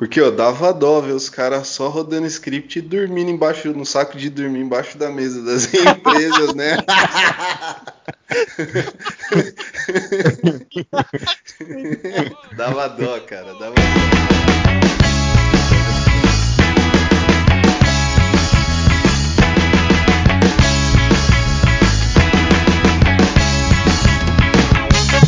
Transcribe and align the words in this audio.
Porque, 0.00 0.18
ó, 0.18 0.30
dava 0.30 0.72
dó 0.72 0.98
ver 1.02 1.12
os 1.12 1.28
caras 1.28 1.68
só 1.68 1.90
rodando 1.90 2.26
script 2.26 2.78
e 2.78 2.80
dormindo 2.80 3.30
embaixo, 3.30 3.70
no 3.74 3.84
saco 3.84 4.16
de 4.16 4.30
dormir 4.30 4.60
embaixo 4.60 4.96
da 4.96 5.10
mesa 5.10 5.42
das 5.42 5.68
empresas, 5.76 6.54
né? 6.54 6.78
dava 12.56 12.88
dó, 12.88 13.20
cara, 13.20 13.52
dava 13.58 13.74
dó. 13.74 15.19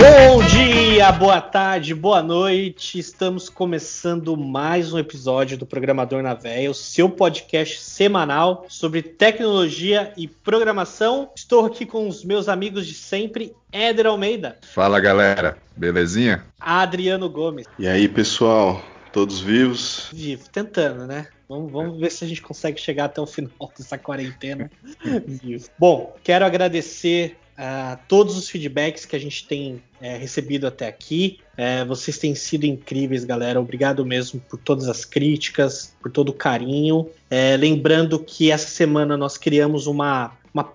Bom 0.02 0.44
dia, 0.44 1.12
boa 1.12 1.40
tarde, 1.40 1.94
boa 1.94 2.20
noite. 2.20 2.98
Estamos 2.98 3.48
começando 3.48 4.36
mais 4.36 4.92
um 4.92 4.98
episódio 4.98 5.56
do 5.56 5.64
Programador 5.64 6.24
na 6.24 6.34
Véia, 6.34 6.68
o 6.68 6.74
seu 6.74 7.08
podcast 7.08 7.80
semanal 7.80 8.66
sobre 8.68 9.00
tecnologia 9.00 10.12
e 10.16 10.26
programação. 10.26 11.30
Estou 11.36 11.64
aqui 11.64 11.86
com 11.86 12.08
os 12.08 12.24
meus 12.24 12.48
amigos 12.48 12.84
de 12.84 12.94
sempre, 12.94 13.54
Éder 13.70 14.08
Almeida. 14.08 14.58
Fala 14.74 14.98
galera, 14.98 15.56
belezinha? 15.76 16.44
Adriano 16.58 17.30
Gomes. 17.30 17.66
E 17.78 17.86
aí, 17.86 18.08
pessoal, 18.08 18.82
todos 19.12 19.38
vivos? 19.38 20.08
Vivo, 20.12 20.50
tentando, 20.50 21.06
né? 21.06 21.28
Vamos, 21.48 21.70
vamos, 21.70 22.00
ver 22.00 22.10
se 22.10 22.24
a 22.24 22.26
gente 22.26 22.42
consegue 22.42 22.80
chegar 22.80 23.04
até 23.04 23.20
o 23.20 23.26
final 23.26 23.72
dessa 23.78 23.96
quarentena. 23.96 24.68
Bom, 25.78 26.16
quero 26.24 26.44
agradecer 26.44 27.36
a 27.64 27.94
uh, 27.94 28.04
todos 28.08 28.36
os 28.36 28.48
feedbacks 28.48 29.04
que 29.04 29.14
a 29.14 29.18
gente 29.20 29.46
tem 29.46 29.80
é, 30.00 30.16
recebido 30.16 30.66
até 30.66 30.88
aqui. 30.88 31.38
É, 31.56 31.84
vocês 31.84 32.18
têm 32.18 32.34
sido 32.34 32.64
incríveis, 32.64 33.24
galera. 33.24 33.60
Obrigado 33.60 34.04
mesmo 34.04 34.40
por 34.40 34.58
todas 34.58 34.88
as 34.88 35.04
críticas, 35.04 35.94
por 36.02 36.10
todo 36.10 36.30
o 36.30 36.32
carinho. 36.32 37.08
É, 37.30 37.56
lembrando 37.56 38.18
que 38.18 38.50
essa 38.50 38.66
semana 38.68 39.16
nós 39.16 39.38
criamos 39.38 39.86
uma. 39.86 40.36
Uma, 40.52 40.70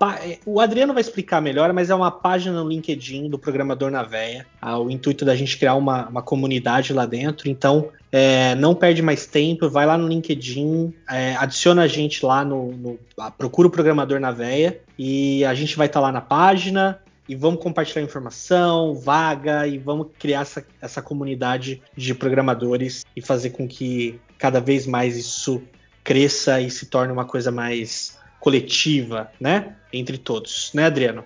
o 0.46 0.60
Adriano 0.60 0.94
vai 0.94 1.02
explicar 1.02 1.40
melhor, 1.40 1.72
mas 1.72 1.90
é 1.90 1.96
uma 1.96 2.10
página 2.10 2.62
no 2.64 2.68
LinkedIn 2.68 3.30
do 3.30 3.38
Programador 3.38 3.92
na 3.92 4.02
Veia. 4.02 4.48
Ah, 4.60 4.80
o 4.80 4.90
intuito 4.90 5.24
da 5.24 5.36
gente 5.36 5.56
criar 5.58 5.76
uma, 5.76 6.08
uma 6.08 6.22
comunidade 6.22 6.94
lá 6.94 7.06
dentro. 7.06 7.48
Então, 7.48 7.90
é, 8.12 8.56
não 8.56 8.74
perde 8.74 9.02
mais 9.02 9.28
tempo, 9.28 9.70
vai 9.70 9.86
lá 9.86 9.98
no 9.98 10.08
LinkedIn, 10.08 10.94
é, 11.10 11.36
adiciona 11.36 11.84
a 11.84 11.88
gente 11.88 12.26
lá 12.26 12.44
no, 12.44 12.72
no 12.72 13.00
procura 13.38 13.68
o 13.68 13.72
programador 13.72 14.20
na 14.20 14.32
veia 14.32 14.80
e 14.98 15.46
a 15.46 15.54
gente 15.54 15.78
vai 15.78 15.88
estar 15.88 16.00
tá 16.00 16.08
lá 16.08 16.12
na 16.12 16.22
página 16.22 17.00
e 17.28 17.36
vamos 17.36 17.62
compartilhar 17.62 18.02
informação, 18.02 18.96
vaga 18.96 19.68
e 19.68 19.78
vamos 19.78 20.08
criar 20.18 20.42
essa, 20.42 20.66
essa 20.82 21.02
comunidade 21.02 21.82
de 21.96 22.16
programadores 22.16 23.06
e 23.16 23.22
fazer 23.22 23.50
com 23.50 23.68
que 23.68 24.20
cada 24.38 24.62
vez 24.62 24.88
mais 24.88 25.18
isso 25.18 25.62
cresça 26.04 26.62
e 26.62 26.72
se 26.72 26.86
torne 26.86 27.12
uma 27.12 27.26
coisa 27.26 27.52
mais 27.52 28.18
coletiva, 28.40 29.32
né? 29.40 29.76
Entre 29.92 30.18
todos, 30.18 30.72
né, 30.74 30.86
Adriano? 30.86 31.24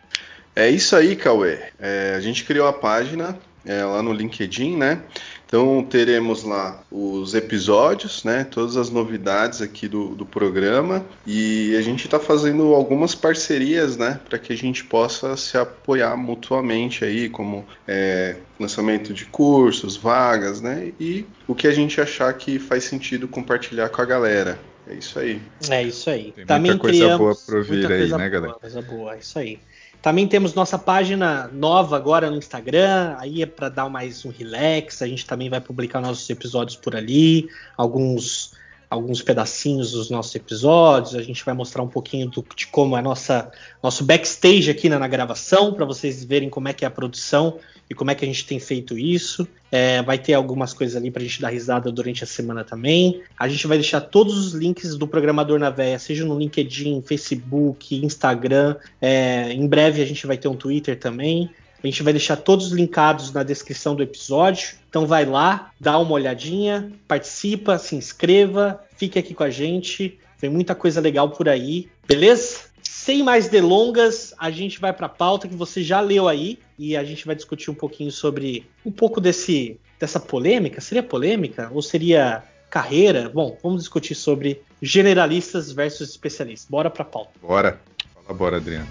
É 0.55 0.69
isso 0.69 0.95
aí, 0.95 1.15
Cauê. 1.15 1.59
É, 1.79 2.13
a 2.15 2.19
gente 2.19 2.43
criou 2.43 2.67
a 2.67 2.73
página 2.73 3.37
é, 3.65 3.83
lá 3.83 4.01
no 4.01 4.11
LinkedIn, 4.11 4.75
né? 4.75 5.01
Então 5.45 5.83
teremos 5.83 6.43
lá 6.43 6.81
os 6.89 7.33
episódios, 7.33 8.23
né? 8.23 8.45
Todas 8.45 8.77
as 8.77 8.89
novidades 8.89 9.61
aqui 9.61 9.87
do, 9.87 10.15
do 10.15 10.25
programa 10.25 11.05
e 11.27 11.75
a 11.75 11.81
gente 11.81 12.05
está 12.05 12.19
fazendo 12.19 12.73
algumas 12.73 13.13
parcerias, 13.13 13.97
né? 13.97 14.19
Para 14.27 14.39
que 14.39 14.53
a 14.53 14.57
gente 14.57 14.83
possa 14.85 15.35
se 15.35 15.57
apoiar 15.57 16.15
mutuamente 16.15 17.03
aí, 17.03 17.27
como 17.27 17.65
é, 17.85 18.37
lançamento 18.57 19.13
de 19.13 19.25
cursos, 19.25 19.97
vagas, 19.97 20.61
né? 20.61 20.93
E 20.99 21.25
o 21.47 21.53
que 21.53 21.67
a 21.67 21.73
gente 21.73 21.99
achar 21.99 22.33
que 22.33 22.57
faz 22.57 22.85
sentido 22.85 23.27
compartilhar 23.27 23.89
com 23.89 24.01
a 24.01 24.05
galera. 24.05 24.57
É 24.91 24.95
isso 24.95 25.19
aí. 25.19 25.41
É 25.69 25.83
isso 25.83 26.09
aí. 26.09 26.33
Tem 26.33 26.45
Também 26.45 26.71
muita 26.71 26.81
coisa 26.81 26.97
criamos, 26.97 27.17
boa 27.17 27.35
para 27.45 27.61
vir 27.61 27.91
aí, 27.91 28.01
né, 28.01 28.17
boa, 28.17 28.29
galera? 28.29 28.53
Coisa 28.55 28.81
boa, 28.81 29.15
é 29.15 29.19
isso 29.19 29.39
aí. 29.39 29.59
Também 30.01 30.27
temos 30.27 30.53
nossa 30.53 30.77
página 30.77 31.47
nova 31.53 31.95
agora 31.95 32.29
no 32.29 32.35
Instagram, 32.35 33.15
aí 33.17 33.41
é 33.41 33.45
para 33.45 33.69
dar 33.69 33.87
mais 33.87 34.25
um 34.25 34.29
relax. 34.29 35.01
A 35.01 35.07
gente 35.07 35.25
também 35.25 35.49
vai 35.49 35.61
publicar 35.61 36.01
nossos 36.01 36.29
episódios 36.29 36.75
por 36.75 36.95
ali, 36.95 37.47
alguns 37.77 38.51
alguns 38.91 39.21
pedacinhos 39.21 39.93
dos 39.93 40.09
nossos 40.09 40.35
episódios. 40.35 41.15
A 41.15 41.23
gente 41.23 41.45
vai 41.45 41.53
mostrar 41.53 41.81
um 41.81 41.87
pouquinho 41.87 42.29
do, 42.29 42.45
de 42.53 42.67
como 42.67 42.97
é 42.97 43.01
nossa 43.01 43.49
nosso 43.81 44.03
backstage 44.03 44.69
aqui 44.69 44.89
na, 44.89 44.99
na 44.99 45.07
gravação, 45.07 45.73
para 45.73 45.85
vocês 45.85 46.25
verem 46.25 46.49
como 46.49 46.67
é 46.67 46.73
que 46.73 46.83
é 46.83 46.87
a 46.89 46.91
produção 46.91 47.57
e 47.89 47.93
como 47.95 48.11
é 48.11 48.15
que 48.15 48.25
a 48.25 48.27
gente 48.27 48.45
tem 48.45 48.59
feito 48.59 48.97
isso. 48.97 49.47
É, 49.71 50.01
vai 50.01 50.17
ter 50.17 50.33
algumas 50.33 50.73
coisas 50.73 50.97
ali 50.97 51.09
para 51.09 51.21
a 51.21 51.25
gente 51.25 51.41
dar 51.41 51.49
risada 51.49 51.89
durante 51.89 52.25
a 52.25 52.27
semana 52.27 52.65
também. 52.65 53.21
A 53.39 53.47
gente 53.47 53.65
vai 53.65 53.77
deixar 53.77 54.01
todos 54.01 54.37
os 54.37 54.53
links 54.53 54.97
do 54.97 55.07
Programador 55.07 55.57
na 55.57 55.69
Véia, 55.69 55.97
seja 55.97 56.25
no 56.25 56.37
LinkedIn, 56.37 57.01
Facebook, 57.01 57.95
Instagram. 57.95 58.75
É, 59.01 59.53
em 59.53 59.65
breve 59.67 60.01
a 60.01 60.05
gente 60.05 60.27
vai 60.27 60.37
ter 60.37 60.49
um 60.49 60.55
Twitter 60.55 60.99
também. 60.99 61.49
A 61.83 61.87
gente 61.87 62.03
vai 62.03 62.13
deixar 62.13 62.35
todos 62.35 62.71
linkados 62.71 63.31
na 63.31 63.43
descrição 63.43 63.95
do 63.95 64.03
episódio. 64.03 64.75
Então 64.89 65.05
vai 65.05 65.25
lá, 65.25 65.71
dá 65.79 65.97
uma 65.97 66.11
olhadinha, 66.11 66.91
participa, 67.07 67.77
se 67.77 67.95
inscreva, 67.95 68.81
fique 68.95 69.17
aqui 69.17 69.33
com 69.33 69.43
a 69.43 69.49
gente. 69.49 70.19
Tem 70.39 70.49
muita 70.49 70.75
coisa 70.75 71.01
legal 71.01 71.29
por 71.29 71.47
aí, 71.49 71.89
beleza? 72.07 72.71
Sem 72.83 73.23
mais 73.23 73.47
delongas, 73.47 74.33
a 74.37 74.51
gente 74.51 74.79
vai 74.79 74.93
para 74.93 75.07
a 75.07 75.09
pauta 75.09 75.47
que 75.47 75.55
você 75.55 75.83
já 75.83 75.99
leu 75.99 76.27
aí 76.27 76.59
e 76.77 76.95
a 76.95 77.03
gente 77.03 77.25
vai 77.25 77.35
discutir 77.35 77.71
um 77.71 77.75
pouquinho 77.75 78.11
sobre 78.11 78.67
um 78.85 78.91
pouco 78.91 79.19
desse 79.19 79.79
dessa 79.99 80.19
polêmica. 80.19 80.81
Seria 80.81 81.03
polêmica 81.03 81.69
ou 81.73 81.81
seria 81.81 82.43
carreira? 82.69 83.29
Bom, 83.29 83.57
vamos 83.61 83.81
discutir 83.81 84.15
sobre 84.15 84.61
generalistas 84.81 85.71
versus 85.71 86.09
especialistas. 86.09 86.67
Bora 86.69 86.89
para 86.89 87.03
a 87.03 87.05
pauta. 87.05 87.31
Bora. 87.41 87.79
Fala 88.15 88.37
bora, 88.37 88.57
Adriano. 88.57 88.87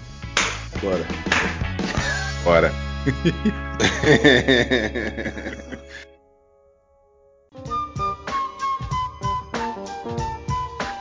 Bora. 0.81 1.60
Bora. 2.43 2.71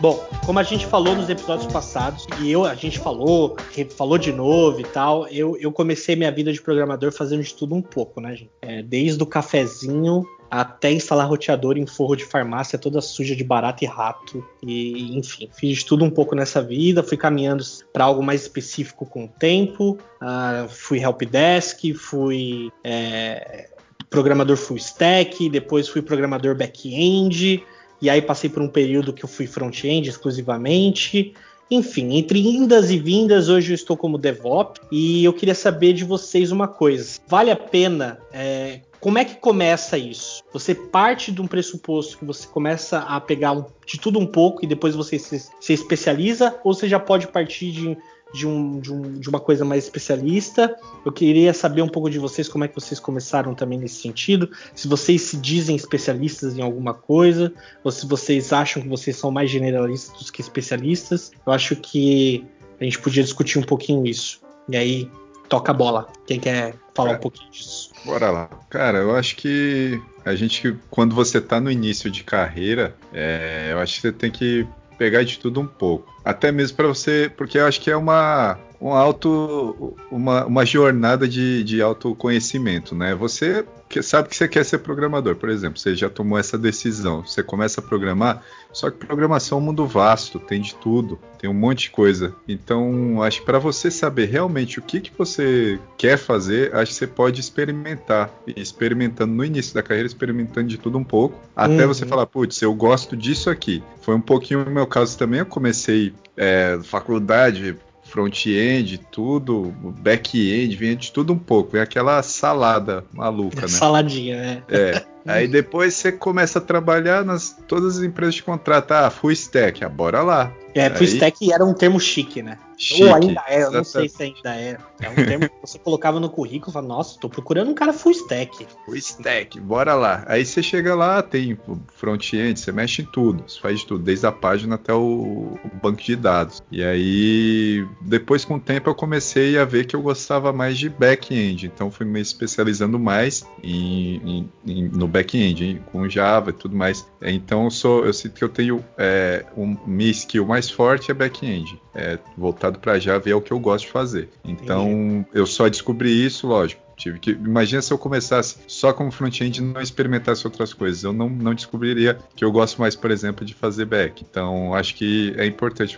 Bom, 0.00 0.18
como 0.46 0.58
a 0.58 0.62
gente 0.62 0.86
falou 0.86 1.14
nos 1.14 1.28
episódios 1.28 1.70
passados, 1.70 2.26
e 2.40 2.50
eu, 2.50 2.64
a 2.64 2.74
gente 2.74 2.98
falou, 2.98 3.56
falou 3.96 4.16
de 4.16 4.32
novo 4.32 4.80
e 4.80 4.84
tal, 4.84 5.28
eu, 5.28 5.56
eu 5.58 5.70
comecei 5.70 6.16
minha 6.16 6.32
vida 6.32 6.52
de 6.52 6.60
programador 6.60 7.12
fazendo 7.12 7.42
de 7.42 7.54
tudo 7.54 7.74
um 7.74 7.82
pouco, 7.82 8.20
né, 8.20 8.34
gente? 8.34 8.50
É, 8.62 8.82
desde 8.82 9.22
o 9.22 9.26
cafezinho 9.26 10.24
até 10.50 10.90
instalar 10.90 11.28
roteador 11.28 11.78
em 11.78 11.86
forro 11.86 12.16
de 12.16 12.24
farmácia 12.24 12.78
toda 12.78 13.00
suja 13.00 13.36
de 13.36 13.44
barata 13.44 13.84
e 13.84 13.86
rato. 13.86 14.44
E, 14.62 15.16
enfim, 15.16 15.48
fiz 15.52 15.84
tudo 15.84 16.04
um 16.04 16.10
pouco 16.10 16.34
nessa 16.34 16.60
vida, 16.60 17.02
fui 17.02 17.16
caminhando 17.16 17.62
para 17.92 18.04
algo 18.04 18.22
mais 18.22 18.42
específico 18.42 19.06
com 19.06 19.26
o 19.26 19.28
tempo. 19.28 19.98
Uh, 20.20 20.68
fui 20.68 20.98
helpdesk, 20.98 21.94
fui 21.94 22.72
é, 22.82 23.70
programador 24.10 24.56
full 24.56 24.76
stack, 24.76 25.48
depois 25.48 25.88
fui 25.88 26.02
programador 26.02 26.56
back-end, 26.56 27.64
e 28.02 28.10
aí 28.10 28.20
passei 28.20 28.50
por 28.50 28.62
um 28.62 28.68
período 28.68 29.12
que 29.12 29.24
eu 29.24 29.28
fui 29.28 29.46
front-end 29.46 30.08
exclusivamente. 30.08 31.34
Enfim, 31.70 32.16
entre 32.16 32.40
indas 32.40 32.90
e 32.90 32.98
vindas, 32.98 33.48
hoje 33.48 33.72
eu 33.72 33.74
estou 33.74 33.96
como 33.96 34.18
DevOps 34.18 34.80
e 34.90 35.24
eu 35.24 35.32
queria 35.32 35.54
saber 35.54 35.92
de 35.92 36.04
vocês 36.04 36.50
uma 36.50 36.66
coisa. 36.66 37.20
Vale 37.28 37.50
a 37.50 37.56
pena 37.56 38.18
é, 38.32 38.80
como 39.00 39.18
é 39.18 39.24
que 39.24 39.36
começa 39.36 39.96
isso? 39.96 40.42
Você 40.52 40.74
parte 40.74 41.32
de 41.32 41.40
um 41.40 41.46
pressuposto 41.46 42.18
que 42.18 42.24
você 42.24 42.46
começa 42.46 42.98
a 42.98 43.18
pegar 43.18 43.56
de 43.86 43.98
tudo 43.98 44.18
um 44.18 44.26
pouco 44.26 44.62
e 44.62 44.68
depois 44.68 44.94
você 44.94 45.18
se, 45.18 45.48
se 45.58 45.72
especializa, 45.72 46.58
ou 46.62 46.74
você 46.74 46.86
já 46.86 47.00
pode 47.00 47.26
partir 47.26 47.72
de, 47.72 47.96
de, 48.32 48.46
um, 48.46 48.80
de, 48.80 48.92
um, 48.92 49.12
de, 49.12 49.28
uma 49.28 49.40
coisa 49.40 49.64
mais 49.64 49.84
especialista? 49.84 50.76
Eu 51.04 51.12
queria 51.12 51.52
saber 51.52 51.82
um 51.82 51.88
pouco 51.88 52.08
de 52.10 52.18
vocês, 52.18 52.48
como 52.48 52.64
é 52.64 52.68
que 52.68 52.74
vocês 52.74 53.00
começaram 53.00 53.54
também 53.54 53.78
nesse 53.78 54.00
sentido. 54.00 54.50
Se 54.74 54.88
vocês 54.88 55.22
se 55.22 55.36
dizem 55.36 55.76
especialistas 55.76 56.56
em 56.56 56.62
alguma 56.62 56.94
coisa, 56.94 57.52
ou 57.82 57.90
se 57.90 58.06
vocês 58.06 58.52
acham 58.52 58.82
que 58.82 58.88
vocês 58.88 59.16
são 59.16 59.30
mais 59.30 59.50
generalistas 59.50 60.30
que 60.30 60.40
especialistas. 60.40 61.32
Eu 61.46 61.52
acho 61.52 61.76
que 61.76 62.44
a 62.80 62.84
gente 62.84 62.98
podia 62.98 63.22
discutir 63.22 63.58
um 63.58 63.62
pouquinho 63.62 64.06
isso. 64.06 64.40
E 64.68 64.76
aí, 64.76 65.10
toca 65.50 65.72
a 65.72 65.74
bola. 65.74 66.08
Quem 66.26 66.40
quer 66.40 66.74
falar 66.94 67.12
um 67.12 67.18
pouquinho 67.18 67.50
disso? 67.50 67.90
Bora 68.06 68.30
lá. 68.30 68.48
Cara, 68.70 68.98
eu 68.98 69.14
acho 69.14 69.36
que 69.36 70.00
a 70.24 70.34
gente, 70.34 70.76
quando 70.88 71.14
você 71.14 71.40
tá 71.40 71.60
no 71.60 71.70
início 71.70 72.10
de 72.10 72.22
carreira, 72.22 72.94
é, 73.12 73.68
eu 73.72 73.78
acho 73.78 73.96
que 73.96 74.00
você 74.02 74.12
tem 74.12 74.30
que 74.30 74.66
pegar 75.00 75.24
de 75.24 75.38
tudo 75.38 75.62
um 75.62 75.66
pouco. 75.66 76.14
Até 76.22 76.52
mesmo 76.52 76.76
para 76.76 76.86
você, 76.86 77.32
porque 77.34 77.56
eu 77.56 77.66
acho 77.66 77.80
que 77.80 77.90
é 77.90 77.96
uma 77.96 78.58
um 78.80 78.92
auto, 78.92 79.94
uma, 80.10 80.46
uma 80.46 80.64
jornada 80.64 81.28
de, 81.28 81.62
de 81.62 81.82
autoconhecimento, 81.82 82.94
né? 82.94 83.14
Você 83.14 83.64
que 83.90 84.00
sabe 84.02 84.28
que 84.28 84.36
você 84.36 84.46
quer 84.46 84.64
ser 84.64 84.78
programador, 84.78 85.34
por 85.34 85.48
exemplo, 85.48 85.76
você 85.76 85.96
já 85.96 86.08
tomou 86.08 86.38
essa 86.38 86.56
decisão, 86.56 87.26
você 87.26 87.42
começa 87.42 87.80
a 87.80 87.82
programar, 87.82 88.40
só 88.72 88.88
que 88.88 89.04
programação 89.04 89.58
é 89.58 89.60
um 89.60 89.64
mundo 89.64 89.84
vasto, 89.84 90.38
tem 90.38 90.60
de 90.60 90.76
tudo, 90.76 91.18
tem 91.40 91.50
um 91.50 91.54
monte 91.54 91.82
de 91.82 91.90
coisa. 91.90 92.32
Então, 92.46 93.20
acho 93.20 93.40
que 93.40 93.46
para 93.46 93.58
você 93.58 93.90
saber 93.90 94.26
realmente 94.26 94.78
o 94.78 94.82
que, 94.82 95.00
que 95.00 95.10
você 95.18 95.76
quer 95.98 96.16
fazer, 96.16 96.72
acho 96.72 96.92
que 96.92 96.98
você 96.98 97.06
pode 97.08 97.40
experimentar, 97.40 98.30
experimentando 98.46 99.34
no 99.34 99.44
início 99.44 99.74
da 99.74 99.82
carreira, 99.82 100.06
experimentando 100.06 100.68
de 100.68 100.78
tudo 100.78 100.96
um 100.96 101.04
pouco, 101.04 101.36
até 101.56 101.82
uhum. 101.82 101.88
você 101.88 102.06
falar, 102.06 102.26
putz, 102.26 102.62
eu 102.62 102.72
gosto 102.72 103.16
disso 103.16 103.50
aqui. 103.50 103.82
Foi 104.02 104.14
um 104.14 104.20
pouquinho 104.20 104.64
no 104.64 104.70
meu 104.70 104.86
caso 104.86 105.18
também, 105.18 105.40
eu 105.40 105.46
comecei 105.46 106.14
é, 106.36 106.78
faculdade, 106.84 107.76
front-end, 108.10 108.98
tudo, 109.10 109.72
back-end, 110.00 110.76
vem 110.76 110.96
de 110.96 111.12
tudo 111.12 111.32
um 111.32 111.38
pouco. 111.38 111.76
É 111.76 111.80
aquela 111.80 112.22
salada 112.22 113.04
maluca, 113.12 113.62
né? 113.62 113.68
Saladinha, 113.68 114.36
né? 114.36 114.62
É. 114.68 115.04
Aí 115.26 115.46
depois 115.46 115.94
você 115.94 116.10
começa 116.10 116.58
a 116.58 116.62
trabalhar 116.62 117.24
nas 117.24 117.56
todas 117.68 117.98
as 117.98 118.02
empresas 118.02 118.34
de 118.34 118.42
contrato. 118.42 118.92
Ah, 118.92 119.10
full 119.10 119.32
stack, 119.32 119.84
ah, 119.84 119.88
bora 119.88 120.22
lá. 120.22 120.52
É, 120.74 120.88
full 120.90 121.06
stack 121.06 121.52
era 121.52 121.64
um 121.64 121.74
termo 121.74 121.98
chique, 121.98 122.42
né? 122.42 122.58
Chique, 122.80 123.04
Ou 123.04 123.14
ainda 123.14 123.42
é, 123.46 123.62
eu 123.62 123.70
não 123.70 123.84
sei 123.84 124.08
se 124.08 124.22
ainda 124.22 124.54
é. 124.56 124.78
É 125.00 125.10
um 125.10 125.14
termo 125.14 125.48
que 125.50 125.60
você 125.60 125.78
colocava 125.78 126.18
no 126.18 126.30
currículo 126.30 126.70
e 126.70 126.72
falava, 126.72 126.94
nossa, 126.94 127.20
tô 127.20 127.28
procurando 127.28 127.70
um 127.70 127.74
cara 127.74 127.92
full 127.92 128.12
stack. 128.12 128.66
Full 128.86 128.96
stack, 128.96 129.60
bora 129.60 129.94
lá. 129.94 130.24
Aí 130.26 130.46
você 130.46 130.62
chega 130.62 130.94
lá, 130.94 131.22
tem 131.22 131.58
front-end, 131.94 132.58
você 132.58 132.72
mexe 132.72 133.02
em 133.02 133.04
tudo, 133.04 133.44
você 133.46 133.60
faz 133.60 133.80
de 133.80 133.86
tudo, 133.86 134.02
desde 134.02 134.26
a 134.26 134.32
página 134.32 134.76
até 134.76 134.94
o, 134.94 135.58
o, 135.62 135.70
banco 135.82 136.02
de 136.02 136.16
dados. 136.16 136.62
E 136.70 136.82
aí, 136.82 137.86
depois 138.00 138.46
com 138.46 138.54
o 138.54 138.60
tempo, 138.60 138.88
eu 138.88 138.94
comecei 138.94 139.58
a 139.58 139.64
ver 139.66 139.84
que 139.84 139.94
eu 139.94 140.00
gostava 140.00 140.50
mais 140.50 140.78
de 140.78 140.88
back-end, 140.88 141.66
então 141.66 141.90
fui 141.90 142.06
me 142.06 142.20
especializando 142.20 142.98
mais 142.98 143.44
em, 143.62 144.16
em, 144.24 144.52
em, 144.66 144.88
no 144.88 145.06
back-end, 145.10 145.82
com 145.92 146.08
Java 146.08 146.50
e 146.50 146.52
tudo 146.52 146.76
mais. 146.76 147.06
Então 147.22 147.64
eu 147.64 147.70
sou, 147.70 148.04
eu 148.04 148.12
sinto 148.12 148.34
que 148.34 148.44
eu 148.44 148.48
tenho 148.48 148.84
é, 148.96 149.44
um, 149.56 149.76
minha 149.86 150.10
skill 150.10 150.46
mais 150.46 150.70
forte 150.70 151.10
é 151.10 151.14
back-end. 151.14 151.80
É, 151.94 152.18
voltado 152.36 152.78
para 152.78 152.98
Java 152.98 153.28
é 153.28 153.34
o 153.34 153.40
que 153.40 153.52
eu 153.52 153.58
gosto 153.58 153.86
de 153.86 153.92
fazer. 153.92 154.28
Então 154.44 154.88
Entendi. 154.90 155.26
eu 155.34 155.46
só 155.46 155.68
descobri 155.68 156.24
isso, 156.24 156.46
lógico. 156.46 156.90
Tive 157.00 157.18
que, 157.18 157.30
imagina 157.30 157.80
se 157.80 157.90
eu 157.90 157.96
começasse 157.96 158.58
só 158.66 158.92
como 158.92 159.10
front-end 159.10 159.58
e 159.58 159.62
não 159.62 159.80
experimentasse 159.80 160.46
outras 160.46 160.74
coisas. 160.74 161.02
Eu 161.02 161.14
não, 161.14 161.30
não 161.30 161.54
descobriria 161.54 162.18
que 162.36 162.44
eu 162.44 162.52
gosto 162.52 162.78
mais, 162.78 162.94
por 162.94 163.10
exemplo, 163.10 163.42
de 163.42 163.54
fazer 163.54 163.86
back. 163.86 164.22
Então, 164.28 164.74
acho 164.74 164.94
que 164.94 165.32
é 165.38 165.46
importante 165.46 165.96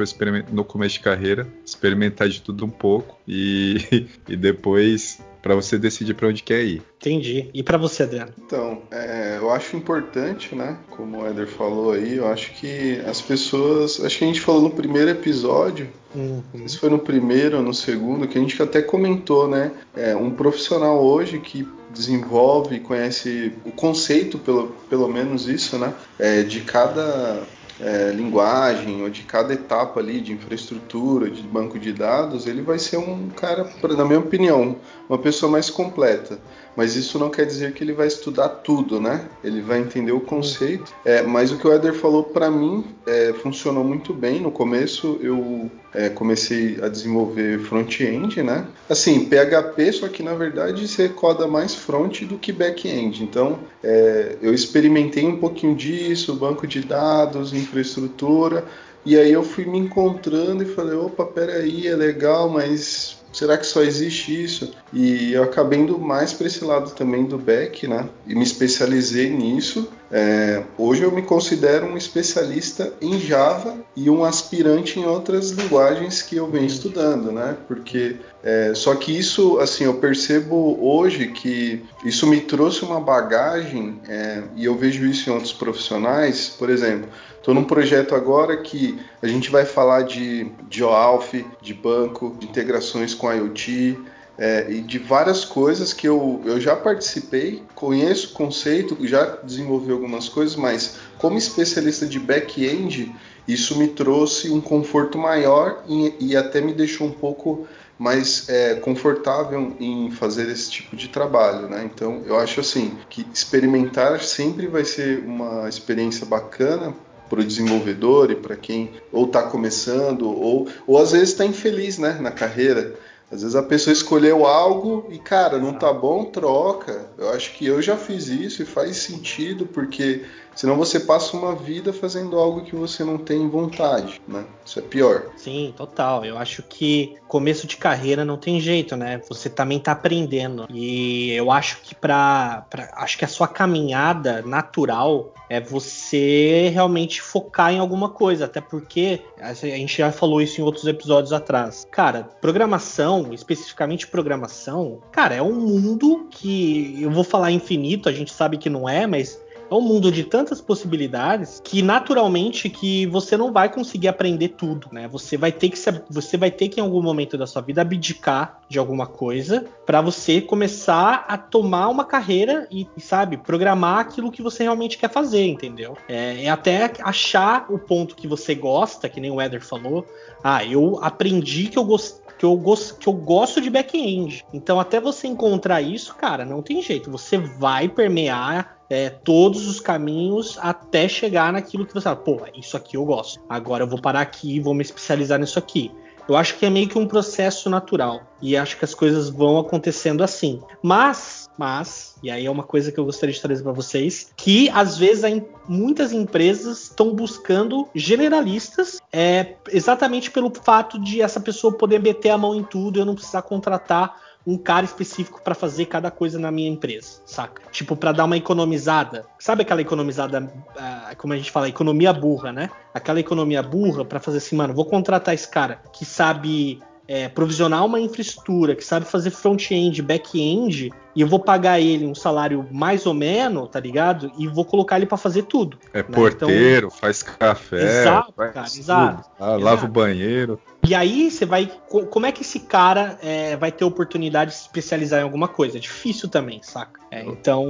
no 0.52 0.64
começo 0.64 0.94
de 0.94 1.00
carreira 1.00 1.48
experimentar 1.66 2.28
de 2.28 2.40
tudo 2.40 2.64
um 2.64 2.70
pouco 2.70 3.18
e, 3.26 4.06
e 4.28 4.36
depois 4.36 5.20
para 5.42 5.54
você 5.54 5.76
decidir 5.76 6.14
para 6.14 6.28
onde 6.28 6.42
quer 6.42 6.62
ir. 6.62 6.82
Entendi. 7.00 7.50
E 7.52 7.62
para 7.62 7.76
você, 7.76 8.04
Adriano? 8.04 8.32
Então, 8.38 8.82
é, 8.90 9.38
eu 9.38 9.50
acho 9.50 9.76
importante, 9.76 10.54
né? 10.54 10.78
Como 10.90 11.20
o 11.20 11.28
Eder 11.28 11.48
falou 11.48 11.92
aí, 11.92 12.16
eu 12.16 12.28
acho 12.28 12.52
que 12.54 13.00
as 13.06 13.20
pessoas. 13.20 14.02
Acho 14.02 14.18
que 14.18 14.24
a 14.24 14.28
gente 14.28 14.40
falou 14.40 14.62
no 14.62 14.70
primeiro 14.70 15.10
episódio, 15.10 15.88
uhum. 16.14 16.42
se 16.66 16.78
foi 16.78 16.88
no 16.88 16.98
primeiro 16.98 17.56
ou 17.56 17.62
no 17.62 17.74
segundo, 17.74 18.28
que 18.28 18.38
a 18.38 18.40
gente 18.40 18.62
até 18.62 18.80
comentou, 18.80 19.48
né? 19.48 19.72
É, 19.94 20.14
um 20.14 20.30
profissional 20.30 21.02
hoje 21.02 21.40
que 21.40 21.66
desenvolve, 21.92 22.80
conhece 22.80 23.52
o 23.64 23.72
conceito, 23.72 24.38
pelo, 24.38 24.68
pelo 24.88 25.08
menos 25.08 25.48
isso, 25.48 25.76
né? 25.76 25.92
É, 26.18 26.42
de 26.42 26.60
cada 26.60 27.42
é, 27.80 28.10
linguagem 28.10 29.02
ou 29.02 29.10
de 29.10 29.22
cada 29.22 29.54
etapa 29.54 30.00
ali 30.00 30.20
de 30.20 30.32
infraestrutura, 30.32 31.30
de 31.30 31.42
banco 31.42 31.78
de 31.78 31.92
dados, 31.92 32.46
ele 32.46 32.62
vai 32.62 32.78
ser 32.78 32.98
um 32.98 33.28
cara, 33.30 33.68
na 33.96 34.04
minha 34.04 34.18
opinião, 34.18 34.76
uma 35.08 35.18
pessoa 35.18 35.50
mais 35.50 35.70
completa. 35.70 36.38
Mas 36.76 36.96
isso 36.96 37.18
não 37.18 37.30
quer 37.30 37.44
dizer 37.44 37.72
que 37.72 37.84
ele 37.84 37.92
vai 37.92 38.06
estudar 38.06 38.48
tudo, 38.48 39.00
né? 39.00 39.26
Ele 39.44 39.60
vai 39.60 39.78
entender 39.78 40.12
o 40.12 40.20
conceito. 40.20 40.92
É, 41.04 41.22
mas 41.22 41.52
o 41.52 41.58
que 41.58 41.66
o 41.66 41.72
Eder 41.72 41.94
falou 41.94 42.24
para 42.24 42.50
mim 42.50 42.84
é, 43.06 43.32
funcionou 43.42 43.84
muito 43.84 44.14
bem. 44.14 44.40
No 44.40 44.50
começo 44.50 45.18
eu 45.20 45.70
é, 45.94 46.08
comecei 46.08 46.78
a 46.82 46.88
desenvolver 46.88 47.60
front-end, 47.60 48.42
né? 48.42 48.66
Assim, 48.88 49.26
PHP, 49.26 49.92
só 49.92 50.08
que 50.08 50.22
na 50.22 50.34
verdade 50.34 50.88
você 50.88 51.08
coda 51.08 51.46
mais 51.46 51.74
front 51.74 52.22
do 52.22 52.38
que 52.38 52.52
back-end. 52.52 53.22
Então 53.22 53.58
é, 53.82 54.36
eu 54.40 54.54
experimentei 54.54 55.26
um 55.26 55.36
pouquinho 55.36 55.74
disso, 55.74 56.34
banco 56.34 56.66
de 56.66 56.80
dados, 56.80 57.52
infraestrutura. 57.52 58.64
E 59.04 59.16
aí 59.16 59.32
eu 59.32 59.42
fui 59.42 59.64
me 59.64 59.78
encontrando 59.78 60.62
e 60.62 60.66
falei, 60.66 60.96
opa, 60.96 61.24
peraí, 61.24 61.88
é 61.88 61.96
legal, 61.96 62.48
mas 62.48 63.21
será 63.32 63.56
que 63.56 63.66
só 63.66 63.82
existe 63.82 64.44
isso? 64.44 64.72
E 64.92 65.32
eu 65.32 65.42
acabei 65.42 65.80
indo 65.80 65.98
mais 65.98 66.32
para 66.32 66.46
esse 66.46 66.64
lado 66.64 66.90
também 66.90 67.24
do 67.24 67.38
back, 67.38 67.86
né? 67.88 68.08
E 68.26 68.34
me 68.34 68.42
especializei 68.42 69.30
nisso. 69.30 69.88
É, 70.10 70.62
hoje 70.76 71.02
eu 71.02 71.10
me 71.10 71.22
considero 71.22 71.86
um 71.86 71.96
especialista 71.96 72.92
em 73.00 73.18
Java 73.18 73.76
e 73.96 74.10
um 74.10 74.22
aspirante 74.24 75.00
em 75.00 75.06
outras 75.06 75.50
linguagens 75.50 76.20
que 76.20 76.36
eu 76.36 76.50
venho 76.50 76.66
estudando, 76.66 77.32
né? 77.32 77.56
Porque 77.66 78.16
é, 78.44 78.72
só 78.74 78.94
que 78.94 79.16
isso, 79.16 79.58
assim, 79.58 79.84
eu 79.84 79.94
percebo 79.94 80.78
hoje 80.80 81.28
que 81.28 81.82
isso 82.04 82.26
me 82.26 82.40
trouxe 82.42 82.84
uma 82.84 83.00
bagagem 83.00 84.00
é, 84.06 84.42
e 84.54 84.66
eu 84.66 84.76
vejo 84.76 85.06
isso 85.06 85.30
em 85.30 85.32
outros 85.32 85.52
profissionais. 85.52 86.48
Por 86.58 86.68
exemplo, 86.68 87.08
Estou 87.42 87.56
num 87.56 87.64
projeto 87.64 88.14
agora 88.14 88.56
que 88.56 89.00
a 89.20 89.26
gente 89.26 89.50
vai 89.50 89.64
falar 89.64 90.02
de, 90.02 90.46
de 90.68 90.84
OAuth, 90.84 91.44
de 91.60 91.74
banco, 91.74 92.36
de 92.38 92.46
integrações 92.46 93.14
com 93.14 93.32
IoT, 93.32 93.98
é, 94.38 94.70
e 94.70 94.80
de 94.80 95.00
várias 95.00 95.44
coisas 95.44 95.92
que 95.92 96.06
eu, 96.06 96.40
eu 96.44 96.60
já 96.60 96.76
participei, 96.76 97.60
conheço 97.74 98.28
o 98.28 98.32
conceito, 98.34 98.96
já 99.08 99.24
desenvolvi 99.42 99.90
algumas 99.90 100.28
coisas, 100.28 100.54
mas 100.54 100.98
como 101.18 101.36
especialista 101.36 102.06
de 102.06 102.20
back-end, 102.20 103.12
isso 103.48 103.76
me 103.76 103.88
trouxe 103.88 104.48
um 104.48 104.60
conforto 104.60 105.18
maior 105.18 105.82
e, 105.88 106.14
e 106.20 106.36
até 106.36 106.60
me 106.60 106.72
deixou 106.72 107.08
um 107.08 107.12
pouco 107.12 107.66
mais 107.98 108.48
é, 108.48 108.76
confortável 108.76 109.76
em 109.80 110.12
fazer 110.12 110.48
esse 110.48 110.70
tipo 110.70 110.94
de 110.94 111.08
trabalho, 111.08 111.68
né? 111.68 111.90
Então 111.92 112.22
eu 112.24 112.38
acho 112.38 112.60
assim 112.60 112.96
que 113.10 113.26
experimentar 113.34 114.20
sempre 114.22 114.68
vai 114.68 114.84
ser 114.84 115.24
uma 115.24 115.68
experiência 115.68 116.24
bacana 116.24 116.94
para 117.32 117.40
o 117.40 117.44
desenvolvedor 117.44 118.30
e 118.30 118.36
para 118.36 118.54
quem 118.54 118.90
ou 119.10 119.24
está 119.24 119.42
começando 119.44 120.28
ou, 120.28 120.68
ou 120.86 120.98
às 120.98 121.12
vezes 121.12 121.30
está 121.30 121.46
infeliz 121.46 121.96
né, 121.96 122.18
na 122.20 122.30
carreira. 122.30 122.94
Às 123.30 123.40
vezes 123.40 123.56
a 123.56 123.62
pessoa 123.62 123.90
escolheu 123.94 124.44
algo 124.44 125.08
e, 125.10 125.18
cara, 125.18 125.56
não 125.56 125.72
tá 125.72 125.90
bom, 125.90 126.26
troca. 126.26 127.06
Eu 127.16 127.30
acho 127.30 127.54
que 127.54 127.64
eu 127.64 127.80
já 127.80 127.96
fiz 127.96 128.28
isso 128.28 128.62
e 128.62 128.66
faz 128.66 128.98
sentido, 128.98 129.64
porque 129.64 130.26
senão 130.54 130.76
você 130.76 131.00
passa 131.00 131.36
uma 131.36 131.54
vida 131.54 131.92
fazendo 131.92 132.38
algo 132.38 132.62
que 132.62 132.74
você 132.74 133.04
não 133.04 133.18
tem 133.18 133.48
vontade, 133.48 134.20
né? 134.26 134.44
Isso 134.64 134.78
é 134.78 134.82
pior. 134.82 135.26
Sim, 135.36 135.74
total. 135.76 136.24
Eu 136.24 136.38
acho 136.38 136.62
que 136.62 137.16
começo 137.26 137.66
de 137.66 137.76
carreira 137.76 138.24
não 138.24 138.36
tem 138.36 138.60
jeito, 138.60 138.96
né? 138.96 139.20
Você 139.28 139.48
também 139.48 139.78
tá 139.78 139.92
aprendendo. 139.92 140.66
E 140.70 141.32
eu 141.32 141.50
acho 141.50 141.80
que 141.82 141.94
para 141.94 142.66
acho 142.94 143.18
que 143.18 143.24
a 143.24 143.28
sua 143.28 143.48
caminhada 143.48 144.42
natural 144.42 145.32
é 145.48 145.60
você 145.60 146.70
realmente 146.72 147.20
focar 147.20 147.72
em 147.72 147.78
alguma 147.78 148.08
coisa, 148.08 148.46
até 148.46 148.60
porque 148.60 149.20
a 149.38 149.52
gente 149.52 149.98
já 149.98 150.10
falou 150.10 150.40
isso 150.40 150.60
em 150.60 150.64
outros 150.64 150.86
episódios 150.86 151.32
atrás. 151.32 151.86
Cara, 151.90 152.28
programação, 152.40 153.32
especificamente 153.32 154.06
programação, 154.06 155.00
cara, 155.10 155.34
é 155.34 155.42
um 155.42 155.54
mundo 155.54 156.26
que 156.30 156.98
eu 157.02 157.10
vou 157.10 157.24
falar 157.24 157.50
infinito, 157.50 158.08
a 158.08 158.12
gente 158.12 158.32
sabe 158.32 158.56
que 158.56 158.70
não 158.70 158.88
é, 158.88 159.06
mas 159.06 159.41
é 159.72 159.74
um 159.74 159.80
mundo 159.80 160.12
de 160.12 160.24
tantas 160.24 160.60
possibilidades 160.60 161.60
que 161.64 161.80
naturalmente 161.80 162.68
que 162.68 163.06
você 163.06 163.36
não 163.36 163.52
vai 163.52 163.72
conseguir 163.72 164.08
aprender 164.08 164.48
tudo, 164.48 164.88
né? 164.92 165.08
Você 165.08 165.36
vai 165.36 165.50
ter 165.50 165.70
que 165.70 165.78
você 166.10 166.36
vai 166.36 166.50
ter 166.50 166.68
que 166.68 166.78
em 166.78 166.82
algum 166.82 167.02
momento 167.02 167.38
da 167.38 167.46
sua 167.46 167.62
vida 167.62 167.80
abdicar 167.80 168.60
de 168.68 168.78
alguma 168.78 169.06
coisa 169.06 169.64
para 169.86 170.00
você 170.00 170.40
começar 170.40 171.24
a 171.26 171.38
tomar 171.38 171.88
uma 171.88 172.04
carreira 172.04 172.66
e, 172.70 172.86
sabe, 172.98 173.36
programar 173.36 173.98
aquilo 173.98 174.30
que 174.30 174.42
você 174.42 174.62
realmente 174.62 174.98
quer 174.98 175.10
fazer, 175.10 175.46
entendeu? 175.46 175.96
É, 176.08 176.44
é 176.44 176.48
até 176.50 176.92
achar 177.00 177.66
o 177.70 177.78
ponto 177.78 178.14
que 178.14 178.28
você 178.28 178.54
gosta, 178.54 179.08
que 179.08 179.20
nem 179.20 179.30
o 179.30 179.40
Eder 179.40 179.64
falou. 179.64 180.06
Ah, 180.44 180.64
eu 180.64 180.98
aprendi 181.02 181.68
que 181.68 181.78
eu 181.78 181.84
gosto 181.84 182.21
que 182.42 182.46
eu, 182.46 182.56
gosto, 182.56 182.96
que 182.96 183.06
eu 183.06 183.12
gosto 183.12 183.60
de 183.60 183.70
back-end. 183.70 184.44
Então, 184.52 184.80
até 184.80 184.98
você 185.00 185.28
encontrar 185.28 185.80
isso, 185.80 186.12
cara, 186.16 186.44
não 186.44 186.60
tem 186.60 186.82
jeito. 186.82 187.08
Você 187.08 187.38
vai 187.38 187.88
permear 187.88 188.78
é, 188.90 189.08
todos 189.10 189.68
os 189.68 189.78
caminhos 189.78 190.58
até 190.60 191.06
chegar 191.06 191.52
naquilo 191.52 191.86
que 191.86 191.94
você 191.94 192.02
fala, 192.02 192.16
pô, 192.16 192.40
isso 192.56 192.76
aqui 192.76 192.96
eu 192.96 193.04
gosto. 193.04 193.40
Agora 193.48 193.84
eu 193.84 193.88
vou 193.88 194.00
parar 194.00 194.22
aqui 194.22 194.56
e 194.56 194.60
vou 194.60 194.74
me 194.74 194.82
especializar 194.82 195.38
nisso 195.38 195.56
aqui. 195.56 195.92
Eu 196.28 196.36
acho 196.36 196.58
que 196.58 196.66
é 196.66 196.70
meio 196.70 196.88
que 196.88 196.98
um 196.98 197.06
processo 197.06 197.70
natural. 197.70 198.22
E 198.40 198.56
acho 198.56 198.76
que 198.76 198.84
as 198.84 198.92
coisas 198.92 199.28
vão 199.28 199.60
acontecendo 199.60 200.24
assim. 200.24 200.60
Mas, 200.82 201.41
mas, 201.56 202.16
e 202.22 202.30
aí 202.30 202.46
é 202.46 202.50
uma 202.50 202.62
coisa 202.62 202.90
que 202.90 202.98
eu 202.98 203.04
gostaria 203.04 203.34
de 203.34 203.40
trazer 203.40 203.62
para 203.62 203.72
vocês, 203.72 204.32
que 204.36 204.70
às 204.70 204.96
vezes 204.96 205.24
muitas 205.68 206.12
empresas 206.12 206.84
estão 206.84 207.14
buscando 207.14 207.88
generalistas, 207.94 209.00
é, 209.12 209.54
exatamente 209.70 210.30
pelo 210.30 210.50
fato 210.50 210.98
de 210.98 211.20
essa 211.20 211.40
pessoa 211.40 211.76
poder 211.76 212.00
meter 212.00 212.30
a 212.30 212.38
mão 212.38 212.54
em 212.54 212.64
tudo 212.64 212.98
e 212.98 213.00
eu 213.00 213.06
não 213.06 213.14
precisar 213.14 213.42
contratar 213.42 214.20
um 214.46 214.58
cara 214.58 214.84
específico 214.84 215.40
para 215.42 215.54
fazer 215.54 215.86
cada 215.86 216.10
coisa 216.10 216.38
na 216.38 216.50
minha 216.50 216.68
empresa, 216.68 217.20
saca? 217.24 217.62
Tipo, 217.70 217.94
para 217.94 218.12
dar 218.12 218.24
uma 218.24 218.36
economizada. 218.36 219.24
Sabe 219.38 219.62
aquela 219.62 219.80
economizada, 219.80 220.40
uh, 220.40 221.16
como 221.16 221.32
a 221.32 221.36
gente 221.36 221.50
fala, 221.50 221.68
economia 221.68 222.12
burra, 222.12 222.52
né? 222.52 222.68
Aquela 222.92 223.20
economia 223.20 223.62
burra 223.62 224.04
para 224.04 224.18
fazer 224.18 224.38
assim, 224.38 224.56
mano, 224.56 224.74
vou 224.74 224.84
contratar 224.84 225.32
esse 225.32 225.48
cara 225.48 225.80
que 225.92 226.04
sabe 226.04 226.82
é, 227.06 227.28
provisionar 227.28 227.84
uma 227.84 228.00
infraestrutura, 228.00 228.74
que 228.74 228.84
sabe 228.84 229.06
fazer 229.06 229.30
front-end, 229.30 230.00
back-end, 230.02 230.90
e 231.14 231.20
eu 231.20 231.26
vou 231.26 231.38
pagar 231.38 231.80
ele 231.80 232.06
um 232.06 232.14
salário 232.14 232.66
mais 232.70 233.06
ou 233.06 233.12
menos, 233.12 233.68
tá 233.68 233.78
ligado? 233.78 234.32
E 234.38 234.46
vou 234.46 234.64
colocar 234.64 234.96
ele 234.96 235.06
para 235.06 235.18
fazer 235.18 235.42
tudo. 235.42 235.78
É 235.92 235.98
né? 235.98 236.04
porteiro, 236.04 236.86
então, 236.86 236.98
faz 236.98 237.22
café, 237.22 238.00
exato, 238.00 238.32
faz 238.34 238.52
cara, 238.52 238.66
exato, 238.66 239.30
ah, 239.38 239.46
exato. 239.46 239.64
lava 239.64 239.84
o 239.84 239.88
banheiro. 239.88 240.58
E 240.84 240.94
aí 240.96 241.30
você 241.30 241.46
vai. 241.46 241.70
Como 241.88 242.26
é 242.26 242.32
que 242.32 242.42
esse 242.42 242.60
cara 242.60 243.16
é, 243.22 243.56
vai 243.56 243.70
ter 243.70 243.84
oportunidade 243.84 244.50
de 244.50 244.56
se 244.56 244.62
especializar 244.62 245.20
em 245.20 245.22
alguma 245.22 245.46
coisa? 245.46 245.76
É 245.76 245.80
difícil 245.80 246.28
também, 246.28 246.60
saca? 246.62 247.00
É, 247.10 247.24
então 247.24 247.66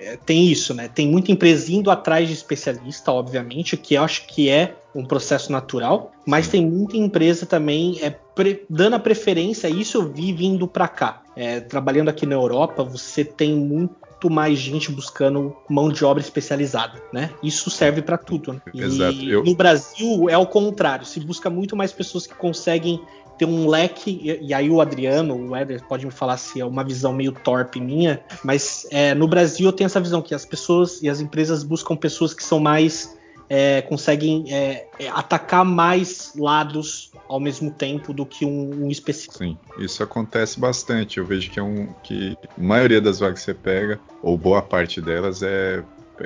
é, 0.00 0.16
tem 0.24 0.46
isso, 0.46 0.72
né? 0.72 0.88
Tem 0.88 1.08
muita 1.08 1.32
empresa 1.32 1.72
indo 1.72 1.90
atrás 1.90 2.28
de 2.28 2.34
especialista, 2.34 3.10
obviamente, 3.10 3.76
que 3.76 3.94
eu 3.94 4.02
acho 4.04 4.26
que 4.28 4.48
é 4.48 4.76
um 4.94 5.04
processo 5.04 5.50
natural, 5.50 6.12
mas 6.24 6.46
tem 6.46 6.64
muita 6.64 6.96
empresa 6.96 7.46
também 7.46 7.98
é, 8.00 8.14
dando 8.68 8.94
a 8.94 8.98
preferência, 8.98 9.68
isso 9.68 9.98
eu 9.98 10.12
vi 10.12 10.32
vindo 10.32 10.66
para 10.68 10.88
cá. 10.88 11.22
É, 11.34 11.60
trabalhando 11.60 12.08
aqui 12.08 12.26
na 12.26 12.34
Europa, 12.34 12.82
você 12.82 13.24
tem 13.24 13.54
muito 13.54 14.30
mais 14.30 14.58
gente 14.58 14.90
buscando 14.90 15.56
mão 15.68 15.90
de 15.90 16.04
obra 16.04 16.22
especializada, 16.22 17.02
né? 17.12 17.30
Isso 17.42 17.70
serve 17.70 18.02
para 18.02 18.16
tudo. 18.16 18.54
Né? 18.54 18.60
Exato. 18.74 19.22
Eu... 19.22 19.44
No 19.44 19.54
Brasil 19.54 20.28
é 20.28 20.36
o 20.36 20.46
contrário, 20.46 21.04
se 21.04 21.20
busca 21.20 21.50
muito 21.50 21.76
mais 21.76 21.92
pessoas 21.92 22.26
que 22.26 22.34
conseguem 22.34 23.00
ter 23.38 23.44
um 23.44 23.68
leque, 23.68 24.18
e, 24.22 24.46
e 24.48 24.54
aí 24.54 24.70
o 24.70 24.80
Adriano, 24.80 25.50
o 25.50 25.56
Eder, 25.56 25.82
pode 25.86 26.06
me 26.06 26.12
falar 26.12 26.36
se 26.38 26.60
é 26.60 26.64
uma 26.64 26.82
visão 26.82 27.12
meio 27.12 27.32
torpe 27.32 27.80
minha, 27.80 28.20
mas 28.42 28.86
é, 28.90 29.14
no 29.14 29.28
Brasil 29.28 29.66
eu 29.66 29.72
tenho 29.72 29.86
essa 29.86 30.00
visão 30.00 30.22
que 30.22 30.34
as 30.34 30.44
pessoas 30.44 31.02
e 31.02 31.08
as 31.08 31.20
empresas 31.20 31.62
buscam 31.62 31.94
pessoas 31.96 32.32
que 32.32 32.42
são 32.42 32.58
mais 32.58 33.16
é, 33.48 33.82
conseguem 33.82 34.52
é, 34.52 34.86
é, 34.98 35.08
atacar 35.08 35.64
mais 35.64 36.32
lados 36.36 37.10
ao 37.28 37.40
mesmo 37.40 37.70
tempo 37.70 38.12
do 38.12 38.26
que 38.26 38.44
um, 38.44 38.86
um, 38.86 38.90
específico. 38.90 39.38
Sim, 39.38 39.56
isso 39.78 40.02
acontece 40.02 40.58
bastante. 40.58 41.18
Eu 41.18 41.26
vejo 41.26 41.50
que 41.50 41.58
é 41.58 41.62
um 41.62 41.92
que 42.02 42.36
a 42.56 42.60
maioria 42.60 43.00
das 43.00 43.20
vagas 43.20 43.40
que 43.40 43.44
você 43.44 43.54
pega, 43.54 44.00
ou 44.22 44.36
boa 44.36 44.62
parte 44.62 45.00
delas, 45.00 45.42
é 45.42 45.82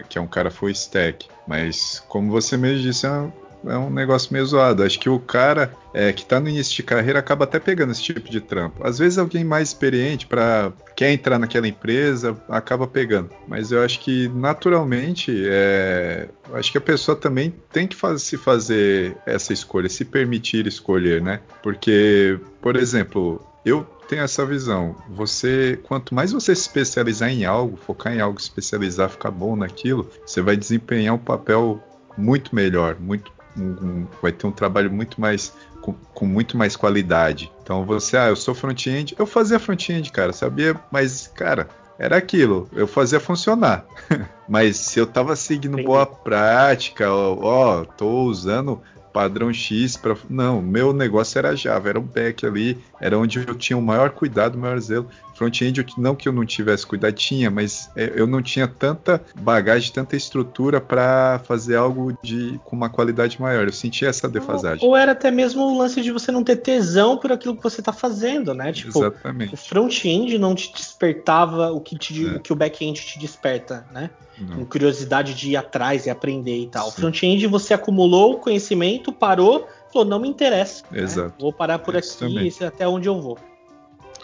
que 0.08 0.18
é 0.18 0.20
um 0.20 0.26
cara 0.26 0.50
full 0.50 0.70
stack. 0.70 1.26
Mas 1.46 2.02
como 2.08 2.30
você 2.30 2.56
mesmo 2.56 2.82
disse, 2.82 3.06
é 3.06 3.30
é 3.64 3.76
um 3.76 3.90
negócio 3.90 4.32
meio 4.32 4.46
zoado. 4.46 4.82
Acho 4.82 4.98
que 4.98 5.08
o 5.08 5.18
cara 5.18 5.72
é, 5.92 6.12
que 6.12 6.22
está 6.22 6.40
no 6.40 6.48
início 6.48 6.74
de 6.76 6.82
carreira 6.82 7.18
acaba 7.18 7.44
até 7.44 7.58
pegando 7.58 7.92
esse 7.92 8.02
tipo 8.02 8.30
de 8.30 8.40
trampo. 8.40 8.86
Às 8.86 8.98
vezes 8.98 9.18
alguém 9.18 9.44
mais 9.44 9.68
experiente 9.68 10.26
para 10.26 10.72
quer 10.96 11.12
entrar 11.12 11.38
naquela 11.38 11.68
empresa 11.68 12.36
acaba 12.48 12.86
pegando. 12.86 13.30
Mas 13.46 13.72
eu 13.72 13.82
acho 13.82 14.00
que 14.00 14.28
naturalmente 14.28 15.44
é, 15.46 16.28
acho 16.54 16.72
que 16.72 16.78
a 16.78 16.80
pessoa 16.80 17.16
também 17.16 17.54
tem 17.72 17.86
que 17.86 17.96
faz, 17.96 18.22
se 18.22 18.36
fazer 18.36 19.16
essa 19.26 19.52
escolha, 19.52 19.88
se 19.88 20.04
permitir 20.04 20.66
escolher, 20.66 21.20
né? 21.20 21.40
Porque, 21.62 22.38
por 22.60 22.76
exemplo, 22.76 23.44
eu 23.64 23.84
tenho 24.08 24.22
essa 24.22 24.44
visão. 24.44 24.96
Você, 25.10 25.78
quanto 25.84 26.14
mais 26.14 26.32
você 26.32 26.54
se 26.54 26.62
especializar 26.62 27.30
em 27.30 27.44
algo, 27.44 27.76
focar 27.76 28.12
em 28.12 28.20
algo, 28.20 28.38
especializar, 28.38 29.08
ficar 29.08 29.30
bom 29.30 29.54
naquilo, 29.54 30.10
você 30.26 30.40
vai 30.40 30.56
desempenhar 30.56 31.14
um 31.14 31.18
papel 31.18 31.82
muito 32.16 32.54
melhor, 32.54 32.96
muito 32.98 33.32
um, 33.60 34.06
vai 34.22 34.32
ter 34.32 34.46
um 34.46 34.52
trabalho 34.52 34.90
muito 34.90 35.20
mais 35.20 35.52
com, 35.80 35.94
com, 36.14 36.26
muito 36.26 36.56
mais 36.56 36.76
qualidade. 36.76 37.52
Então 37.62 37.84
você, 37.84 38.16
ah, 38.16 38.28
eu 38.28 38.36
sou 38.36 38.54
front-end, 38.54 39.14
eu 39.18 39.26
fazia 39.26 39.58
front-end, 39.58 40.10
cara, 40.10 40.32
sabia, 40.32 40.78
mas 40.90 41.26
cara, 41.28 41.68
era 41.98 42.16
aquilo, 42.16 42.68
eu 42.72 42.86
fazia 42.86 43.20
funcionar. 43.20 43.84
mas 44.48 44.76
se 44.78 44.98
eu 44.98 45.06
tava 45.06 45.36
seguindo 45.36 45.74
Entendi. 45.74 45.86
boa 45.86 46.06
prática, 46.06 47.12
ó, 47.12 47.36
ó, 47.40 47.84
tô 47.84 48.22
usando 48.24 48.82
padrão 49.12 49.52
X 49.52 49.96
para 49.96 50.16
não, 50.28 50.62
meu 50.62 50.92
negócio 50.92 51.38
era 51.38 51.56
Java, 51.56 51.88
era 51.88 51.98
o 51.98 52.02
back 52.02 52.46
ali, 52.46 52.78
era 53.00 53.18
onde 53.18 53.38
eu 53.38 53.54
tinha 53.54 53.76
o 53.76 53.82
maior 53.82 54.10
cuidado, 54.10 54.56
o 54.56 54.58
maior 54.58 54.78
zelo. 54.80 55.08
Front-end, 55.40 55.86
não 55.96 56.14
que 56.14 56.28
eu 56.28 56.34
não 56.34 56.44
tivesse 56.44 56.86
cuidado, 56.86 57.14
tinha, 57.14 57.50
mas 57.50 57.90
é, 57.96 58.12
eu 58.14 58.26
não 58.26 58.42
tinha 58.42 58.68
tanta 58.68 59.22
bagagem, 59.40 59.90
tanta 59.90 60.14
estrutura 60.14 60.82
para 60.82 61.40
fazer 61.46 61.76
algo 61.76 62.12
de 62.22 62.60
com 62.62 62.76
uma 62.76 62.90
qualidade 62.90 63.40
maior. 63.40 63.66
Eu 63.66 63.72
sentia 63.72 64.08
essa 64.08 64.28
defasagem. 64.28 64.84
Ou, 64.84 64.90
ou, 64.90 64.96
era 64.96 65.12
até 65.12 65.30
mesmo 65.30 65.62
o 65.62 65.78
lance 65.78 66.02
de 66.02 66.12
você 66.12 66.30
não 66.30 66.44
ter 66.44 66.56
tesão 66.56 67.16
por 67.16 67.32
aquilo 67.32 67.56
que 67.56 67.62
você 67.62 67.80
está 67.80 67.90
fazendo, 67.90 68.52
né? 68.52 68.70
Tipo, 68.70 68.98
Exatamente. 68.98 69.54
o 69.54 69.56
front-end 69.56 70.38
não 70.38 70.54
te 70.54 70.70
despertava 70.74 71.72
o 71.72 71.80
que, 71.80 71.96
te, 71.96 72.26
é. 72.26 72.32
o, 72.32 72.40
que 72.40 72.52
o 72.52 72.56
back-end 72.56 73.00
te 73.00 73.18
desperta, 73.18 73.86
né? 73.90 74.10
Com 74.54 74.64
curiosidade 74.64 75.34
de 75.34 75.50
ir 75.50 75.56
atrás 75.56 76.06
e 76.06 76.10
aprender 76.10 76.62
e 76.62 76.66
tal. 76.66 76.90
front-end 76.90 77.46
você 77.46 77.74
acumulou 77.74 78.38
conhecimento, 78.38 78.99
parou, 79.12 79.66
falou, 79.92 80.06
não 80.06 80.18
me 80.18 80.28
interessa. 80.28 80.84
Né? 80.90 81.02
Exato. 81.02 81.28
Né? 81.28 81.34
Vou 81.40 81.52
parar 81.52 81.78
por 81.78 81.94
Isso 81.94 82.24
aqui, 82.24 82.46
esse 82.46 82.62
é 82.62 82.66
até 82.66 82.86
onde 82.86 83.08
eu 83.08 83.20
vou. 83.20 83.38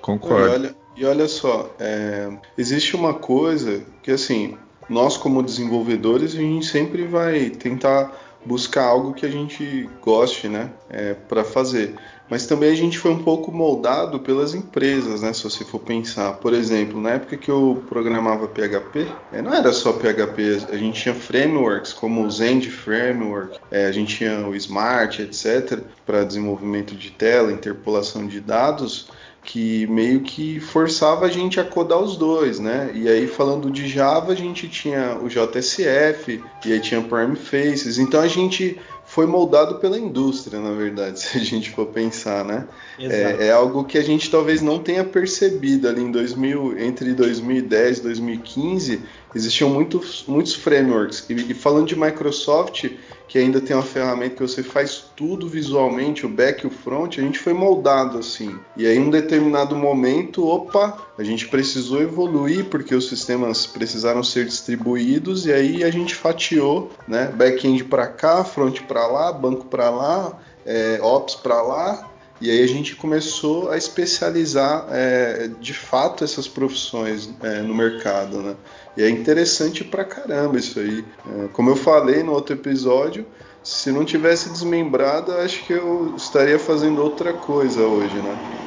Concordo. 0.01 0.47
E 0.47 0.51
olha, 0.51 0.77
e 0.97 1.05
olha 1.05 1.29
só, 1.29 1.71
é, 1.79 2.31
existe 2.57 2.95
uma 2.95 3.15
coisa 3.15 3.83
que 4.03 4.11
assim, 4.11 4.57
nós 4.89 5.17
como 5.17 5.43
desenvolvedores 5.43 6.35
a 6.35 6.39
gente 6.39 6.67
sempre 6.67 7.05
vai 7.05 7.51
tentar 7.51 8.13
buscar 8.45 8.85
algo 8.85 9.13
que 9.13 9.27
a 9.27 9.29
gente 9.29 9.91
goste, 10.01 10.49
né, 10.49 10.71
é, 10.89 11.15
para 11.15 11.43
fazer. 11.43 11.97
Mas 12.29 12.47
também 12.47 12.71
a 12.71 12.75
gente 12.75 12.99
foi 12.99 13.13
um 13.13 13.23
pouco 13.23 13.53
moldado 13.53 14.19
pelas 14.19 14.55
empresas, 14.55 15.23
né? 15.23 15.33
Se 15.33 15.45
você 15.45 15.65
for 15.65 15.79
pensar, 15.79 16.33
por 16.35 16.53
exemplo, 16.53 17.01
na 17.01 17.11
época 17.11 17.37
que 17.37 17.51
eu 17.51 17.83
programava 17.89 18.49
PHP, 18.49 19.07
é, 19.33 19.41
não 19.41 19.55
era 19.55 19.73
só 19.73 19.93
PHP, 19.93 20.67
a 20.71 20.77
gente 20.77 21.03
tinha 21.03 21.15
frameworks 21.15 21.93
como 21.93 22.25
o 22.25 22.31
Zend 22.31 22.69
Framework, 22.71 23.59
é, 23.71 23.87
a 23.87 23.93
gente 23.93 24.17
tinha 24.17 24.47
o 24.47 24.57
Smart, 24.57 25.23
etc, 25.23 25.81
para 26.05 26.25
desenvolvimento 26.25 26.95
de 26.95 27.11
tela, 27.11 27.53
interpolação 27.53 28.27
de 28.27 28.41
dados 28.41 29.09
que 29.47 29.87
meio 29.87 30.21
que 30.23 30.59
forçava 30.59 31.25
a 31.25 31.29
gente 31.29 31.61
a 31.61 31.65
codar 31.65 32.01
os 32.01 32.17
dois, 32.17 32.59
né? 32.59 32.91
E 32.93 33.09
aí 33.09 33.29
falando 33.29 33.71
de 33.71 33.87
Java, 33.89 34.33
a 34.33 34.35
gente 34.35 34.69
tinha 34.69 35.17
o 35.23 35.29
JSF 35.29 36.43
e 36.65 36.73
aí 36.73 36.81
tinha 36.81 37.01
Prime 37.01 37.37
Faces. 37.37 37.97
Então 37.97 38.21
a 38.21 38.27
gente 38.27 38.77
foi 39.17 39.25
moldado 39.25 39.77
pela 39.77 39.99
indústria, 39.99 40.61
na 40.61 40.73
verdade, 40.73 41.19
se 41.25 41.39
a 41.39 41.41
gente 41.41 41.71
for 41.71 41.87
pensar, 41.87 42.45
né? 42.45 42.69
É, 42.99 43.47
é, 43.47 43.51
algo 43.51 43.83
que 43.83 43.97
a 43.97 44.03
gente 44.03 44.31
talvez 44.31 44.61
não 44.61 44.79
tenha 44.79 45.03
percebido 45.03 45.89
ali 45.89 46.03
em 46.03 46.11
2000, 46.11 46.79
entre 46.79 47.15
2010 47.15 47.97
e 47.97 48.03
2015, 48.03 49.03
existiam 49.37 49.69
muitos, 49.69 50.25
muitos 50.27 50.55
frameworks. 50.55 51.27
E, 51.29 51.35
e 51.35 51.55
falando 51.55 51.87
de 51.87 51.95
Microsoft, 51.95 52.89
que 53.29 53.39
ainda 53.39 53.61
tem 53.61 53.77
uma 53.77 53.83
ferramenta 53.83 54.37
que 54.37 54.43
você 54.43 54.63
faz 54.63 55.05
tudo 55.15 55.49
visualmente, 55.49 56.25
o 56.25 56.29
back 56.29 56.65
e 56.65 56.67
o 56.67 56.71
front, 56.71 57.19
a 57.19 57.21
gente 57.21 57.39
foi 57.39 57.53
moldado 57.53 58.19
assim. 58.19 58.59
E 58.77 58.87
aí, 58.87 58.97
em 58.97 59.01
um 59.01 59.11
determinado 59.11 59.77
momento, 59.77 60.47
opa, 60.47 61.07
a 61.19 61.23
gente 61.23 61.49
precisou 61.49 62.01
evoluir 62.01 62.65
porque 62.67 62.95
os 62.95 63.09
sistemas 63.09 63.67
precisaram 63.67 64.23
ser 64.23 64.47
distribuídos 64.47 65.45
e 65.45 65.53
aí 65.53 65.85
a 65.85 65.91
gente 65.91 66.15
fatiou, 66.15 66.91
né? 67.07 67.27
Back-end 67.27 67.85
para 67.85 68.07
cá, 68.07 68.43
front 68.43 68.81
para 68.83 69.07
lá, 69.07 69.33
banco 69.33 69.67
para 69.67 69.91
lá, 69.91 70.41
é, 70.65 70.99
ops 71.03 71.35
para 71.35 71.61
lá. 71.61 72.11
E 72.41 72.51
aí 72.51 72.63
a 72.63 72.67
gente 72.69 72.95
começou 72.95 73.71
a 73.71 73.79
especializar 73.79 74.87
é, 74.91 75.49
de 75.59 75.73
fato 75.73 76.23
essas 76.23 76.47
profissões 76.47 77.31
é, 77.43 77.63
no 77.63 77.75
mercado, 77.75 78.43
né? 78.43 78.57
E 78.97 79.03
é 79.03 79.11
interessante 79.11 79.85
pra 79.85 80.05
caramba 80.05 80.59
isso 80.59 80.81
aí. 80.81 81.05
É, 81.29 81.49
como 81.49 81.71
eu 81.71 81.77
falei 81.77 82.23
no 82.23 82.33
outro 82.33 82.55
episódio, 82.55 83.27
se 83.63 83.91
não 83.91 84.05
tivesse 84.05 84.49
desmembrado, 84.51 85.33
acho 85.33 85.65
que 85.67 85.73
eu 85.73 86.15
estaria 86.17 86.59
fazendo 86.59 87.03
outra 87.03 87.33
coisa 87.33 87.83
hoje, 87.83 88.17
né? 88.17 88.67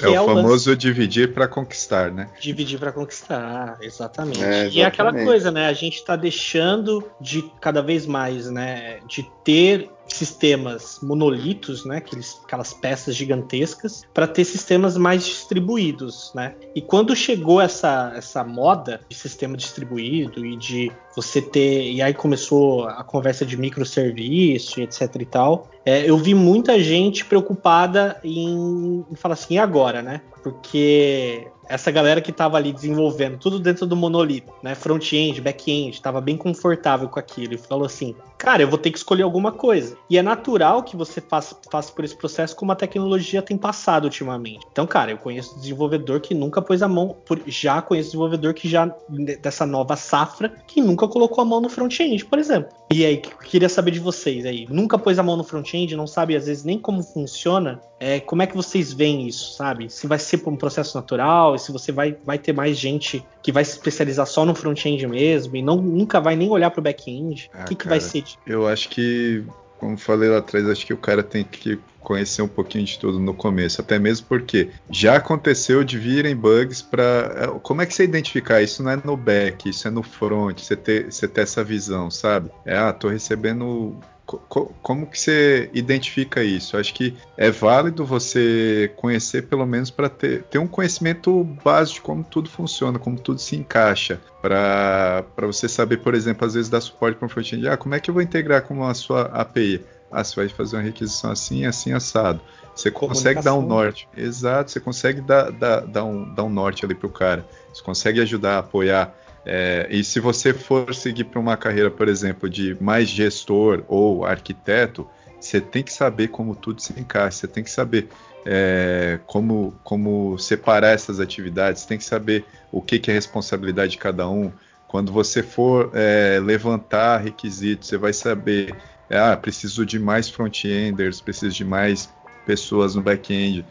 é 0.00 0.08
o 0.08 0.14
é 0.14 0.26
famoso 0.34 0.70
lance... 0.70 0.76
dividir 0.76 1.34
para 1.34 1.48
conquistar, 1.48 2.10
né? 2.10 2.28
Dividir 2.40 2.78
para 2.78 2.92
conquistar, 2.92 3.78
exatamente. 3.80 4.42
É, 4.42 4.46
exatamente. 4.46 4.78
E 4.78 4.80
é 4.80 4.84
aquela 4.84 5.12
coisa, 5.12 5.50
né? 5.50 5.66
A 5.66 5.72
gente 5.72 5.96
está 5.96 6.16
deixando 6.16 7.04
de 7.20 7.42
cada 7.60 7.82
vez 7.82 8.06
mais, 8.06 8.48
né? 8.50 9.00
De 9.06 9.28
ter 9.44 9.90
sistemas 10.06 10.98
monolitos, 11.02 11.84
né, 11.84 11.98
aqueles, 11.98 12.40
aquelas 12.44 12.72
peças 12.72 13.14
gigantescas, 13.14 14.04
para 14.12 14.26
ter 14.26 14.44
sistemas 14.44 14.96
mais 14.96 15.24
distribuídos, 15.24 16.32
né? 16.34 16.54
E 16.74 16.80
quando 16.80 17.14
chegou 17.14 17.60
essa, 17.60 18.12
essa 18.14 18.44
moda 18.44 19.00
de 19.08 19.16
sistema 19.16 19.56
distribuído 19.56 20.44
e 20.44 20.56
de 20.56 20.92
você 21.14 21.40
ter. 21.42 21.90
E 21.90 22.00
aí 22.00 22.14
começou 22.14 22.86
a 22.86 23.04
conversa 23.04 23.44
de 23.44 23.56
microserviço, 23.56 24.80
etc 24.80 25.14
e 25.20 25.26
tal. 25.26 25.68
É, 25.84 26.08
eu 26.08 26.16
vi 26.16 26.34
muita 26.34 26.80
gente 26.80 27.24
preocupada 27.24 28.18
em, 28.22 29.04
em 29.10 29.16
falar 29.16 29.34
assim, 29.34 29.54
e 29.54 29.58
agora, 29.58 30.00
né? 30.00 30.20
Porque 30.42 31.46
essa 31.68 31.90
galera 31.90 32.20
que 32.20 32.30
estava 32.30 32.56
ali 32.56 32.72
desenvolvendo 32.72 33.38
tudo 33.38 33.58
dentro 33.58 33.86
do 33.86 33.96
monolito, 33.96 34.52
né? 34.62 34.74
Front-end, 34.74 35.40
back-end, 35.40 35.90
estava 35.90 36.20
bem 36.20 36.36
confortável 36.36 37.08
com 37.08 37.18
aquilo 37.18 37.54
e 37.54 37.58
falou 37.58 37.86
assim: 37.86 38.14
cara, 38.36 38.62
eu 38.62 38.68
vou 38.68 38.78
ter 38.78 38.90
que 38.90 38.98
escolher 38.98 39.22
alguma 39.22 39.52
coisa. 39.52 39.96
E 40.10 40.18
é 40.18 40.22
natural 40.22 40.82
que 40.82 40.96
você 40.96 41.20
faça, 41.20 41.56
faça 41.70 41.92
por 41.92 42.04
esse 42.04 42.16
processo 42.16 42.56
como 42.56 42.72
a 42.72 42.76
tecnologia 42.76 43.40
tem 43.40 43.56
passado 43.56 44.04
ultimamente. 44.04 44.66
Então, 44.70 44.86
cara, 44.86 45.12
eu 45.12 45.18
conheço 45.18 45.58
desenvolvedor 45.58 46.20
que 46.20 46.34
nunca 46.34 46.60
pôs 46.60 46.82
a 46.82 46.88
mão, 46.88 47.16
por, 47.24 47.40
já 47.46 47.80
conheço 47.80 48.08
desenvolvedor 48.08 48.52
que 48.52 48.68
já, 48.68 48.92
dessa 49.40 49.64
nova 49.64 49.96
safra, 49.96 50.52
que 50.66 50.80
nunca 50.80 51.06
colocou 51.06 51.42
a 51.42 51.44
mão 51.44 51.60
no 51.60 51.68
front-end, 51.68 52.24
por 52.24 52.38
exemplo. 52.38 52.70
E 52.92 53.06
aí, 53.06 53.16
queria 53.16 53.70
saber 53.70 53.90
de 53.92 53.98
vocês 53.98 54.44
aí, 54.44 54.66
nunca 54.68 54.98
pôs 54.98 55.18
a 55.18 55.22
mão 55.22 55.34
no 55.34 55.42
front-end, 55.42 55.96
não 55.96 56.06
sabe 56.06 56.36
às 56.36 56.46
vezes 56.46 56.62
nem 56.62 56.78
como 56.78 57.02
funciona, 57.02 57.80
é, 57.98 58.20
como 58.20 58.42
é 58.42 58.46
que 58.46 58.54
vocês 58.54 58.92
veem 58.92 59.26
isso, 59.26 59.54
sabe? 59.54 59.88
Se 59.88 60.06
vai 60.06 60.18
ser 60.18 60.38
por 60.38 60.52
um 60.52 60.56
processo 60.56 60.94
natural, 60.96 61.56
se 61.56 61.72
você 61.72 61.90
vai, 61.90 62.16
vai 62.24 62.38
ter 62.38 62.52
mais 62.52 62.76
gente 62.76 63.24
que 63.42 63.50
vai 63.50 63.64
se 63.64 63.72
especializar 63.72 64.26
só 64.26 64.44
no 64.44 64.54
front-end 64.54 65.06
mesmo 65.06 65.56
e 65.56 65.62
não, 65.62 65.76
nunca 65.76 66.20
vai 66.20 66.36
nem 66.36 66.50
olhar 66.50 66.70
para 66.70 66.80
o 66.80 66.82
back-end, 66.82 67.50
o 67.54 67.58
ah, 67.58 67.64
que, 67.64 67.74
que 67.74 67.88
vai 67.88 67.98
ser? 67.98 68.24
Eu 68.46 68.66
acho 68.66 68.90
que, 68.90 69.42
como 69.82 69.98
falei 69.98 70.28
lá 70.28 70.38
atrás, 70.38 70.68
acho 70.68 70.86
que 70.86 70.94
o 70.94 70.96
cara 70.96 71.24
tem 71.24 71.42
que 71.42 71.76
conhecer 71.98 72.40
um 72.40 72.46
pouquinho 72.46 72.84
de 72.84 72.96
tudo 73.00 73.18
no 73.18 73.34
começo, 73.34 73.80
até 73.80 73.98
mesmo 73.98 74.28
porque 74.28 74.70
já 74.88 75.16
aconteceu 75.16 75.82
de 75.82 75.98
virem 75.98 76.36
bugs 76.36 76.80
para 76.80 77.02
é, 77.36 77.58
como 77.60 77.82
é 77.82 77.86
que 77.86 77.92
você 77.92 78.04
identificar 78.04 78.62
isso 78.62 78.80
não 78.80 78.92
é 78.92 78.96
no 79.04 79.16
back, 79.16 79.68
isso 79.68 79.88
é 79.88 79.90
no 79.90 80.04
front, 80.04 80.60
você 80.60 80.76
ter, 80.76 81.10
você 81.10 81.26
ter 81.26 81.40
essa 81.40 81.64
visão, 81.64 82.12
sabe? 82.12 82.48
É, 82.64 82.76
ah, 82.76 82.92
tô 82.92 83.08
recebendo 83.08 83.98
como 84.24 85.06
que 85.06 85.18
você 85.18 85.68
identifica 85.74 86.42
isso? 86.42 86.76
Acho 86.76 86.94
que 86.94 87.16
é 87.36 87.50
válido 87.50 88.04
você 88.04 88.92
conhecer 88.96 89.42
pelo 89.48 89.66
menos 89.66 89.90
para 89.90 90.08
ter, 90.08 90.44
ter 90.44 90.58
um 90.58 90.66
conhecimento 90.66 91.44
básico 91.64 91.94
de 91.94 92.00
como 92.00 92.24
tudo 92.24 92.48
funciona, 92.48 92.98
como 92.98 93.18
tudo 93.18 93.40
se 93.40 93.56
encaixa, 93.56 94.20
para 94.40 95.24
você 95.38 95.68
saber, 95.68 95.98
por 95.98 96.14
exemplo, 96.14 96.46
às 96.46 96.54
vezes 96.54 96.70
dar 96.70 96.80
suporte 96.80 97.16
para 97.16 97.26
um 97.26 97.28
front-end, 97.28 97.68
ah, 97.68 97.76
como 97.76 97.94
é 97.94 98.00
que 98.00 98.08
eu 98.08 98.14
vou 98.14 98.22
integrar 98.22 98.62
com 98.62 98.84
a 98.84 98.94
sua 98.94 99.22
API? 99.22 99.84
Ah, 100.10 100.22
você 100.22 100.36
vai 100.36 100.48
fazer 100.48 100.76
uma 100.76 100.82
requisição 100.82 101.30
assim, 101.30 101.64
assim, 101.64 101.92
assado. 101.92 102.40
Você 102.74 102.90
consegue 102.90 103.42
dar 103.42 103.54
um 103.54 103.62
norte. 103.62 104.08
Exato, 104.16 104.70
você 104.70 104.80
consegue 104.80 105.20
dar, 105.20 105.50
dar, 105.50 105.80
dar, 105.80 106.04
um, 106.04 106.32
dar 106.34 106.44
um 106.44 106.50
norte 106.50 106.84
ali 106.84 106.94
para 106.94 107.06
o 107.06 107.10
cara. 107.10 107.46
Você 107.72 107.82
consegue 107.82 108.20
ajudar, 108.20 108.58
apoiar. 108.58 109.14
É, 109.44 109.88
e 109.90 110.04
se 110.04 110.20
você 110.20 110.54
for 110.54 110.94
seguir 110.94 111.24
para 111.24 111.40
uma 111.40 111.56
carreira, 111.56 111.90
por 111.90 112.08
exemplo, 112.08 112.48
de 112.48 112.76
mais 112.80 113.08
gestor 113.08 113.84
ou 113.88 114.24
arquiteto, 114.24 115.08
você 115.40 115.60
tem 115.60 115.82
que 115.82 115.92
saber 115.92 116.28
como 116.28 116.54
tudo 116.54 116.80
se 116.80 116.98
encaixa, 116.98 117.38
você 117.38 117.48
tem 117.48 117.64
que 117.64 117.70
saber 117.70 118.08
é, 118.46 119.18
como, 119.26 119.74
como 119.82 120.38
separar 120.38 120.90
essas 120.90 121.18
atividades, 121.20 121.84
tem 121.84 121.98
que 121.98 122.04
saber 122.04 122.44
o 122.70 122.80
que, 122.80 122.98
que 122.98 123.10
é 123.10 123.14
responsabilidade 123.14 123.92
de 123.92 123.98
cada 123.98 124.28
um. 124.28 124.52
Quando 124.86 125.12
você 125.12 125.42
for 125.42 125.90
é, 125.94 126.38
levantar 126.40 127.18
requisitos, 127.18 127.88
você 127.88 127.96
vai 127.96 128.12
saber, 128.12 128.76
é, 129.08 129.18
ah, 129.18 129.36
preciso 129.36 129.86
de 129.86 129.98
mais 129.98 130.28
front-enders, 130.28 131.20
preciso 131.20 131.54
de 131.54 131.64
mais 131.64 132.12
pessoas 132.44 132.94
no 132.94 133.02
back-end. 133.02 133.64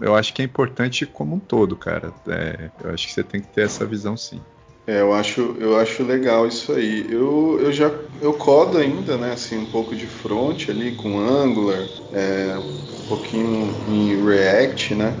Eu 0.00 0.14
acho 0.14 0.32
que 0.34 0.42
é 0.42 0.44
importante 0.44 1.06
como 1.06 1.36
um 1.36 1.38
todo, 1.38 1.76
cara. 1.76 2.12
É, 2.26 2.70
eu 2.82 2.90
acho 2.90 3.06
que 3.06 3.12
você 3.12 3.22
tem 3.22 3.40
que 3.40 3.48
ter 3.48 3.62
essa 3.62 3.84
visão 3.86 4.16
sim. 4.16 4.40
É, 4.86 5.00
eu 5.00 5.12
acho, 5.12 5.40
eu 5.58 5.76
acho 5.76 6.04
legal 6.04 6.46
isso 6.46 6.72
aí. 6.72 7.06
Eu, 7.10 7.58
eu 7.60 7.72
já 7.72 7.88
eu 8.20 8.32
codo 8.34 8.78
ainda, 8.78 9.18
né? 9.18 9.32
Assim, 9.32 9.58
um 9.58 9.66
pouco 9.66 9.96
de 9.96 10.06
front 10.06 10.68
ali 10.68 10.94
com 10.94 11.18
Angular, 11.18 11.90
é, 12.10 12.56
um 12.58 13.02
pouquinho 13.06 13.82
em 13.84 14.24
React, 14.24 14.94
né? 14.94 15.18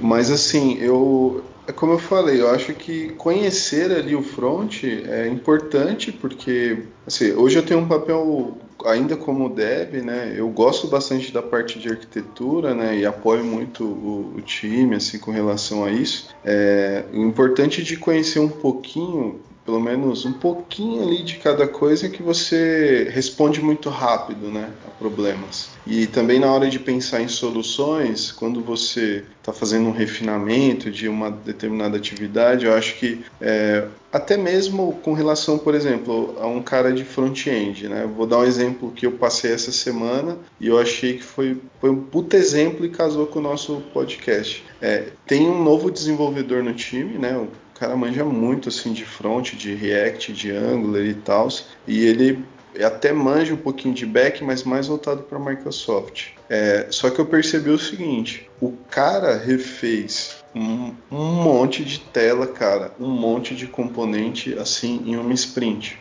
Mas 0.00 0.30
assim, 0.30 0.74
eu 0.78 1.44
é 1.66 1.72
como 1.72 1.92
eu 1.94 1.98
falei, 1.98 2.40
eu 2.40 2.50
acho 2.50 2.74
que 2.74 3.10
conhecer 3.14 3.92
ali 3.92 4.16
o 4.16 4.22
front 4.22 4.84
é 4.84 5.28
importante 5.28 6.12
porque 6.12 6.94
assim, 7.06 7.32
hoje 7.32 7.58
eu 7.58 7.66
tenho 7.66 7.80
um 7.80 7.88
papel 7.88 8.69
ainda 8.86 9.16
como 9.16 9.48
dev, 9.48 10.02
né, 10.02 10.32
eu 10.36 10.48
gosto 10.48 10.86
bastante 10.86 11.32
da 11.32 11.42
parte 11.42 11.78
de 11.78 11.88
arquitetura, 11.88 12.74
né, 12.74 12.98
e 12.98 13.06
apoio 13.06 13.44
muito 13.44 13.84
o, 13.84 14.34
o 14.36 14.40
time, 14.40 14.96
assim, 14.96 15.18
com 15.18 15.30
relação 15.30 15.84
a 15.84 15.90
isso. 15.90 16.28
É, 16.44 17.04
o 17.12 17.24
importante 17.24 17.82
de 17.82 17.96
conhecer 17.96 18.38
um 18.38 18.48
pouquinho 18.48 19.40
pelo 19.64 19.80
menos 19.80 20.24
um 20.24 20.32
pouquinho 20.32 21.02
ali 21.02 21.22
de 21.22 21.36
cada 21.36 21.66
coisa 21.66 22.08
que 22.08 22.22
você 22.22 23.08
responde 23.12 23.60
muito 23.60 23.88
rápido 23.88 24.50
né, 24.50 24.70
a 24.86 24.90
problemas. 24.90 25.68
E 25.86 26.06
também 26.06 26.38
na 26.38 26.52
hora 26.52 26.68
de 26.68 26.78
pensar 26.78 27.20
em 27.20 27.28
soluções, 27.28 28.32
quando 28.32 28.62
você 28.62 29.24
está 29.38 29.52
fazendo 29.52 29.88
um 29.88 29.92
refinamento 29.92 30.90
de 30.90 31.08
uma 31.08 31.30
determinada 31.30 31.96
atividade, 31.96 32.66
eu 32.66 32.74
acho 32.74 32.96
que 32.96 33.24
é, 33.40 33.86
até 34.12 34.36
mesmo 34.36 34.92
com 35.02 35.12
relação, 35.12 35.58
por 35.58 35.74
exemplo, 35.74 36.36
a 36.40 36.46
um 36.46 36.62
cara 36.62 36.92
de 36.92 37.04
front-end, 37.04 37.88
né? 37.88 38.08
Vou 38.16 38.26
dar 38.26 38.38
um 38.38 38.44
exemplo 38.44 38.90
que 38.90 39.06
eu 39.06 39.12
passei 39.12 39.52
essa 39.52 39.70
semana 39.70 40.36
e 40.60 40.66
eu 40.66 40.78
achei 40.78 41.14
que 41.14 41.22
foi, 41.22 41.56
foi 41.80 41.90
um 41.90 42.00
puta 42.00 42.36
exemplo 42.36 42.84
e 42.84 42.90
casou 42.90 43.26
com 43.26 43.38
o 43.38 43.42
nosso 43.42 43.82
podcast. 43.92 44.64
É, 44.82 45.08
tem 45.26 45.48
um 45.48 45.62
novo 45.62 45.90
desenvolvedor 45.90 46.62
no 46.62 46.74
time, 46.74 47.18
né? 47.18 47.40
Cara 47.80 47.96
manja 47.96 48.22
muito 48.24 48.68
assim 48.68 48.92
de 48.92 49.06
front, 49.06 49.54
de 49.54 49.74
React, 49.74 50.34
de 50.34 50.50
Angular 50.50 51.02
e 51.02 51.14
tal, 51.14 51.48
e 51.88 52.04
ele 52.04 52.44
até 52.84 53.10
manja 53.10 53.54
um 53.54 53.56
pouquinho 53.56 53.94
de 53.94 54.04
back, 54.04 54.44
mas 54.44 54.62
mais 54.62 54.86
voltado 54.86 55.22
para 55.22 55.38
Microsoft. 55.38 56.28
É, 56.48 56.86
só 56.90 57.08
que 57.08 57.18
eu 57.18 57.24
percebi 57.24 57.70
o 57.70 57.78
seguinte: 57.78 58.48
o 58.60 58.72
cara 58.90 59.38
refez 59.38 60.36
um, 60.54 60.94
um 61.10 61.42
monte 61.42 61.82
de 61.82 62.00
tela, 62.00 62.46
cara, 62.46 62.92
um 63.00 63.08
monte 63.08 63.56
de 63.56 63.66
componente 63.66 64.56
assim 64.58 65.02
em 65.06 65.16
uma 65.16 65.32
sprint. 65.32 65.98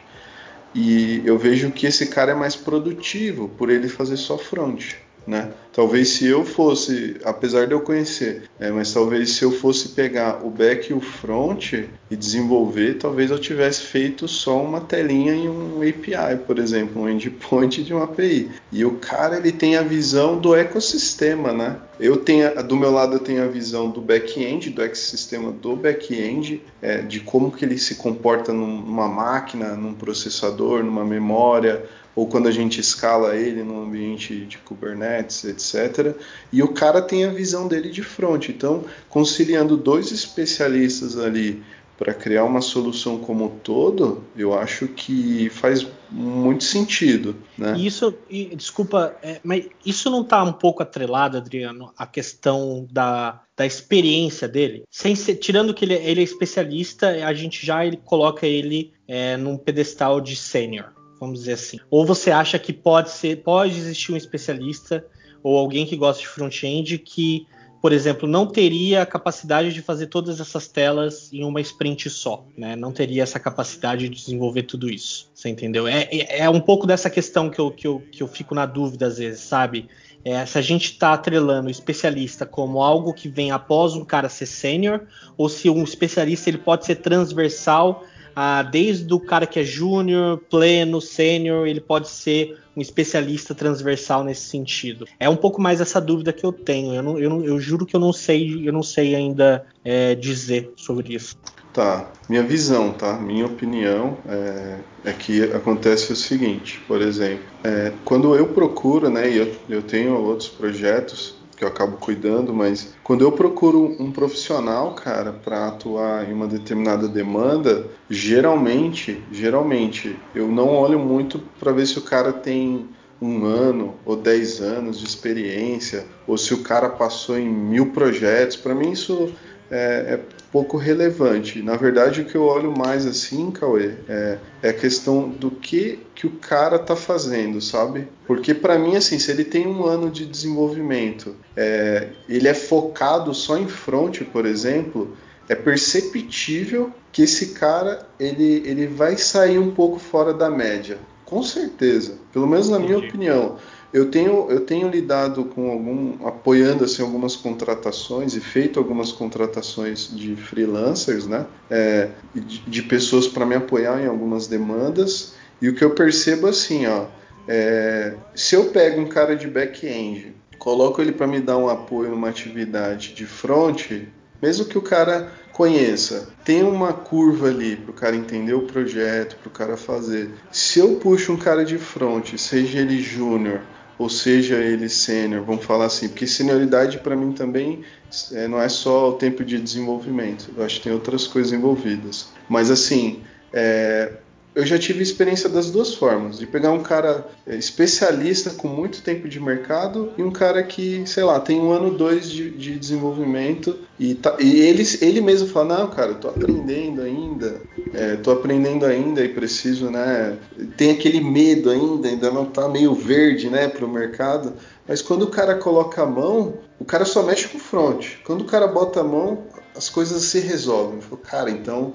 E 0.76 1.24
eu 1.26 1.38
vejo 1.38 1.72
que 1.72 1.88
esse 1.88 2.08
cara 2.08 2.34
é 2.34 2.36
mais 2.36 2.56
produtivo 2.56 3.50
por 3.58 3.72
ele 3.72 3.88
fazer 3.88 4.18
só 4.18 4.38
front 4.38 4.96
né? 5.30 5.52
Talvez 5.72 6.10
se 6.10 6.26
eu 6.26 6.44
fosse, 6.44 7.18
apesar 7.24 7.68
de 7.68 7.74
eu 7.74 7.82
conhecer, 7.82 8.44
é, 8.60 8.72
mas 8.72 8.92
talvez 8.92 9.32
se 9.32 9.44
eu 9.44 9.52
fosse 9.52 9.90
pegar 9.90 10.44
o 10.44 10.50
back 10.50 10.92
e 10.92 10.96
o 10.96 11.00
front 11.00 11.74
e 11.74 12.16
desenvolver, 12.16 12.96
talvez 12.96 13.30
eu 13.30 13.38
tivesse 13.38 13.84
feito 13.84 14.28
só 14.28 14.62
uma 14.62 14.82
telinha 14.82 15.34
em 15.34 15.48
um 15.48 15.78
API, 15.78 16.38
por 16.46 16.58
exemplo, 16.58 17.04
um 17.04 17.10
endpoint 17.10 17.84
de 17.84 17.94
uma 17.94 18.06
API. 18.06 18.50
E 18.72 18.84
o 18.84 18.96
cara 18.96 19.38
ele 19.38 19.52
tem 19.52 19.78
a 19.78 19.84
visão 19.84 20.38
do 20.38 20.56
ecossistema, 20.56 21.54
né? 21.54 21.78
Eu 22.00 22.18
tenho, 22.18 22.64
do 22.64 22.76
meu 22.76 22.92
lado 22.92 23.16
eu 23.16 23.20
tenho 23.20 23.44
a 23.44 23.48
visão 23.48 23.90
do 23.90 24.02
back-end, 24.02 24.70
do 24.70 24.82
ecossistema 24.82 25.52
do 25.52 25.76
back-end, 25.76 26.64
é, 26.82 27.02
de 27.02 27.20
como 27.20 27.52
que 27.52 27.64
ele 27.64 27.78
se 27.78 27.96
comporta 27.96 28.52
numa 28.52 29.08
máquina, 29.08 29.76
num 29.76 29.94
processador, 29.94 30.84
numa 30.84 31.06
memória, 31.06 31.84
ou 32.16 32.28
quando 32.28 32.48
a 32.48 32.52
gente 32.52 32.82
escala 32.82 33.36
ele 33.36 33.64
no 33.64 33.84
ambiente 33.84 34.46
de 34.46 34.58
Kubernetes, 34.58 35.46
etc. 35.60 36.16
E 36.52 36.64
o 36.64 36.70
cara 36.70 37.02
tem 37.02 37.26
a 37.26 37.32
visão 37.32 37.68
dele 37.68 37.90
de 37.90 38.04
front. 38.04 38.50
Então, 38.50 38.86
conciliando 39.10 39.76
dois 39.76 40.12
especialistas 40.12 41.18
ali 41.18 41.62
para 42.00 42.14
criar 42.14 42.46
uma 42.46 42.62
solução 42.62 43.20
como 43.20 43.44
um 43.44 43.60
todo, 43.60 44.24
eu 44.34 44.58
acho 44.58 44.88
que 44.88 45.50
faz 45.50 45.86
muito 46.10 46.64
sentido. 46.64 47.36
Né? 47.58 47.78
Isso, 47.78 48.16
e, 48.30 48.56
desculpa, 48.56 49.14
é, 49.22 49.42
mas 49.44 49.68
isso 49.86 50.10
não 50.10 50.22
está 50.22 50.42
um 50.42 50.54
pouco 50.54 50.82
atrelado, 50.82 51.36
Adriano, 51.36 51.92
à 51.98 52.08
questão 52.08 52.88
da, 52.90 53.42
da 53.54 53.66
experiência 53.66 54.48
dele? 54.48 54.86
Sem 54.90 55.14
ser, 55.14 55.36
tirando 55.36 55.74
que 55.74 55.84
ele, 55.84 55.96
ele, 55.96 56.22
é 56.22 56.24
especialista, 56.24 57.10
a 57.10 57.34
gente 57.34 57.66
já 57.66 57.86
ele 57.86 57.98
coloca 57.98 58.48
ele 58.48 58.94
é, 59.06 59.36
num 59.36 59.58
pedestal 59.58 60.22
de 60.22 60.38
sênior 60.38 60.94
vamos 61.20 61.40
dizer 61.40 61.52
assim. 61.52 61.80
Ou 61.92 62.06
você 62.06 62.32
acha 62.32 62.58
que 62.58 62.72
pode 62.72 63.10
ser, 63.12 63.44
pode 63.44 63.78
existir 63.78 64.14
um 64.14 64.16
especialista 64.16 65.06
ou 65.44 65.58
alguém 65.58 65.86
que 65.86 65.96
gosta 65.96 66.22
de 66.22 66.28
front-end 66.28 66.98
que, 67.00 67.48
por 67.82 67.92
exemplo, 67.92 68.28
não 68.28 68.46
teria 68.46 69.02
a 69.02 69.06
capacidade 69.06 69.74
de 69.74 69.82
fazer 69.82 70.08
todas 70.08 70.40
essas 70.40 70.68
telas 70.68 71.32
em 71.32 71.44
uma 71.44 71.62
sprint 71.62 72.10
só, 72.10 72.46
né? 72.58 72.76
Não 72.76 72.92
teria 72.92 73.24
essa 73.24 73.40
capacidade 73.40 74.10
de 74.10 74.16
desenvolver 74.16 74.64
tudo 74.64 74.90
isso. 74.90 75.30
Você 75.34 75.50
entendeu? 75.50 75.88
É, 75.88 76.08
é, 76.12 76.40
é 76.40 76.50
um 76.50 76.60
pouco 76.60 76.86
dessa 76.86 77.10
questão 77.10 77.50
que 77.50 77.60
eu, 77.60 77.72
que, 77.72 77.88
eu, 77.88 78.04
que 78.12 78.24
eu 78.24 78.28
fico 78.28 78.54
na 78.54 78.66
dúvida 78.66 79.08
às 79.08 79.18
vezes, 79.18 79.42
sabe? 79.42 79.88
É, 80.24 80.46
se 80.46 80.58
a 80.58 80.62
gente 80.62 80.92
está 80.92 81.14
atrelando 81.14 81.70
o 81.70 81.72
especialista 81.72 82.46
como 82.46 82.84
algo 82.84 83.14
que 83.14 83.30
vem 83.30 83.52
após 83.52 83.96
um 83.96 84.04
cara 84.04 84.28
ser 84.28 84.46
sênior, 84.46 85.08
ou 85.38 85.48
se 85.48 85.70
um 85.70 85.84
especialista 85.84 86.50
ele 86.50 86.58
pode 86.58 86.86
ser 86.86 86.96
transversal 86.96 88.04
ah, 88.42 88.64
desde 88.64 89.14
o 89.14 89.20
cara 89.20 89.46
que 89.46 89.60
é 89.60 89.64
júnior, 89.66 90.38
pleno, 90.50 91.02
sênior, 91.02 91.68
ele 91.68 91.82
pode 91.82 92.08
ser 92.08 92.58
um 92.74 92.80
especialista 92.80 93.54
transversal 93.54 94.24
nesse 94.24 94.44
sentido. 94.44 95.06
É 95.20 95.28
um 95.28 95.36
pouco 95.36 95.62
mais 95.62 95.82
essa 95.82 96.00
dúvida 96.00 96.32
que 96.32 96.46
eu 96.46 96.54
tenho. 96.54 96.96
Eu, 96.96 97.04
não, 97.04 97.20
eu, 97.20 97.30
não, 97.30 97.44
eu 97.44 97.60
juro 97.60 97.86
que 97.86 97.94
eu 97.94 98.00
não 98.00 98.14
sei, 98.14 98.66
eu 98.66 98.72
não 98.72 98.82
sei 98.82 99.14
ainda 99.14 99.66
é, 99.84 100.16
dizer 100.16 100.72
sobre 100.78 101.16
isso. 101.16 101.36
Tá, 101.74 102.10
minha 102.30 102.42
visão, 102.42 102.94
tá? 102.94 103.20
Minha 103.20 103.46
opinião 103.46 104.18
é, 104.26 104.78
é 105.04 105.12
que 105.12 105.44
acontece 105.44 106.14
o 106.14 106.16
seguinte, 106.16 106.82
por 106.88 107.02
exemplo, 107.02 107.44
é, 107.62 107.92
quando 108.06 108.34
eu 108.38 108.48
procuro, 108.48 109.10
né, 109.10 109.30
e 109.30 109.38
eu, 109.38 109.56
eu 109.68 109.82
tenho 109.82 110.16
outros 110.16 110.48
projetos, 110.48 111.36
que 111.60 111.66
eu 111.66 111.68
acabo 111.68 111.98
cuidando, 111.98 112.54
mas 112.54 112.96
quando 113.04 113.22
eu 113.22 113.34
procuro 113.34 113.94
um 114.00 114.12
profissional, 114.12 114.94
cara, 114.94 115.34
para 115.34 115.68
atuar 115.68 116.28
em 116.30 116.34
uma 116.34 116.48
determinada 116.48 117.06
demanda, 117.06 117.86
geralmente, 118.10 119.22
geralmente, 119.30 120.18
eu 120.34 120.48
não 120.48 120.70
olho 120.70 120.98
muito 120.98 121.38
para 121.60 121.74
ver 121.74 121.86
se 121.86 122.00
o 122.00 122.02
cara 122.02 122.32
tem 122.32 122.88
um 123.22 123.44
ano 123.44 123.96
ou 124.06 124.16
dez 124.16 124.62
anos 124.62 124.98
de 125.00 125.06
experiência, 125.06 126.06
ou 126.26 126.38
se 126.38 126.54
o 126.54 126.64
cara 126.64 126.88
passou 126.88 127.38
em 127.38 127.50
mil 127.50 127.88
projetos. 127.88 128.56
Para 128.56 128.74
mim 128.74 128.92
isso 128.92 129.34
é, 129.72 130.14
é, 130.14 130.20
pouco 130.52 130.78
relevante. 130.78 131.62
Na 131.62 131.76
verdade, 131.76 132.22
o 132.22 132.26
que 132.26 132.36
eu 132.36 132.44
olho 132.44 132.76
mais 132.76 133.06
assim, 133.06 133.52
Cauê, 133.52 133.94
é, 134.08 134.38
é 134.64 134.70
a 134.70 134.74
questão 134.74 135.30
do 135.30 135.52
que, 135.52 136.00
que 136.16 136.28
o 136.28 136.32
cara 136.32 136.80
tá 136.80 136.96
fazendo, 136.96 137.62
sabe? 137.62 138.08
Porque 138.26 138.54
para 138.54 138.78
mim, 138.78 138.96
assim, 138.96 139.20
se 139.20 139.32
ele 139.32 139.44
tem 139.44 139.68
um 139.68 139.86
ano 139.86 140.10
de 140.10 140.26
desenvolvimento, 140.26 141.36
é, 141.56 142.10
ele 142.28 142.48
é 142.48 142.54
focado 142.54 143.34
só 143.34 143.58
em 143.58 143.68
front, 143.68 144.22
por 144.32 144.46
exemplo, 144.46 145.16
é 145.48 145.56
perceptível 145.56 146.92
que 147.12 147.24
esse 147.24 147.54
cara 147.54 148.08
ele, 148.20 148.64
ele 148.66 148.88
vai 148.88 149.18
sair 149.18 149.58
um 149.58 149.72
pouco 149.72 150.00
fora 150.00 150.34
da 150.34 150.50
média. 150.50 150.98
Com 151.26 151.44
certeza. 151.44 152.16
Pelo 152.34 152.48
menos 152.48 152.70
na 152.70 152.80
minha 152.80 152.98
opinião. 152.98 153.58
Eu 153.92 154.12
tenho, 154.12 154.52
eu 154.52 154.62
tenho 154.62 154.88
lidado 154.88 155.46
com 155.46 155.72
algum, 155.72 156.28
apoiando 156.28 156.84
assim, 156.84 157.02
algumas 157.02 157.36
contratações 157.36 158.36
e 158.36 158.40
feito 158.40 158.78
algumas 158.78 159.12
contratações 159.12 160.10
de 160.16 160.36
freelancers, 160.36 161.26
né? 161.26 161.48
É, 161.72 162.10
de, 162.36 162.60
de, 162.60 162.84
pessoas 162.84 163.28
para 163.28 163.48
me 163.48 163.56
apoiar 163.56 164.00
em 164.00 164.08
algumas 164.08 164.46
demandas. 164.46 165.34
E 165.60 165.68
o 165.68 165.76
que 165.76 165.84
eu 165.84 165.92
percebo 165.92 166.46
assim, 166.46 166.86
ó, 166.86 167.06
é, 167.48 168.14
se 168.36 168.56
eu 168.56 168.66
pego 168.66 169.02
um 169.02 169.08
cara 169.08 169.36
de 169.36 169.48
back-end, 169.48 170.36
coloco 170.60 171.02
ele 171.02 171.12
para 171.12 171.26
me 171.26 171.40
dar 171.40 171.58
um 171.58 171.68
apoio 171.68 172.12
numa 172.12 172.30
atividade 172.30 173.14
de 173.16 173.26
front, 173.26 173.92
mesmo 174.40 174.66
que 174.66 174.78
o 174.78 174.84
cara 174.84 175.32
conheça, 175.52 176.30
tem 176.46 176.64
uma 176.64 176.94
curva 176.94 177.48
ali 177.48 177.76
para 177.76 177.92
o 177.92 177.94
cara 177.94 178.16
entender 178.16 178.54
o 178.54 178.62
projeto, 178.62 179.36
para 179.38 179.50
o 179.50 179.52
cara 179.52 179.76
fazer. 179.76 180.30
Se 180.52 180.80
eu 180.80 180.96
puxo 180.98 181.34
um 181.34 181.38
cara 181.38 181.66
de 181.66 181.78
front, 181.78 182.38
seja 182.38 182.80
ele 182.80 183.02
júnior 183.02 183.60
ou 184.00 184.10
seja 184.10 184.56
ele 184.56 184.88
sênior, 184.88 185.44
vamos 185.44 185.66
falar 185.66 185.86
assim, 185.86 186.08
porque 186.08 186.26
senioridade 186.26 187.00
para 187.00 187.18
mim 187.18 187.34
também 187.34 187.84
é, 188.32 188.48
não 188.48 188.60
é 188.60 188.70
só 188.70 189.10
o 189.10 189.14
tempo 189.14 189.44
de 189.44 189.60
desenvolvimento, 189.60 190.50
eu 190.56 190.64
acho 190.64 190.78
que 190.78 190.84
tem 190.84 190.94
outras 190.94 191.28
coisas 191.28 191.52
envolvidas. 191.52 192.30
Mas 192.48 192.72
assim, 192.72 193.22
é, 193.52 194.14
eu 194.56 194.66
já 194.66 194.78
tive 194.78 195.04
experiência 195.04 195.48
das 195.48 195.70
duas 195.70 195.94
formas, 195.94 196.40
de 196.40 196.48
pegar 196.48 196.72
um 196.72 196.82
cara 196.82 197.28
é, 197.46 197.56
especialista 197.56 198.50
com 198.52 198.68
muito 198.68 199.02
tempo 199.02 199.28
de 199.28 199.40
mercado 199.40 200.12
e 200.18 200.24
um 200.24 200.32
cara 200.32 200.64
que, 200.64 201.04
sei 201.06 201.24
lá, 201.24 201.40
tem 201.40 201.60
um 201.60 201.72
ano, 201.72 201.92
dois 201.92 202.30
de, 202.30 202.50
de 202.50 202.78
desenvolvimento 202.78 203.78
e, 204.00 204.16
tá, 204.16 204.36
e 204.40 204.60
ele, 204.62 204.84
ele 205.02 205.22
mesmo 205.22 205.48
fala, 205.48 205.80
não, 205.80 205.90
cara, 205.90 206.12
eu 206.12 206.16
tô 206.16 206.30
aprendendo 206.30 207.02
ainda, 207.02 207.62
é, 207.94 208.16
tô 208.16 208.32
aprendendo 208.32 208.86
ainda 208.86 209.24
e 209.24 209.30
preciso, 209.30 209.90
né, 209.90 210.38
tem 210.76 210.92
aquele 210.92 211.22
medo 211.22 211.70
ainda, 211.70 212.08
ainda 212.08 212.32
não 212.32 212.46
tá 212.46 212.68
meio 212.68 212.94
verde, 212.94 213.50
né, 213.50 213.68
pro 213.68 213.88
mercado, 213.88 214.54
mas 214.88 215.02
quando 215.02 215.24
o 215.24 215.28
cara 215.28 215.56
coloca 215.56 216.02
a 216.02 216.06
mão, 216.06 216.56
o 216.80 216.86
cara 216.86 217.06
só 217.06 217.22
mexe 217.22 217.48
com 217.48 217.60
o 217.60 217.62
front. 217.62 218.16
Quando 218.24 218.42
o 218.42 218.46
cara 218.46 218.66
bota 218.66 219.02
a 219.02 219.04
mão, 219.04 219.44
as 219.76 219.88
coisas 219.88 220.24
se 220.24 220.40
resolvem. 220.40 221.00
Falo, 221.00 221.18
cara, 221.18 221.52
então 221.52 221.94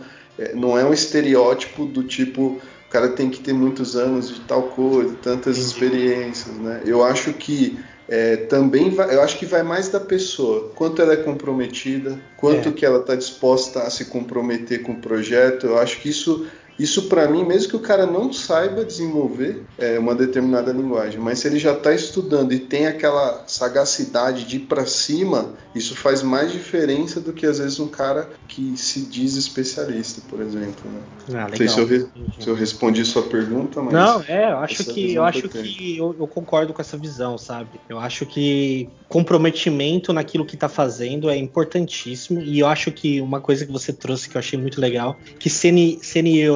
não 0.54 0.78
é 0.78 0.84
um 0.84 0.92
estereótipo 0.92 1.84
do 1.84 2.02
tipo 2.02 2.60
o 2.86 2.90
cara 2.94 3.08
tem 3.08 3.28
que 3.28 3.40
ter 3.40 3.52
muitos 3.52 3.96
anos 3.96 4.32
de 4.32 4.40
tal 4.42 4.64
coisa, 4.64 5.16
tantas 5.20 5.58
experiências, 5.58 6.54
né? 6.54 6.80
Eu 6.86 7.02
acho 7.02 7.32
que 7.32 7.76
é, 8.08 8.36
também 8.36 8.90
vai, 8.90 9.14
eu 9.14 9.22
acho 9.22 9.38
que 9.38 9.46
vai 9.46 9.62
mais 9.62 9.88
da 9.88 9.98
pessoa, 9.98 10.70
quanto 10.74 11.00
ela 11.00 11.14
é 11.14 11.16
comprometida, 11.16 12.20
quanto 12.36 12.68
é. 12.68 12.72
que 12.72 12.84
ela 12.84 13.00
está 13.00 13.14
disposta 13.14 13.82
a 13.82 13.90
se 13.90 14.04
comprometer 14.06 14.82
com 14.82 14.92
o 14.92 15.00
projeto. 15.00 15.66
Eu 15.66 15.78
acho 15.78 16.00
que 16.00 16.10
isso 16.10 16.46
isso 16.78 17.02
para 17.08 17.28
mim, 17.28 17.44
mesmo 17.44 17.70
que 17.70 17.76
o 17.76 17.80
cara 17.80 18.06
não 18.06 18.32
saiba 18.32 18.84
desenvolver 18.84 19.64
é, 19.78 19.98
uma 19.98 20.14
determinada 20.14 20.72
linguagem, 20.72 21.20
mas 21.20 21.38
se 21.38 21.46
ele 21.46 21.58
já 21.58 21.72
está 21.72 21.94
estudando 21.94 22.52
e 22.52 22.58
tem 22.58 22.86
aquela 22.86 23.44
sagacidade 23.46 24.44
de 24.44 24.56
ir 24.56 24.60
para 24.60 24.84
cima, 24.84 25.52
isso 25.74 25.94
faz 25.94 26.22
mais 26.22 26.52
diferença 26.52 27.20
do 27.20 27.32
que 27.32 27.46
às 27.46 27.58
vezes 27.58 27.78
um 27.78 27.88
cara 27.88 28.28
que 28.48 28.76
se 28.76 29.02
diz 29.02 29.36
especialista, 29.36 30.20
por 30.28 30.40
exemplo. 30.40 30.90
Né? 30.90 31.00
Ah, 31.36 31.48
não 31.48 31.56
sei 31.56 31.68
se 31.68 31.78
eu, 31.78 31.86
re 31.86 32.06
se 32.38 32.48
eu, 32.48 32.54
respondi 32.54 33.04
sua 33.04 33.22
pergunta, 33.22 33.80
mas 33.80 33.92
não, 33.92 34.22
é, 34.28 34.52
eu 34.52 34.58
acho 34.58 34.84
que 34.84 35.14
eu 35.14 35.24
acho 35.24 35.48
que, 35.48 35.62
que 35.62 35.96
eu, 35.96 36.14
eu, 36.18 36.26
concordo 36.26 36.72
com 36.72 36.80
essa 36.80 36.96
visão, 36.96 37.38
sabe? 37.38 37.80
Eu 37.88 37.98
acho 37.98 38.26
que 38.26 38.88
comprometimento 39.08 40.12
naquilo 40.12 40.44
que 40.44 40.54
está 40.54 40.68
fazendo 40.68 41.30
é 41.30 41.36
importantíssimo 41.36 42.40
e 42.40 42.58
eu 42.58 42.66
acho 42.66 42.90
que 42.92 43.20
uma 43.20 43.40
coisa 43.40 43.64
que 43.64 43.72
você 43.72 43.92
trouxe 43.92 44.28
que 44.28 44.36
eu 44.36 44.40
achei 44.40 44.58
muito 44.58 44.80
legal, 44.80 45.16
que 45.38 45.48
seni 45.48 45.98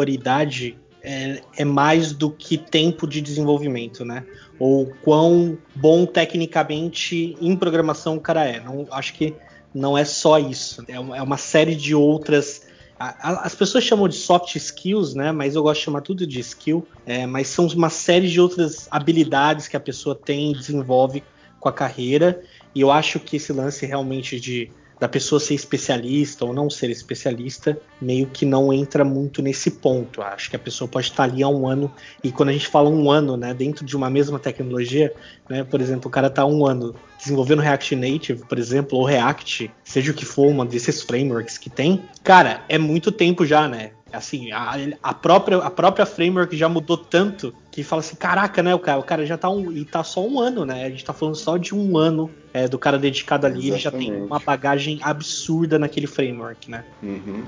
senioridade 0.08 0.78
é, 1.02 1.40
é, 1.56 1.64
mais 1.64 2.12
do 2.12 2.30
que 2.30 2.56
tempo 2.56 3.06
de 3.06 3.20
desenvolvimento, 3.20 4.04
né? 4.04 4.24
Ou 4.58 4.86
quão 5.02 5.56
bom 5.74 6.06
tecnicamente 6.06 7.36
em 7.40 7.54
programação 7.56 8.16
o 8.16 8.20
cara 8.20 8.44
é. 8.44 8.60
Não, 8.60 8.86
acho 8.90 9.14
que 9.14 9.34
não 9.74 9.96
é 9.96 10.04
só 10.04 10.38
isso. 10.38 10.84
É 10.88 10.98
uma, 10.98 11.16
é 11.16 11.22
uma 11.22 11.36
série 11.36 11.74
de 11.74 11.94
outras. 11.94 12.66
A, 12.98 13.30
a, 13.30 13.46
as 13.46 13.54
pessoas 13.54 13.84
chamam 13.84 14.08
de 14.08 14.16
soft 14.16 14.56
skills, 14.56 15.14
né? 15.14 15.30
Mas 15.30 15.54
eu 15.54 15.62
gosto 15.62 15.78
de 15.78 15.84
chamar 15.84 16.00
tudo 16.00 16.26
de 16.26 16.40
skill. 16.40 16.86
É, 17.06 17.26
mas 17.26 17.48
são 17.48 17.66
uma 17.68 17.90
série 17.90 18.28
de 18.28 18.40
outras 18.40 18.88
habilidades 18.90 19.68
que 19.68 19.76
a 19.76 19.80
pessoa 19.80 20.16
tem 20.16 20.50
e 20.50 20.54
desenvolve 20.54 21.22
com 21.60 21.68
a 21.68 21.72
carreira. 21.72 22.42
E 22.74 22.80
eu 22.80 22.90
acho 22.90 23.20
que 23.20 23.36
esse 23.36 23.52
lance 23.52 23.86
realmente 23.86 24.40
de 24.40 24.70
da 25.00 25.08
pessoa 25.08 25.40
ser 25.40 25.54
especialista 25.54 26.44
ou 26.44 26.52
não 26.52 26.68
ser 26.68 26.90
especialista, 26.90 27.78
meio 28.00 28.26
que 28.26 28.44
não 28.44 28.72
entra 28.72 29.04
muito 29.04 29.40
nesse 29.40 29.70
ponto. 29.70 30.22
Acho 30.22 30.50
que 30.50 30.56
a 30.56 30.58
pessoa 30.58 30.88
pode 30.88 31.06
estar 31.06 31.24
ali 31.24 31.42
há 31.42 31.48
um 31.48 31.66
ano, 31.66 31.92
e 32.22 32.32
quando 32.32 32.50
a 32.50 32.52
gente 32.52 32.66
fala 32.66 32.88
um 32.88 33.10
ano, 33.10 33.36
né, 33.36 33.54
dentro 33.54 33.84
de 33.84 33.96
uma 33.96 34.10
mesma 34.10 34.38
tecnologia, 34.38 35.12
né, 35.48 35.64
por 35.64 35.80
exemplo, 35.80 36.08
o 36.08 36.10
cara 36.10 36.26
está 36.26 36.44
um 36.44 36.66
ano 36.66 36.94
desenvolvendo 37.18 37.62
React 37.62 37.96
Native, 37.96 38.44
por 38.46 38.58
exemplo, 38.58 38.98
ou 38.98 39.04
React, 39.04 39.70
seja 39.84 40.12
o 40.12 40.14
que 40.14 40.24
for, 40.24 40.46
uma 40.46 40.64
desses 40.64 41.02
frameworks 41.02 41.58
que 41.58 41.68
tem, 41.68 42.02
cara, 42.22 42.62
é 42.68 42.78
muito 42.78 43.10
tempo 43.10 43.44
já, 43.44 43.68
né? 43.68 43.90
Assim, 44.12 44.50
a, 44.52 44.74
a, 45.02 45.14
própria, 45.14 45.58
a 45.58 45.70
própria 45.70 46.06
framework 46.06 46.56
já 46.56 46.68
mudou 46.68 46.96
tanto 46.96 47.54
que 47.70 47.82
fala 47.84 48.00
assim, 48.00 48.16
caraca, 48.16 48.62
né, 48.62 48.74
o 48.74 48.78
cara, 48.78 48.98
o 48.98 49.02
cara 49.02 49.26
já 49.26 49.36
tá 49.36 49.48
um, 49.48 49.70
e 49.70 49.84
tá 49.84 50.02
só 50.02 50.26
um 50.26 50.40
ano, 50.40 50.64
né? 50.64 50.84
A 50.84 50.90
gente 50.90 51.04
tá 51.04 51.12
falando 51.12 51.36
só 51.36 51.56
de 51.56 51.74
um 51.74 51.96
ano 51.96 52.30
é, 52.52 52.66
do 52.66 52.78
cara 52.78 52.98
dedicado 52.98 53.46
ali, 53.46 53.68
Exatamente. 53.68 54.06
ele 54.06 54.14
já 54.14 54.18
tem 54.18 54.26
uma 54.26 54.38
bagagem 54.38 54.98
absurda 55.02 55.78
naquele 55.78 56.06
framework, 56.06 56.70
né? 56.70 56.84
Uhum. 57.02 57.44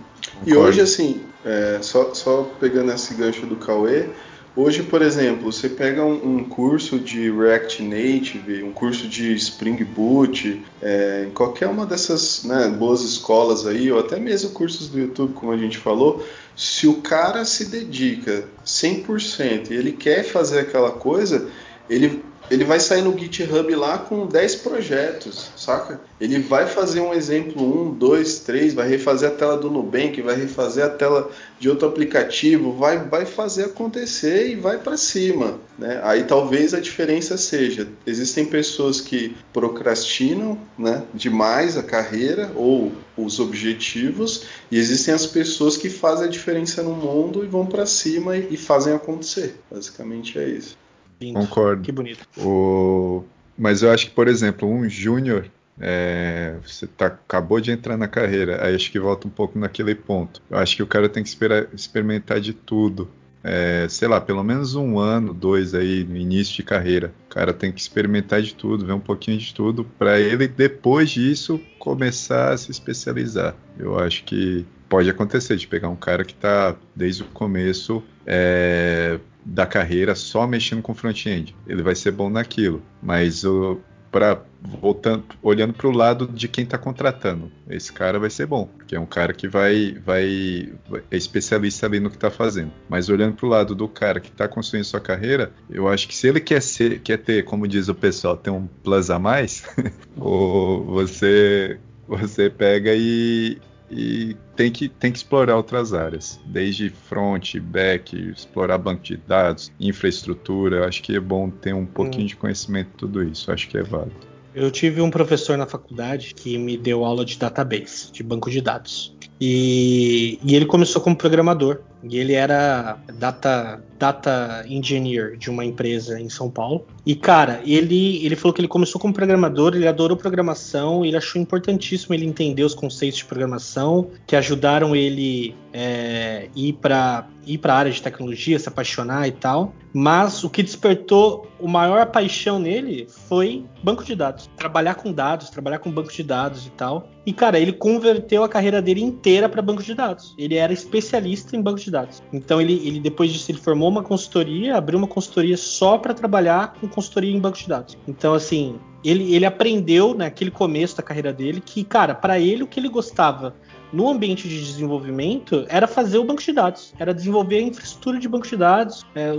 E 0.47 0.55
hoje, 0.55 0.81
assim, 0.81 1.23
é, 1.45 1.79
só, 1.83 2.15
só 2.15 2.43
pegando 2.61 2.93
esse 2.93 3.15
gancho 3.15 3.47
do 3.47 3.57
Cauê, 3.57 4.09
Hoje, 4.57 4.83
por 4.83 5.01
exemplo, 5.01 5.53
você 5.53 5.69
pega 5.69 6.05
um, 6.05 6.39
um, 6.39 6.45
curso 6.45 6.99
de 6.99 7.31
React 7.31 7.85
Native, 7.85 8.65
um 8.65 8.73
curso 8.73 9.07
de 9.07 9.33
Spring 9.35 9.85
Boot, 9.85 10.61
é, 10.83 11.25
em 11.29 11.31
qualquer 11.31 11.69
uma 11.69 11.87
dessas 11.87 12.43
né, 12.43 12.69
boas 12.69 13.03
escolas 13.03 13.65
aí, 13.65 13.93
ou 13.93 14.01
até 14.01 14.19
mesmo 14.19 14.51
cursos 14.51 14.89
do 14.89 14.99
YouTube, 14.99 15.35
como 15.35 15.53
a 15.53 15.57
gente 15.57 15.79
falou, 15.79 16.27
se 16.57 16.89
o 16.89 16.95
cara 16.95 17.45
se 17.45 17.67
dedica 17.67 18.45
100% 18.67 19.71
e 19.71 19.75
ele 19.75 19.93
quer 19.93 20.25
fazer 20.25 20.59
aquela 20.59 20.91
coisa, 20.91 21.49
ele 21.89 22.21
ele 22.51 22.65
vai 22.65 22.81
sair 22.81 23.03
no 23.03 23.17
GitHub 23.17 23.73
lá 23.77 23.97
com 23.99 24.27
10 24.27 24.57
projetos, 24.57 25.51
saca? 25.57 26.01
Ele 26.21 26.41
vai 26.41 26.67
fazer 26.67 27.01
um 27.01 27.15
exemplo 27.15 27.91
1, 27.91 27.95
2, 27.95 28.41
3, 28.41 28.75
vai 28.75 28.89
refazer 28.89 29.31
a 29.31 29.33
tela 29.33 29.57
do 29.57 29.71
Nubank, 29.71 30.21
vai 30.21 30.35
refazer 30.35 30.85
a 30.85 30.89
tela 30.89 31.31
de 31.61 31.71
outro 31.71 31.87
aplicativo, 31.87 32.73
vai, 32.73 32.99
vai 32.99 33.25
fazer 33.25 33.67
acontecer 33.67 34.51
e 34.51 34.57
vai 34.57 34.79
para 34.79 34.97
cima, 34.97 35.61
né? 35.79 36.01
Aí 36.03 36.25
talvez 36.25 36.75
a 36.75 36.81
diferença 36.81 37.37
seja, 37.37 37.87
existem 38.05 38.45
pessoas 38.45 39.01
que 39.01 39.37
procrastinam, 39.53 40.59
né, 40.77 41.05
demais 41.15 41.79
a 41.79 41.83
carreira 41.83 42.51
ou 42.57 42.93
os 43.17 43.39
objetivos 43.39 44.45
e 44.71 44.79
existem 44.79 45.15
as 45.15 45.27
pessoas 45.27 45.77
que 45.77 45.89
fazem 45.89 46.27
a 46.27 46.31
diferença 46.31 46.83
no 46.83 46.95
mundo 46.95 47.45
e 47.45 47.47
vão 47.47 47.67
para 47.67 47.87
cima 47.87 48.37
e, 48.37 48.49
e 48.51 48.57
fazem 48.57 48.93
acontecer. 48.93 49.61
Basicamente 49.71 50.39
é 50.39 50.49
isso. 50.49 50.80
Lindo. 51.21 51.39
Concordo. 51.39 51.83
Que 51.83 51.93
bonito. 51.93 52.27
O... 52.39 53.25
Mas 53.57 53.83
eu 53.83 53.91
acho 53.91 54.07
que, 54.07 54.13
por 54.13 54.27
exemplo, 54.27 54.69
um 54.69 54.89
júnior, 54.89 55.47
é, 55.79 56.57
você 56.65 56.87
tá, 56.87 57.07
acabou 57.07 57.61
de 57.61 57.71
entrar 57.71 57.97
na 57.97 58.09
carreira, 58.09 58.65
aí 58.65 58.75
acho 58.75 58.91
que 58.91 58.99
volta 58.99 59.27
um 59.27 59.31
pouco 59.31 59.59
naquele 59.59 59.95
ponto. 59.95 60.41
Eu 60.51 60.59
acho 60.59 60.77
que 60.77 60.83
o 60.83 60.87
cara 60.87 61.09
tem 61.09 61.23
que 61.23 61.29
esperar, 61.29 61.69
experimentar 61.75 62.41
de 62.41 62.55
tudo. 62.55 63.11
É, 63.43 63.87
sei 63.89 64.07
lá, 64.07 64.21
pelo 64.21 64.43
menos 64.45 64.75
um 64.75 64.99
ano, 64.99 65.33
dois 65.33 65.75
aí 65.75 66.05
no 66.05 66.17
início 66.17 66.57
de 66.57 66.63
carreira. 66.63 67.13
O 67.27 67.35
cara 67.35 67.53
tem 67.53 67.73
que 67.73 67.81
experimentar 67.81 68.43
de 68.43 68.55
tudo, 68.55 68.87
ver 68.87 68.93
um 68.93 69.01
pouquinho 69.01 69.39
de 69.39 69.55
tudo, 69.55 69.85
para 69.99 70.21
ele 70.21 70.47
depois 70.47 71.11
disso 71.11 71.61
começar 71.81 72.53
a 72.53 72.57
se 72.57 72.71
especializar. 72.71 73.57
Eu 73.77 73.99
acho 73.99 74.23
que 74.23 74.65
pode 74.89 75.11
acontecer 75.11 75.57
de 75.57 75.67
pegar 75.67 75.89
um 75.89 75.97
cara 75.97 76.25
que 76.25 76.35
está 76.35 76.77
desde 76.95 77.23
o 77.23 77.27
começo 77.27 78.03
é, 78.27 79.19
da 79.45 79.67
carreira 79.67 80.15
só 80.15 80.47
mexendo 80.47 80.83
com 80.83 80.95
front-end. 80.95 81.57
Ele 81.67 81.83
vai 81.83 81.95
ser 81.95 82.13
bom 82.13 82.29
naquilo, 82.29 82.83
mas 83.03 83.45
o, 83.45 83.81
para 84.11 84.43
voltando, 84.61 85.25
olhando 85.43 85.73
para 85.73 85.87
o 85.87 85.91
lado 85.91 86.27
de 86.27 86.49
quem 86.49 86.65
está 86.65 86.77
contratando. 86.77 87.51
Esse 87.69 87.93
cara 87.93 88.19
vai 88.19 88.31
ser 88.31 88.47
bom, 88.47 88.67
porque 88.67 88.95
é 88.95 89.01
um 89.01 89.07
cara 89.07 89.33
que 89.33 89.49
vai, 89.49 89.97
vai 90.05 90.73
é 91.11 91.17
especialista 91.17 91.87
ali 91.87 92.01
no 92.01 92.11
que 92.11 92.17
está 92.17 92.31
fazendo. 92.31 92.73
Mas 92.89 93.09
olhando 93.09 93.35
para 93.35 93.47
o 93.47 93.49
lado 93.49 93.75
do 93.75 93.89
cara 93.89 94.21
que 94.21 94.29
está 94.29 94.47
construindo 94.49 94.85
sua 94.85 95.01
carreira, 95.01 95.53
eu 95.71 95.89
acho 95.89 96.09
que 96.09 96.17
se 96.17 96.29
ele 96.29 96.41
quer 96.41 96.61
ser, 96.61 97.01
quer 97.01 97.19
ter, 97.19 97.45
como 97.45 97.67
diz 97.67 97.89
o 97.89 97.95
pessoal, 97.95 98.37
ter 98.37 98.51
um 98.51 98.67
plus 98.67 99.11
a 99.11 99.19
mais, 99.19 99.65
ou 100.17 100.85
você 100.85 101.79
você 102.07 102.51
pega 102.51 102.91
e, 102.93 103.59
e 103.91 104.37
tem 104.55 104.71
que, 104.71 104.89
tem 104.89 105.11
que 105.11 105.19
explorar 105.19 105.57
outras 105.57 105.93
áreas, 105.93 106.41
desde 106.47 106.91
front, 106.91 107.57
back, 107.57 108.17
explorar 108.31 108.79
banco 108.79 109.03
de 109.03 109.17
dados, 109.17 109.73
infraestrutura. 109.81 110.87
Acho 110.87 111.03
que 111.03 111.17
é 111.17 111.21
bom 111.21 111.51
ter 111.51 111.75
um 111.75 111.87
pouquinho 111.87 112.25
hum. 112.25 112.29
de 112.29 112.37
conhecimento 112.37 112.89
de 112.89 112.97
tudo 112.97 113.23
isso. 113.23 113.51
Acho 113.51 113.69
que 113.69 113.77
é 113.77 113.83
válido. 113.83 114.31
Eu 114.55 114.71
tive 114.71 115.01
um 115.01 115.11
professor 115.11 115.57
na 115.57 115.67
faculdade 115.67 116.35
que 116.35 116.59
me 116.59 116.77
deu 116.77 117.05
aula 117.05 117.25
de 117.25 117.39
database, 117.39 118.11
de 118.13 118.23
banco 118.23 118.51
de 118.51 118.61
dados. 118.61 119.15
E, 119.41 120.39
e, 120.43 120.55
ele 120.55 120.67
começou 120.67 121.01
como 121.01 121.17
programador. 121.17 121.81
E 122.03 122.19
ele 122.19 122.33
era 122.33 122.99
data, 123.15 123.83
data 123.99 124.65
engineer 124.69 125.37
de 125.37 125.51
uma 125.51 125.65
empresa 125.65 126.19
em 126.19 126.29
São 126.29 126.51
Paulo. 126.51 126.87
E, 127.05 127.15
cara, 127.15 127.61
ele, 127.65 128.25
ele 128.25 128.37
falou 128.37 128.55
que 128.55 128.61
ele 128.61 128.69
começou 128.69 129.01
como 129.01 129.13
programador, 129.13 129.75
ele 129.75 129.87
adorou 129.87 130.17
programação, 130.17 131.05
ele 131.05 131.17
achou 131.17 131.41
importantíssimo 131.41 132.15
ele 132.15 132.27
entender 132.27 132.63
os 132.63 132.75
conceitos 132.75 133.19
de 133.19 133.25
programação 133.25 134.11
que 134.27 134.37
ajudaram 134.37 134.95
ele 134.97 135.55
é, 135.73 136.49
ir 136.55 136.75
para 136.75 137.27
ir 137.47 137.59
para 137.59 137.75
a 137.75 137.79
área 137.79 137.91
de 137.91 138.01
tecnologia, 138.01 138.59
se 138.59 138.69
apaixonar 138.69 139.27
e 139.27 139.33
tal. 139.33 139.75
Mas 139.93 140.45
o 140.45 140.51
que 140.51 140.63
despertou 140.63 141.51
o 141.59 141.67
maior 141.67 142.07
paixão 142.07 142.61
nele 142.61 143.09
foi 143.09 143.65
banco 143.83 144.05
de 144.05 144.15
dados. 144.15 144.49
Trabalhar 144.57 144.95
com 144.95 145.13
dados, 145.13 145.51
trabalhar 145.51 145.81
com 145.81 145.91
banco 145.91 146.13
de 146.13 146.23
dados 146.23 146.67
e 146.67 146.71
tal. 146.71 147.09
E, 147.27 147.33
cara, 147.33 147.59
ele 147.59 147.73
converteu 147.73 148.45
a 148.45 148.49
carreira 148.49 148.81
dele 148.81 149.03
inteira 149.03 149.49
para 149.49 149.61
banco 149.61 149.83
de 149.83 149.95
dados. 149.95 150.35
Ele 150.39 150.55
era 150.55 150.73
especialista 150.73 151.57
em 151.57 151.63
banco 151.63 151.81
de 151.81 151.90
dados. 151.91 152.23
Então, 152.33 152.61
ele, 152.61 152.75
ele 152.87 153.01
depois 153.01 153.33
disso, 153.33 153.51
ele 153.51 153.59
formou 153.59 153.89
uma 153.89 154.03
consultoria, 154.03 154.77
abriu 154.77 154.99
uma 154.99 155.09
consultoria 155.09 155.57
só 155.57 155.99
para 155.99 156.15
trabalhar 156.15 156.75
com 156.81 156.89
consultoria 156.89 157.35
em 157.35 157.41
banco 157.41 157.59
de 157.59 157.69
dados. 157.69 157.97
Então, 158.07 158.35
assim, 158.35 158.79
ele, 159.05 159.35
ele 159.35 159.47
aprendeu 159.47 160.15
naquele 160.15 160.51
começo 160.51 160.97
da 160.97 161.03
carreira 161.03 161.33
dele 161.33 161.61
que, 161.65 161.83
cara, 161.85 162.15
para 162.15 162.39
ele 162.39 162.63
o 162.63 162.67
que 162.67 162.79
ele 162.79 162.89
gostava 162.89 163.55
no 163.93 164.09
ambiente 164.09 164.49
de 164.49 164.59
desenvolvimento 164.59 165.67
era 165.69 165.87
fazer 165.87 166.19
o 166.19 166.25
banco 166.25 166.43
de 166.43 166.53
dados, 166.53 166.95
era 166.99 167.13
desenvolver 167.13 167.59
a 167.59 167.63
infraestrutura 167.63 168.19
de 168.19 168.29
banco 168.29 168.47
de 168.47 168.57
dados, 168.57 169.05
é, 169.15 169.33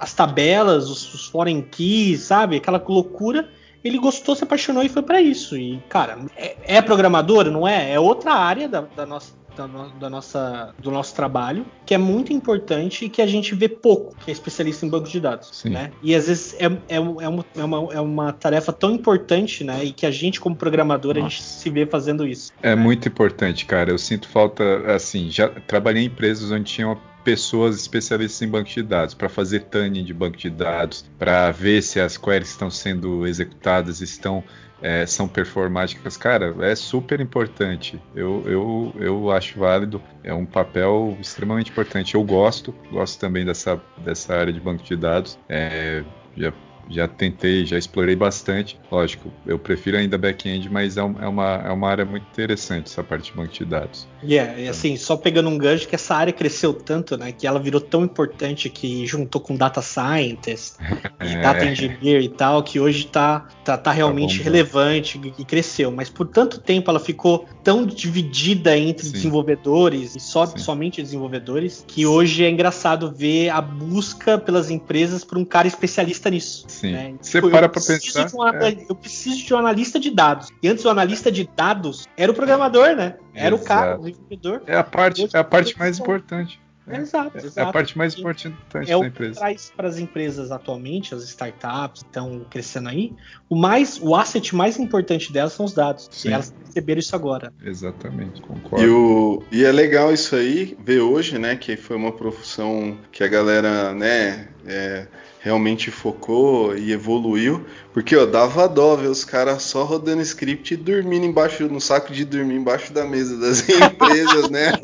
as 0.00 0.14
tabelas, 0.14 0.88
os, 0.88 1.14
os 1.14 1.26
foreign 1.26 1.62
keys, 1.62 2.22
sabe? 2.22 2.56
Aquela 2.56 2.82
loucura. 2.86 3.48
Ele 3.84 3.96
gostou, 3.98 4.34
se 4.34 4.42
apaixonou 4.42 4.82
e 4.82 4.88
foi 4.88 5.02
para 5.02 5.20
isso. 5.20 5.56
E, 5.56 5.78
cara, 5.88 6.18
é, 6.36 6.56
é 6.64 6.82
programador, 6.82 7.50
não 7.50 7.66
é? 7.66 7.92
É 7.92 8.00
outra 8.00 8.32
área 8.32 8.68
da, 8.68 8.80
da 8.80 9.06
nossa 9.06 9.32
da, 9.58 9.66
no, 9.66 9.90
da, 9.90 10.08
nossa, 10.08 10.74
do 10.78 10.90
nosso 10.90 11.14
trabalho, 11.14 11.66
que 11.84 11.92
é 11.92 11.98
muito 11.98 12.32
importante 12.32 13.04
e 13.04 13.08
que 13.08 13.20
a 13.20 13.26
gente 13.26 13.54
vê 13.54 13.68
pouco, 13.68 14.14
que 14.24 14.30
é 14.30 14.32
especialista 14.32 14.86
em 14.86 14.88
banco 14.88 15.08
de 15.08 15.18
dados. 15.18 15.64
Né? 15.64 15.90
E 16.02 16.14
às 16.14 16.28
vezes 16.28 16.54
é, 16.58 16.66
é, 16.66 16.96
é, 16.96 17.00
uma, 17.00 17.44
é, 17.56 17.64
uma, 17.64 17.94
é 17.94 18.00
uma 18.00 18.32
tarefa 18.32 18.72
tão 18.72 18.92
importante, 18.92 19.64
né? 19.64 19.84
E 19.84 19.92
que 19.92 20.06
a 20.06 20.10
gente, 20.10 20.40
como 20.40 20.54
programador, 20.54 21.14
Nossa. 21.14 21.26
a 21.26 21.28
gente 21.28 21.42
se 21.42 21.70
vê 21.70 21.84
fazendo 21.84 22.26
isso. 22.26 22.52
É 22.62 22.74
né? 22.74 22.80
muito 22.80 23.08
importante, 23.08 23.66
cara. 23.66 23.90
Eu 23.90 23.98
sinto 23.98 24.28
falta, 24.28 24.62
assim, 24.94 25.30
já 25.30 25.48
trabalhei 25.48 26.04
em 26.04 26.06
empresas 26.06 26.50
onde 26.52 26.64
tinha 26.64 26.86
uma 26.86 26.98
pessoas 27.24 27.76
especialistas 27.76 28.40
em 28.40 28.48
banco 28.48 28.70
de 28.70 28.82
dados 28.82 29.12
para 29.12 29.28
fazer 29.28 29.64
tuning 29.64 30.02
de 30.02 30.14
banco 30.14 30.38
de 30.38 30.48
dados, 30.48 31.04
para 31.18 31.50
ver 31.50 31.82
se 31.82 32.00
as 32.00 32.16
queries 32.16 32.48
estão 32.48 32.70
sendo 32.70 33.26
executadas, 33.26 34.00
estão 34.00 34.42
é, 34.80 35.04
são 35.06 35.26
performáticas, 35.26 36.16
cara, 36.16 36.54
é 36.60 36.74
super 36.74 37.20
importante. 37.20 38.00
Eu, 38.14 38.42
eu, 38.46 38.94
eu 38.98 39.30
acho 39.30 39.58
válido, 39.58 40.00
é 40.22 40.32
um 40.32 40.46
papel 40.46 41.16
extremamente 41.20 41.70
importante. 41.70 42.14
Eu 42.14 42.22
gosto, 42.22 42.74
gosto 42.90 43.18
também 43.18 43.44
dessa, 43.44 43.80
dessa 43.98 44.34
área 44.34 44.52
de 44.52 44.60
banco 44.60 44.82
de 44.82 44.96
dados. 44.96 45.38
É, 45.48 46.04
já 46.36 46.52
já 46.90 47.06
tentei, 47.06 47.64
já 47.66 47.78
explorei 47.78 48.16
bastante. 48.16 48.78
Lógico, 48.90 49.30
eu 49.46 49.58
prefiro 49.58 49.96
ainda 49.96 50.16
back-end, 50.16 50.68
mas 50.70 50.96
é, 50.96 51.00
é, 51.00 51.04
uma, 51.04 51.62
é 51.66 51.70
uma 51.70 51.88
área 51.88 52.04
muito 52.04 52.26
interessante 52.32 52.86
essa 52.86 53.02
parte 53.02 53.30
de 53.30 53.36
banco 53.36 53.52
de 53.52 53.64
dados. 53.64 54.06
Yeah, 54.22 54.58
e 54.58 54.68
assim, 54.68 54.96
só 54.96 55.16
pegando 55.16 55.48
um 55.48 55.56
gancho 55.56 55.86
que 55.86 55.94
essa 55.94 56.14
área 56.14 56.32
cresceu 56.32 56.72
tanto, 56.72 57.16
né, 57.16 57.30
que 57.30 57.46
ela 57.46 57.60
virou 57.60 57.80
tão 57.80 58.02
importante 58.02 58.68
que 58.68 59.06
juntou 59.06 59.40
com 59.40 59.54
data 59.54 59.80
scientist 59.80 60.74
e 61.22 61.34
é. 61.34 61.40
data 61.40 61.64
engineer 61.64 62.22
e 62.22 62.28
tal, 62.28 62.62
que 62.62 62.80
hoje 62.80 63.06
tá, 63.06 63.46
tá, 63.64 63.76
tá 63.76 63.92
realmente 63.92 64.38
tá 64.38 64.44
relevante 64.44 65.20
e 65.38 65.44
cresceu. 65.44 65.90
Mas 65.90 66.08
por 66.08 66.26
tanto 66.26 66.58
tempo 66.58 66.90
ela 66.90 67.00
ficou 67.00 67.46
tão 67.62 67.86
dividida 67.86 68.76
entre 68.76 69.06
Sim. 69.06 69.12
desenvolvedores 69.12 70.16
e 70.16 70.20
só, 70.20 70.46
somente 70.46 71.02
desenvolvedores, 71.02 71.84
que 71.86 72.06
hoje 72.06 72.44
é 72.44 72.50
engraçado 72.50 73.12
ver 73.14 73.50
a 73.50 73.60
busca 73.60 74.38
pelas 74.38 74.70
empresas 74.70 75.24
por 75.24 75.38
um 75.38 75.44
cara 75.44 75.68
especialista 75.68 76.30
nisso. 76.30 76.64
Sim. 76.66 76.77
Né? 76.86 77.14
Você 77.20 77.38
tipo, 77.38 77.50
para 77.50 77.68
pra 77.68 77.80
pensar. 77.80 78.30
Um, 78.34 78.46
é. 78.48 78.84
Eu 78.88 78.94
preciso 78.94 79.44
de 79.44 79.54
um 79.54 79.58
analista 79.58 79.98
de 79.98 80.10
dados. 80.10 80.48
E 80.62 80.68
antes 80.68 80.84
o 80.84 80.88
analista 80.88 81.30
de 81.30 81.48
dados 81.56 82.06
era 82.16 82.30
o 82.30 82.34
programador, 82.34 82.94
né? 82.94 83.16
Era 83.34 83.54
Exato. 83.54 83.62
o 83.62 83.66
cara, 83.66 83.98
o 83.98 84.10
desenvolvedor. 84.10 84.62
É 84.66 84.76
a 84.76 84.84
parte, 84.84 85.28
é 85.32 85.38
a 85.38 85.44
parte 85.44 85.78
mais 85.78 85.98
importante. 85.98 86.60
É, 86.88 86.96
exato, 86.96 87.36
é, 87.36 87.40
exato. 87.40 87.60
É 87.60 87.62
a 87.62 87.72
parte 87.72 87.98
mais 87.98 88.18
importante 88.18 88.56
é 88.74 88.98
da 88.98 89.06
empresa. 89.06 89.32
que 89.34 89.38
traz 89.38 89.72
para 89.76 89.88
as 89.88 89.98
empresas 89.98 90.50
atualmente, 90.50 91.14
as 91.14 91.22
startups 91.24 92.02
estão 92.02 92.46
crescendo 92.48 92.88
aí, 92.88 93.12
o 93.48 93.54
mais, 93.54 94.00
o 94.00 94.16
asset 94.16 94.54
mais 94.56 94.78
importante 94.78 95.32
delas 95.32 95.52
são 95.52 95.66
os 95.66 95.74
dados. 95.74 96.08
Sim. 96.10 96.30
E 96.30 96.32
elas 96.32 96.50
perceberam 96.50 96.98
isso 96.98 97.14
agora. 97.14 97.52
Exatamente, 97.62 98.40
concordo. 98.40 98.84
E, 98.84 98.88
o, 98.88 99.42
e 99.52 99.64
é 99.64 99.70
legal 99.70 100.12
isso 100.12 100.34
aí, 100.34 100.76
ver 100.82 101.00
hoje, 101.00 101.38
né, 101.38 101.56
que 101.56 101.76
foi 101.76 101.96
uma 101.96 102.12
profissão 102.12 102.96
que 103.12 103.22
a 103.22 103.28
galera, 103.28 103.92
né, 103.92 104.48
é, 104.68 105.06
realmente 105.40 105.90
focou 105.90 106.76
e 106.76 106.92
evoluiu, 106.92 107.64
porque 107.92 108.14
ó, 108.16 108.26
dava 108.26 108.68
dó 108.68 108.94
ver 108.96 109.08
os 109.08 109.24
caras 109.24 109.62
só 109.62 109.82
rodando 109.84 110.22
script 110.22 110.74
e 110.74 110.76
dormindo 110.76 111.24
embaixo, 111.24 111.66
no 111.68 111.80
saco 111.80 112.12
de 112.12 112.24
dormir 112.24 112.56
embaixo 112.56 112.92
da 112.92 113.04
mesa 113.04 113.36
das 113.38 113.66
empresas, 113.68 114.50
né? 114.50 114.72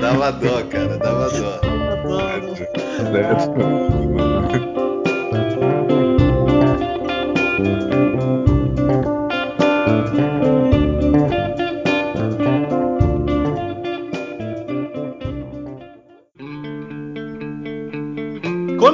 dava 0.00 0.32
dó, 0.32 0.64
cara, 0.64 0.96
dava 0.98 1.30
dó. 1.30 1.60
Dava 3.12 3.46
dó. 3.46 4.35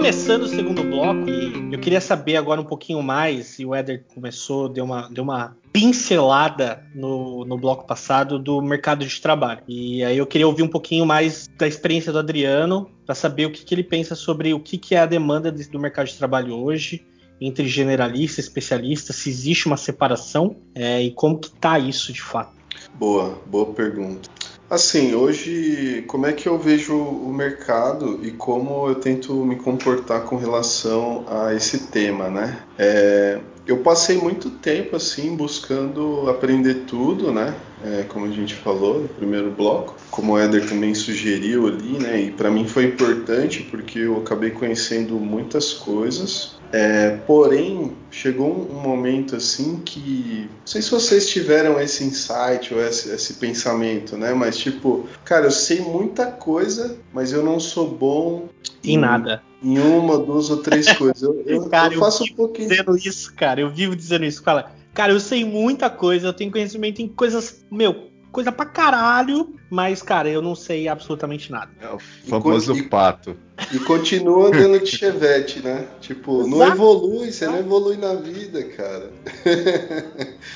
Começando 0.03 0.43
o 0.43 0.49
segundo 0.49 0.83
bloco, 0.83 1.31
e 1.31 1.73
eu 1.73 1.79
queria 1.79 2.01
saber 2.01 2.37
agora 2.37 2.61
um 2.61 2.65
pouquinho 2.65 3.01
mais, 3.01 3.61
e 3.61 3.65
o 3.65 3.73
Éder 3.73 4.03
começou, 4.13 4.69
deu 4.69 4.85
uma, 4.85 5.09
deu 5.09 5.23
uma 5.23 5.57
pincelada 5.73 6.83
no, 6.93 7.45
no 7.45 7.57
bloco 7.57 7.87
passado 7.87 8.37
do 8.37 8.61
mercado 8.61 9.07
de 9.07 9.21
trabalho. 9.21 9.61
E 9.69 10.03
aí 10.03 10.19
eu 10.19 10.27
queria 10.27 10.49
ouvir 10.49 10.65
um 10.65 10.69
pouquinho 10.69 11.07
mais 11.07 11.49
da 11.57 11.69
experiência 11.69 12.11
do 12.11 12.19
Adriano, 12.19 12.91
para 13.07 13.15
saber 13.15 13.47
o 13.47 13.53
que, 13.53 13.65
que, 13.65 13.73
ele 13.73 13.85
pensa 13.85 14.17
sobre 14.17 14.53
o 14.53 14.59
que, 14.59 14.77
que 14.77 14.97
é 14.97 14.99
a 14.99 15.07
demanda 15.07 15.53
do 15.53 15.79
mercado 15.79 16.09
de 16.09 16.15
trabalho 16.15 16.57
hoje, 16.57 17.07
entre 17.41 17.69
generalista 17.69 18.41
e 18.41 18.43
especialista, 18.43 19.13
se 19.13 19.31
existe 19.31 19.67
uma 19.67 19.77
separação 19.77 20.57
é, 20.75 21.01
e 21.01 21.13
como 21.13 21.39
que 21.39 21.49
tá 21.49 21.79
isso 21.79 22.13
de 22.13 22.21
fato. 22.21 22.51
Boa, 22.99 23.41
boa 23.47 23.67
pergunta. 23.67 24.29
Assim, 24.73 25.15
hoje, 25.15 26.03
como 26.09 26.25
é 26.25 26.33
que 26.33 26.49
eu 26.49 26.59
vejo 26.59 26.97
o 26.97 27.31
mercado 27.31 28.19
e 28.23 28.31
como 28.31 28.89
eu 28.89 28.95
tento 28.95 29.35
me 29.45 29.57
comportar 29.57 30.25
com 30.25 30.37
relação 30.37 31.27
a 31.29 31.53
esse 31.53 31.89
tema, 31.89 32.31
né? 32.31 32.59
É, 32.79 33.39
eu 33.67 33.79
passei 33.79 34.19
muito 34.19 34.51
tempo 34.51 34.97
assim 34.97 35.37
buscando 35.37 36.29
aprender 36.29 36.85
tudo, 36.87 37.33
né? 37.33 37.55
é, 37.85 38.05
como 38.05 38.27
a 38.27 38.31
gente 38.31 38.55
falou 38.55 39.01
no 39.01 39.09
primeiro 39.09 39.51
bloco, 39.51 39.97
como 40.11 40.33
o 40.33 40.39
Éder 40.39 40.69
também 40.69 40.95
sugeriu 40.95 41.67
ali, 41.67 41.99
né? 41.99 42.21
E 42.21 42.31
para 42.31 42.51
mim 42.51 42.67
foi 42.67 42.85
importante 42.85 43.63
porque 43.71 44.01
eu 44.01 44.19
acabei 44.19 44.51
conhecendo 44.51 45.15
muitas 45.15 45.73
coisas. 45.73 46.57
É, 46.73 47.19
porém, 47.27 47.93
chegou 48.11 48.51
um 48.71 48.81
momento 48.81 49.37
assim 49.37 49.83
que. 49.85 50.49
Não 50.49 50.67
sei 50.67 50.81
se 50.81 50.91
vocês 50.91 51.29
tiveram 51.29 51.79
esse 51.79 52.05
insight 52.05 52.73
ou 52.73 52.81
esse, 52.81 53.11
esse 53.11 53.35
pensamento, 53.35 54.17
né? 54.17 54.33
Mas 54.33 54.57
tipo, 54.57 55.07
cara, 55.25 55.47
eu 55.47 55.51
sei 55.51 55.81
muita 55.81 56.27
coisa, 56.27 56.97
mas 57.13 57.33
eu 57.33 57.43
não 57.43 57.61
sou 57.61 57.91
bom 57.91 58.49
em, 58.83 58.95
em 58.95 58.99
nada 58.99 59.43
em 59.63 59.79
uma, 59.79 60.19
duas 60.19 60.51
ou 60.51 60.59
três 60.59 60.93
coisas. 60.97 61.23
Eu, 61.23 61.43
eu, 61.47 61.69
cara, 61.69 61.95
eu 61.95 62.01
faço 62.01 62.25
eu 62.25 62.33
um 62.33 62.37
pouquinho. 62.37 62.69
dizendo 62.69 62.97
isso, 62.97 63.35
cara. 63.35 63.61
Eu 63.61 63.71
vivo 63.71 63.95
dizendo 63.97 64.25
isso. 64.25 64.43
Fala, 64.43 64.73
cara, 64.93 65.13
eu 65.13 65.21
sei 65.21 65.45
muita 65.45 65.89
coisa, 65.89 66.29
eu 66.29 66.33
tenho 66.33 66.51
conhecimento 66.51 67.01
em 67.01 67.09
coisas, 67.09 67.65
meu, 67.71 68.12
coisa 68.33 68.51
pra 68.51 68.65
caralho, 68.65 69.55
mas, 69.71 70.03
cara, 70.03 70.29
eu 70.29 70.41
não 70.41 70.55
sei 70.55 70.89
absolutamente 70.89 71.53
nada. 71.53 71.71
É 71.81 71.89
o 71.89 71.99
famoso 71.99 72.75
e, 72.75 72.83
pato. 72.83 73.37
E 73.71 73.79
continua 73.81 74.49
andando 74.49 74.81
de 74.81 74.91
chevette, 74.91 75.61
né? 75.61 75.87
Tipo, 76.01 76.41
Exato. 76.41 76.51
não 76.51 76.67
evolui, 76.67 77.31
você 77.31 77.47
não 77.47 77.59
evolui 77.59 77.97
na 77.99 78.15
vida, 78.15 78.65
cara. 78.65 79.13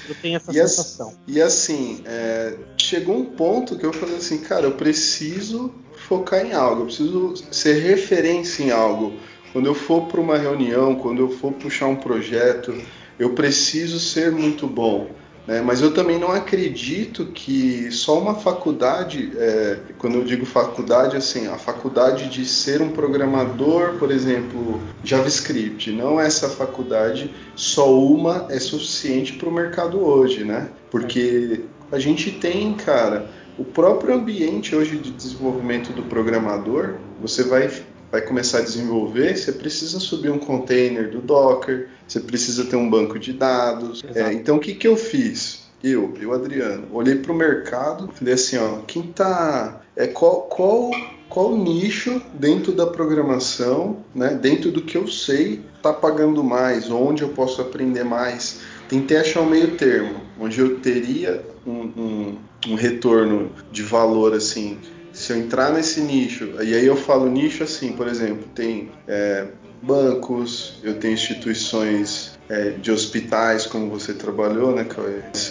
Eu 0.08 0.14
tenho 0.22 0.36
essa 0.36 0.50
e 0.50 0.54
sensação. 0.54 1.08
Assim, 1.08 1.18
e 1.28 1.42
assim, 1.42 2.02
é, 2.06 2.54
chegou 2.78 3.16
um 3.16 3.26
ponto 3.26 3.76
que 3.76 3.84
eu 3.84 3.92
falei 3.92 4.16
assim, 4.16 4.38
cara, 4.38 4.64
eu 4.64 4.72
preciso 4.72 5.72
focar 6.08 6.44
em 6.44 6.52
algo, 6.52 6.82
eu 6.82 6.86
preciso 6.86 7.34
ser 7.50 7.74
referência 7.82 8.64
em 8.64 8.70
algo. 8.70 9.14
Quando 9.52 9.66
eu 9.66 9.74
for 9.74 10.06
para 10.06 10.20
uma 10.20 10.38
reunião, 10.38 10.94
quando 10.94 11.20
eu 11.20 11.30
for 11.30 11.52
puxar 11.52 11.86
um 11.86 11.96
projeto, 11.96 12.74
eu 13.18 13.34
preciso 13.34 13.98
ser 13.98 14.30
muito 14.30 14.66
bom. 14.66 15.10
Né? 15.46 15.61
Mas 15.61 15.80
eu 15.80 15.94
também 15.94 16.18
não 16.18 16.32
acredito 16.32 17.26
que 17.26 17.90
só 17.90 18.18
uma 18.18 18.35
faculdade, 18.35 19.32
é, 19.37 19.78
quando 19.98 20.16
eu 20.16 20.24
digo 20.24 20.44
faculdade, 20.44 21.16
assim, 21.16 21.46
a 21.46 21.56
faculdade 21.56 22.28
de 22.28 22.44
ser 22.44 22.82
um 22.82 22.90
programador, 22.90 23.94
por 23.98 24.11
exemplo, 24.11 24.80
JavaScript, 25.04 25.92
não 25.92 26.20
essa 26.20 26.48
faculdade, 26.48 27.32
só 27.54 27.96
uma 27.98 28.46
é 28.50 28.59
suficiente 28.59 29.35
para 29.35 29.48
o 29.48 29.52
mercado 29.52 30.00
hoje, 30.00 30.44
né? 30.44 30.68
Porque 30.90 31.62
a 31.92 31.98
gente 31.98 32.32
tem, 32.32 32.74
cara, 32.74 33.30
o 33.59 33.64
próprio 33.64 34.14
ambiente 34.14 34.74
hoje 34.74 34.98
de 34.98 35.11
desenvolvimento 35.11 35.92
do 35.92 36.02
programador, 36.02 36.94
você 37.20 37.44
vai 37.44 37.70
vai 38.10 38.20
começar 38.20 38.58
a 38.58 38.62
desenvolver, 38.62 39.36
você 39.36 39.52
precisa 39.52 39.98
subir 39.98 40.30
um 40.30 40.38
container 40.38 41.10
do 41.10 41.20
Docker, 41.20 41.88
você 42.06 42.20
precisa 42.20 42.64
ter 42.64 42.76
um 42.76 42.88
banco 42.88 43.18
de 43.18 43.32
dados. 43.32 44.04
É, 44.14 44.32
então, 44.32 44.56
o 44.56 44.60
que, 44.60 44.74
que 44.74 44.86
eu 44.86 44.96
fiz? 44.96 45.66
Eu, 45.82 46.14
eu, 46.20 46.32
Adriano, 46.32 46.86
olhei 46.92 47.16
para 47.16 47.32
o 47.32 47.34
mercado, 47.34 48.08
falei 48.12 48.34
assim, 48.34 48.56
ó, 48.56 48.78
quem 48.86 49.02
tá, 49.02 49.82
é 49.94 50.06
qual, 50.06 50.42
qual, 50.42 50.90
qual 51.28 51.56
nicho 51.56 52.20
dentro 52.34 52.72
da 52.72 52.86
programação, 52.86 53.98
né, 54.14 54.34
dentro 54.34 54.70
do 54.70 54.82
que 54.82 54.96
eu 54.96 55.06
sei, 55.06 55.62
tá 55.82 55.92
pagando 55.92 56.42
mais, 56.42 56.90
onde 56.90 57.22
eu 57.22 57.28
posso 57.28 57.60
aprender 57.60 58.04
mais. 58.04 58.60
Tentei 58.88 59.16
achar 59.16 59.42
um 59.42 59.50
meio 59.50 59.76
termo, 59.76 60.20
onde 60.40 60.60
eu 60.60 60.78
teria 60.80 61.44
um, 61.66 61.70
um, 61.72 62.38
um 62.68 62.74
retorno 62.74 63.52
de 63.70 63.82
valor 63.82 64.32
assim 64.32 64.78
se 65.16 65.33
eu 65.33 65.38
entrar 65.38 65.72
nesse 65.72 66.02
nicho, 66.02 66.52
e 66.62 66.74
aí 66.74 66.85
eu 66.85 66.94
falo 66.94 67.26
nicho 67.26 67.64
assim, 67.64 67.92
por 67.92 68.07
exemplo, 68.07 68.46
tem 68.55 68.90
é, 69.09 69.46
bancos, 69.83 70.74
eu 70.83 70.98
tenho 70.98 71.14
instituições 71.14 72.38
é, 72.50 72.72
de 72.72 72.92
hospitais, 72.92 73.64
como 73.64 73.88
você 73.88 74.12
trabalhou, 74.12 74.76
né, 74.76 74.87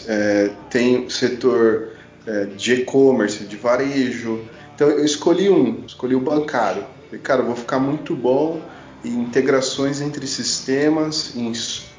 é, 0.07 0.51
tem 0.69 1.09
setor 1.09 1.93
é, 2.27 2.45
de 2.45 2.73
e-commerce, 2.75 3.43
de 3.43 3.55
varejo. 3.55 4.39
Então 4.75 4.87
eu 4.87 5.03
escolhi 5.03 5.49
um, 5.49 5.83
escolhi 5.83 6.13
o 6.13 6.19
bancário. 6.19 6.85
Falei, 7.07 7.21
cara, 7.21 7.41
eu 7.41 7.47
vou 7.47 7.55
ficar 7.55 7.79
muito 7.79 8.15
bom 8.15 8.61
integrações 9.09 10.01
entre 10.01 10.25
sistemas, 10.27 11.35
em 11.35 11.51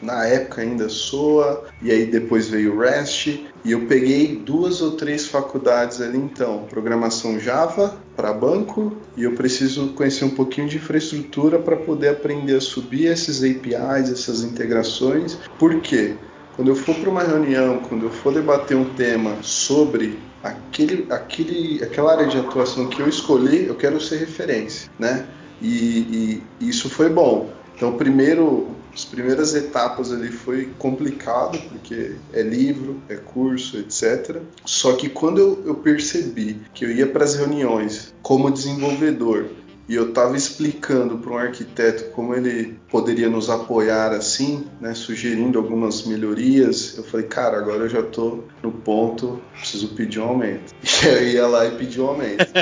na 0.02 0.26
época 0.26 0.62
ainda 0.62 0.88
SOA, 0.88 1.64
e 1.82 1.90
aí 1.90 2.06
depois 2.06 2.48
veio 2.48 2.74
o 2.74 2.78
REST, 2.78 3.46
e 3.64 3.72
eu 3.72 3.86
peguei 3.86 4.36
duas 4.36 4.80
ou 4.80 4.92
três 4.92 5.26
faculdades 5.26 6.00
ali 6.00 6.18
então, 6.18 6.66
programação 6.68 7.38
Java 7.40 7.96
para 8.14 8.32
banco, 8.32 8.96
e 9.16 9.24
eu 9.24 9.32
preciso 9.32 9.88
conhecer 9.88 10.24
um 10.24 10.30
pouquinho 10.30 10.68
de 10.68 10.76
infraestrutura 10.76 11.58
para 11.58 11.76
poder 11.76 12.08
aprender 12.08 12.56
a 12.56 12.60
subir 12.60 13.06
esses 13.06 13.42
APIs, 13.42 14.10
essas 14.10 14.42
integrações. 14.42 15.38
Por 15.58 15.80
quê? 15.80 16.14
Quando 16.54 16.68
eu 16.68 16.76
for 16.76 16.94
para 16.94 17.10
uma 17.10 17.22
reunião, 17.22 17.80
quando 17.80 18.04
eu 18.04 18.10
for 18.10 18.32
debater 18.32 18.76
um 18.76 18.86
tema 18.94 19.36
sobre 19.42 20.18
aquele, 20.42 21.06
aquele, 21.10 21.82
aquela 21.82 22.12
área 22.12 22.26
de 22.26 22.38
atuação 22.38 22.88
que 22.88 23.00
eu 23.00 23.08
escolhi, 23.08 23.66
eu 23.66 23.74
quero 23.74 24.00
ser 24.00 24.18
referência, 24.18 24.90
né? 24.98 25.26
E, 25.60 26.42
e 26.60 26.68
isso 26.68 26.88
foi 26.88 27.08
bom. 27.08 27.50
Então, 27.74 27.96
primeiro, 27.96 28.68
as 28.94 29.04
primeiras 29.04 29.54
etapas 29.54 30.10
ali 30.10 30.32
foi 30.32 30.70
complicado, 30.78 31.58
porque 31.68 32.16
é 32.32 32.42
livro, 32.42 33.02
é 33.08 33.16
curso, 33.16 33.76
etc. 33.76 34.40
Só 34.64 34.94
que 34.94 35.10
quando 35.10 35.38
eu, 35.38 35.62
eu 35.66 35.74
percebi 35.74 36.60
que 36.72 36.84
eu 36.84 36.90
ia 36.90 37.06
para 37.06 37.24
as 37.24 37.34
reuniões 37.34 38.14
como 38.22 38.50
desenvolvedor 38.50 39.50
e 39.88 39.94
eu 39.94 40.08
estava 40.08 40.36
explicando 40.36 41.18
para 41.18 41.32
um 41.32 41.38
arquiteto 41.38 42.10
como 42.10 42.34
ele 42.34 42.78
poderia 42.90 43.28
nos 43.28 43.48
apoiar 43.48 44.12
assim, 44.12 44.66
né, 44.80 44.94
sugerindo 44.94 45.58
algumas 45.58 46.04
melhorias, 46.04 46.96
eu 46.96 47.04
falei, 47.04 47.26
cara, 47.26 47.58
agora 47.58 47.84
eu 47.84 47.88
já 47.88 48.00
estou 48.00 48.44
no 48.62 48.72
ponto, 48.72 49.40
preciso 49.58 49.88
pedir 49.94 50.20
um 50.20 50.28
aumento. 50.28 50.74
E 51.06 51.08
eu 51.08 51.28
ia 51.28 51.46
lá 51.46 51.66
e 51.66 51.72
pedi 51.72 52.00
um 52.00 52.08
aumento. 52.08 52.46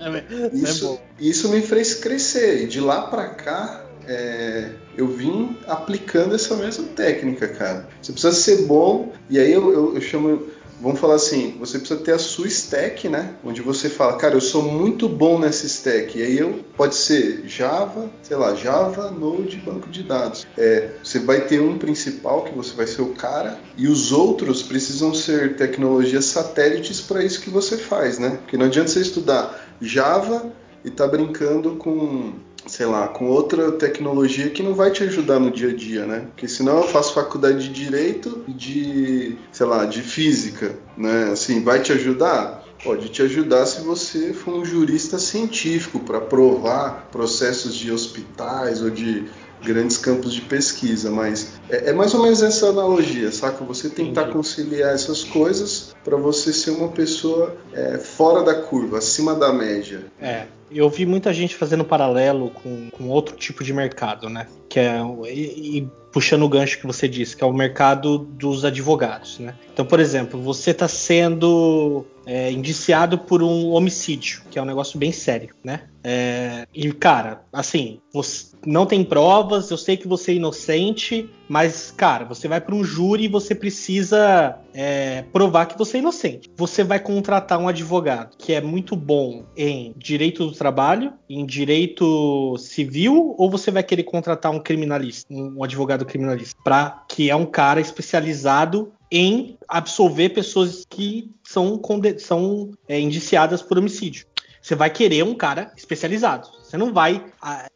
É 0.00 0.56
isso, 0.56 0.98
isso 1.18 1.48
me 1.50 1.60
fez 1.60 1.94
crescer 1.94 2.64
e 2.64 2.66
de 2.66 2.80
lá 2.80 3.02
para 3.02 3.28
cá 3.28 3.84
é, 4.06 4.70
eu 4.96 5.06
vim 5.06 5.56
aplicando 5.66 6.34
essa 6.34 6.56
mesma 6.56 6.84
técnica, 6.96 7.46
cara. 7.48 7.88
Você 8.00 8.12
precisa 8.12 8.34
ser 8.34 8.66
bom, 8.66 9.12
e 9.28 9.38
aí 9.38 9.52
eu, 9.52 9.72
eu, 9.72 9.94
eu 9.94 10.00
chamo 10.00 10.48
vamos 10.80 10.98
falar 10.98 11.16
assim, 11.16 11.56
você 11.58 11.78
precisa 11.78 12.00
ter 12.00 12.12
a 12.12 12.18
sua 12.18 12.46
stack, 12.46 13.08
né? 13.08 13.34
Onde 13.44 13.60
você 13.60 13.88
fala, 13.88 14.16
cara, 14.16 14.34
eu 14.34 14.40
sou 14.40 14.62
muito 14.62 15.08
bom 15.08 15.38
nessa 15.38 15.66
stack. 15.66 16.18
E 16.18 16.22
aí 16.22 16.38
eu 16.38 16.64
pode 16.76 16.94
ser 16.94 17.42
Java, 17.46 18.10
sei 18.22 18.36
lá, 18.36 18.54
Java, 18.54 19.10
Node, 19.10 19.58
banco 19.58 19.88
de 19.88 20.02
dados. 20.02 20.46
É, 20.56 20.90
você 21.02 21.18
vai 21.18 21.42
ter 21.42 21.60
um 21.60 21.78
principal 21.78 22.44
que 22.44 22.54
você 22.54 22.74
vai 22.74 22.86
ser 22.86 23.02
o 23.02 23.14
cara 23.14 23.58
e 23.76 23.86
os 23.86 24.12
outros 24.12 24.62
precisam 24.62 25.14
ser 25.14 25.56
tecnologias 25.56 26.24
satélites 26.24 27.00
para 27.00 27.22
isso 27.22 27.40
que 27.40 27.50
você 27.50 27.76
faz, 27.76 28.18
né? 28.18 28.38
Porque 28.42 28.56
não 28.56 28.66
adianta 28.66 28.88
você 28.88 29.00
estudar 29.00 29.68
Java 29.80 30.52
e 30.84 30.90
tá 30.90 31.06
brincando 31.06 31.76
com 31.76 32.32
sei 32.66 32.86
lá, 32.86 33.08
com 33.08 33.26
outra 33.26 33.72
tecnologia 33.72 34.50
que 34.50 34.62
não 34.62 34.74
vai 34.74 34.90
te 34.90 35.02
ajudar 35.04 35.38
no 35.38 35.50
dia 35.50 35.70
a 35.70 35.74
dia, 35.74 36.06
né? 36.06 36.26
Porque 36.30 36.48
senão 36.48 36.78
eu 36.78 36.88
faço 36.88 37.14
faculdade 37.14 37.68
de 37.68 37.84
direito 37.84 38.44
e 38.46 38.52
de, 38.52 39.36
sei 39.52 39.66
lá, 39.66 39.84
de 39.84 40.02
física, 40.02 40.76
né? 40.96 41.30
Assim, 41.32 41.62
vai 41.62 41.80
te 41.80 41.92
ajudar? 41.92 42.64
Pode 42.82 43.10
te 43.10 43.22
ajudar 43.22 43.66
se 43.66 43.82
você 43.82 44.32
for 44.32 44.54
um 44.54 44.64
jurista 44.64 45.18
científico 45.18 46.00
para 46.00 46.20
provar 46.20 47.08
processos 47.12 47.74
de 47.74 47.92
hospitais 47.92 48.82
ou 48.82 48.88
de 48.88 49.26
grandes 49.62 49.98
campos 49.98 50.32
de 50.32 50.40
pesquisa, 50.40 51.10
mas 51.10 51.60
é, 51.68 51.90
é, 51.90 51.92
mais 51.92 52.14
ou 52.14 52.22
menos 52.22 52.42
essa 52.42 52.68
analogia, 52.68 53.30
saca? 53.30 53.62
Você 53.64 53.90
tentar 53.90 54.22
Entendi. 54.22 54.36
conciliar 54.36 54.94
essas 54.94 55.22
coisas 55.22 55.94
para 56.02 56.16
você 56.16 56.52
ser 56.52 56.70
uma 56.70 56.88
pessoa 56.88 57.56
é, 57.72 57.98
fora 57.98 58.42
da 58.42 58.54
curva, 58.54 58.98
acima 58.98 59.34
da 59.34 59.52
média. 59.52 60.06
É, 60.18 60.46
eu 60.70 60.88
vi 60.88 61.04
muita 61.04 61.32
gente 61.32 61.54
fazendo 61.54 61.84
paralelo 61.84 62.50
com, 62.50 62.90
com 62.90 63.08
outro 63.08 63.36
tipo 63.36 63.64
de 63.64 63.72
mercado, 63.72 64.28
né? 64.28 64.46
Que 64.68 64.80
é 64.80 65.00
e, 65.28 65.78
e 65.78 65.90
puxando 66.12 66.42
o 66.42 66.48
gancho 66.48 66.78
que 66.78 66.86
você 66.86 67.08
disse, 67.08 67.36
que 67.36 67.44
é 67.44 67.46
o 67.46 67.52
mercado 67.52 68.18
dos 68.18 68.64
advogados, 68.64 69.38
né? 69.38 69.54
Então, 69.72 69.84
por 69.84 70.00
exemplo, 70.00 70.40
você 70.40 70.72
está 70.72 70.88
sendo 70.88 72.04
é, 72.26 72.50
indiciado 72.52 73.18
por 73.18 73.42
um 73.42 73.70
homicídio, 73.70 74.42
que 74.50 74.58
é 74.58 74.62
um 74.62 74.66
negócio 74.66 74.98
bem 74.98 75.12
sério, 75.12 75.54
né? 75.64 75.82
É, 76.02 76.66
e 76.74 76.92
cara, 76.92 77.42
assim, 77.52 78.00
você 78.12 78.56
não 78.64 78.86
tem 78.86 79.04
provas, 79.04 79.70
eu 79.70 79.76
sei 79.76 79.96
que 79.96 80.08
você 80.08 80.32
é 80.32 80.34
inocente, 80.34 81.28
mas 81.48 81.92
cara, 81.94 82.24
você 82.24 82.48
vai 82.48 82.60
para 82.60 82.74
um 82.74 82.82
júri 82.82 83.24
e 83.24 83.28
você 83.28 83.54
precisa 83.54 84.58
é, 84.72 85.24
provar 85.32 85.66
que 85.66 85.76
você 85.76 85.98
é 85.98 86.00
inocente. 86.00 86.50
Você 86.56 86.82
vai 86.82 87.00
contratar 87.00 87.58
um 87.58 87.68
advogado 87.68 88.36
que 88.38 88.52
é 88.52 88.60
muito 88.60 88.96
bom 88.96 89.44
em 89.56 89.94
direito 89.96 90.46
do 90.46 90.52
trabalho, 90.52 91.12
em 91.28 91.44
direito 91.44 92.56
civil, 92.58 93.34
ou 93.36 93.50
você 93.50 93.70
vai 93.70 93.82
querer 93.82 94.04
contratar 94.04 94.52
um 94.52 94.60
criminalista, 94.60 95.32
um 95.32 95.62
advogado 95.62 95.99
criminalista, 96.04 96.58
para 96.62 97.04
que 97.08 97.30
é 97.30 97.36
um 97.36 97.46
cara 97.46 97.80
especializado 97.80 98.92
em 99.10 99.58
absolver 99.68 100.30
pessoas 100.30 100.84
que 100.88 101.30
são, 101.42 101.80
são 102.18 102.70
é, 102.88 102.98
indiciadas 103.00 103.60
por 103.60 103.78
homicídio. 103.78 104.26
Você 104.62 104.74
vai 104.74 104.90
querer 104.90 105.24
um 105.24 105.34
cara 105.34 105.72
especializado. 105.76 106.48
Você 106.62 106.76
não 106.76 106.92
vai, 106.92 107.24
a, 107.40 107.66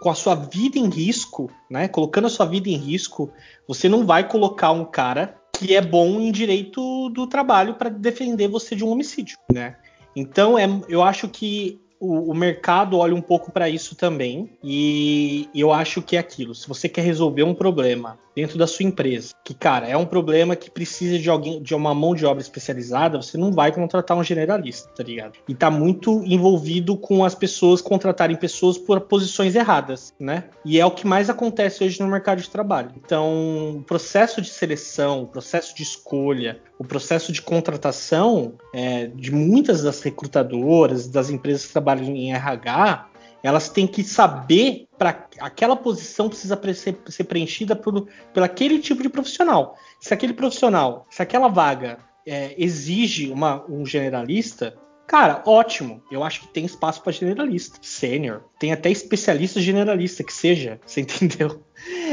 com 0.00 0.10
a 0.10 0.14
sua 0.14 0.34
vida 0.34 0.78
em 0.78 0.88
risco, 0.88 1.50
né? 1.70 1.86
Colocando 1.86 2.26
a 2.26 2.30
sua 2.30 2.46
vida 2.46 2.68
em 2.68 2.76
risco, 2.76 3.30
você 3.68 3.88
não 3.88 4.06
vai 4.06 4.26
colocar 4.26 4.70
um 4.70 4.84
cara 4.84 5.36
que 5.52 5.76
é 5.76 5.80
bom 5.80 6.18
em 6.20 6.32
direito 6.32 7.08
do 7.10 7.26
trabalho 7.26 7.74
para 7.74 7.90
defender 7.90 8.48
você 8.48 8.74
de 8.74 8.84
um 8.84 8.90
homicídio, 8.90 9.36
né? 9.52 9.76
Então, 10.16 10.58
é, 10.58 10.66
eu 10.88 11.02
acho 11.02 11.28
que 11.28 11.80
o, 12.00 12.30
o 12.30 12.34
mercado 12.34 12.98
olha 12.98 13.14
um 13.14 13.20
pouco 13.20 13.50
para 13.50 13.68
isso 13.68 13.94
também. 13.94 14.50
E 14.62 15.48
eu 15.54 15.72
acho 15.72 16.02
que 16.02 16.16
é 16.16 16.18
aquilo. 16.18 16.54
Se 16.54 16.68
você 16.68 16.88
quer 16.88 17.02
resolver 17.02 17.42
um 17.42 17.54
problema 17.54 18.18
dentro 18.34 18.58
da 18.58 18.66
sua 18.66 18.84
empresa, 18.84 19.34
que, 19.44 19.54
cara, 19.54 19.86
é 19.86 19.96
um 19.96 20.06
problema 20.06 20.56
que 20.56 20.70
precisa 20.70 21.18
de 21.18 21.30
alguém, 21.30 21.62
de 21.62 21.74
uma 21.74 21.94
mão 21.94 22.14
de 22.14 22.26
obra 22.26 22.42
especializada, 22.42 23.20
você 23.20 23.38
não 23.38 23.52
vai 23.52 23.72
contratar 23.72 24.16
um 24.16 24.24
generalista, 24.24 24.88
tá 24.94 25.02
ligado? 25.02 25.38
E 25.48 25.54
tá 25.54 25.70
muito 25.70 26.22
envolvido 26.24 26.96
com 26.96 27.24
as 27.24 27.34
pessoas 27.34 27.80
contratarem 27.80 28.36
pessoas 28.36 28.76
por 28.76 29.00
posições 29.02 29.54
erradas, 29.54 30.12
né? 30.18 30.44
E 30.64 30.80
é 30.80 30.86
o 30.86 30.90
que 30.90 31.06
mais 31.06 31.30
acontece 31.30 31.84
hoje 31.84 32.00
no 32.00 32.08
mercado 32.08 32.40
de 32.40 32.50
trabalho. 32.50 32.90
Então, 32.96 33.76
o 33.78 33.82
processo 33.82 34.40
de 34.40 34.48
seleção, 34.48 35.22
o 35.22 35.26
processo 35.26 35.74
de 35.74 35.82
escolha, 35.82 36.60
o 36.78 36.84
processo 36.84 37.32
de 37.32 37.40
contratação 37.40 38.54
é, 38.74 39.06
de 39.06 39.30
muitas 39.30 39.82
das 39.82 40.00
recrutadoras, 40.02 41.06
das 41.06 41.30
empresas 41.30 41.66
que 41.66 41.72
trabalham 41.72 42.04
em 42.04 42.32
RH, 42.32 43.08
elas 43.44 43.68
têm 43.68 43.86
que 43.86 44.02
saber 44.02 44.88
para 44.96 45.28
aquela 45.38 45.76
posição 45.76 46.30
precisa 46.30 46.58
ser, 46.72 46.96
ser 47.06 47.24
preenchida 47.24 47.76
por, 47.76 48.08
por 48.32 48.42
aquele 48.42 48.78
tipo 48.78 49.02
de 49.02 49.10
profissional. 49.10 49.76
Se 50.00 50.14
aquele 50.14 50.32
profissional, 50.32 51.06
se 51.10 51.20
aquela 51.20 51.48
vaga 51.48 51.98
é, 52.26 52.54
exige 52.56 53.30
uma, 53.30 53.62
um 53.68 53.84
generalista, 53.84 54.74
cara, 55.06 55.42
ótimo. 55.44 56.02
Eu 56.10 56.24
acho 56.24 56.40
que 56.40 56.48
tem 56.48 56.64
espaço 56.64 57.02
para 57.02 57.12
generalista, 57.12 57.78
sênior, 57.82 58.44
tem 58.58 58.72
até 58.72 58.90
especialista 58.90 59.60
generalista 59.60 60.24
que 60.24 60.32
seja, 60.32 60.80
você 60.86 61.02
entendeu? 61.02 61.62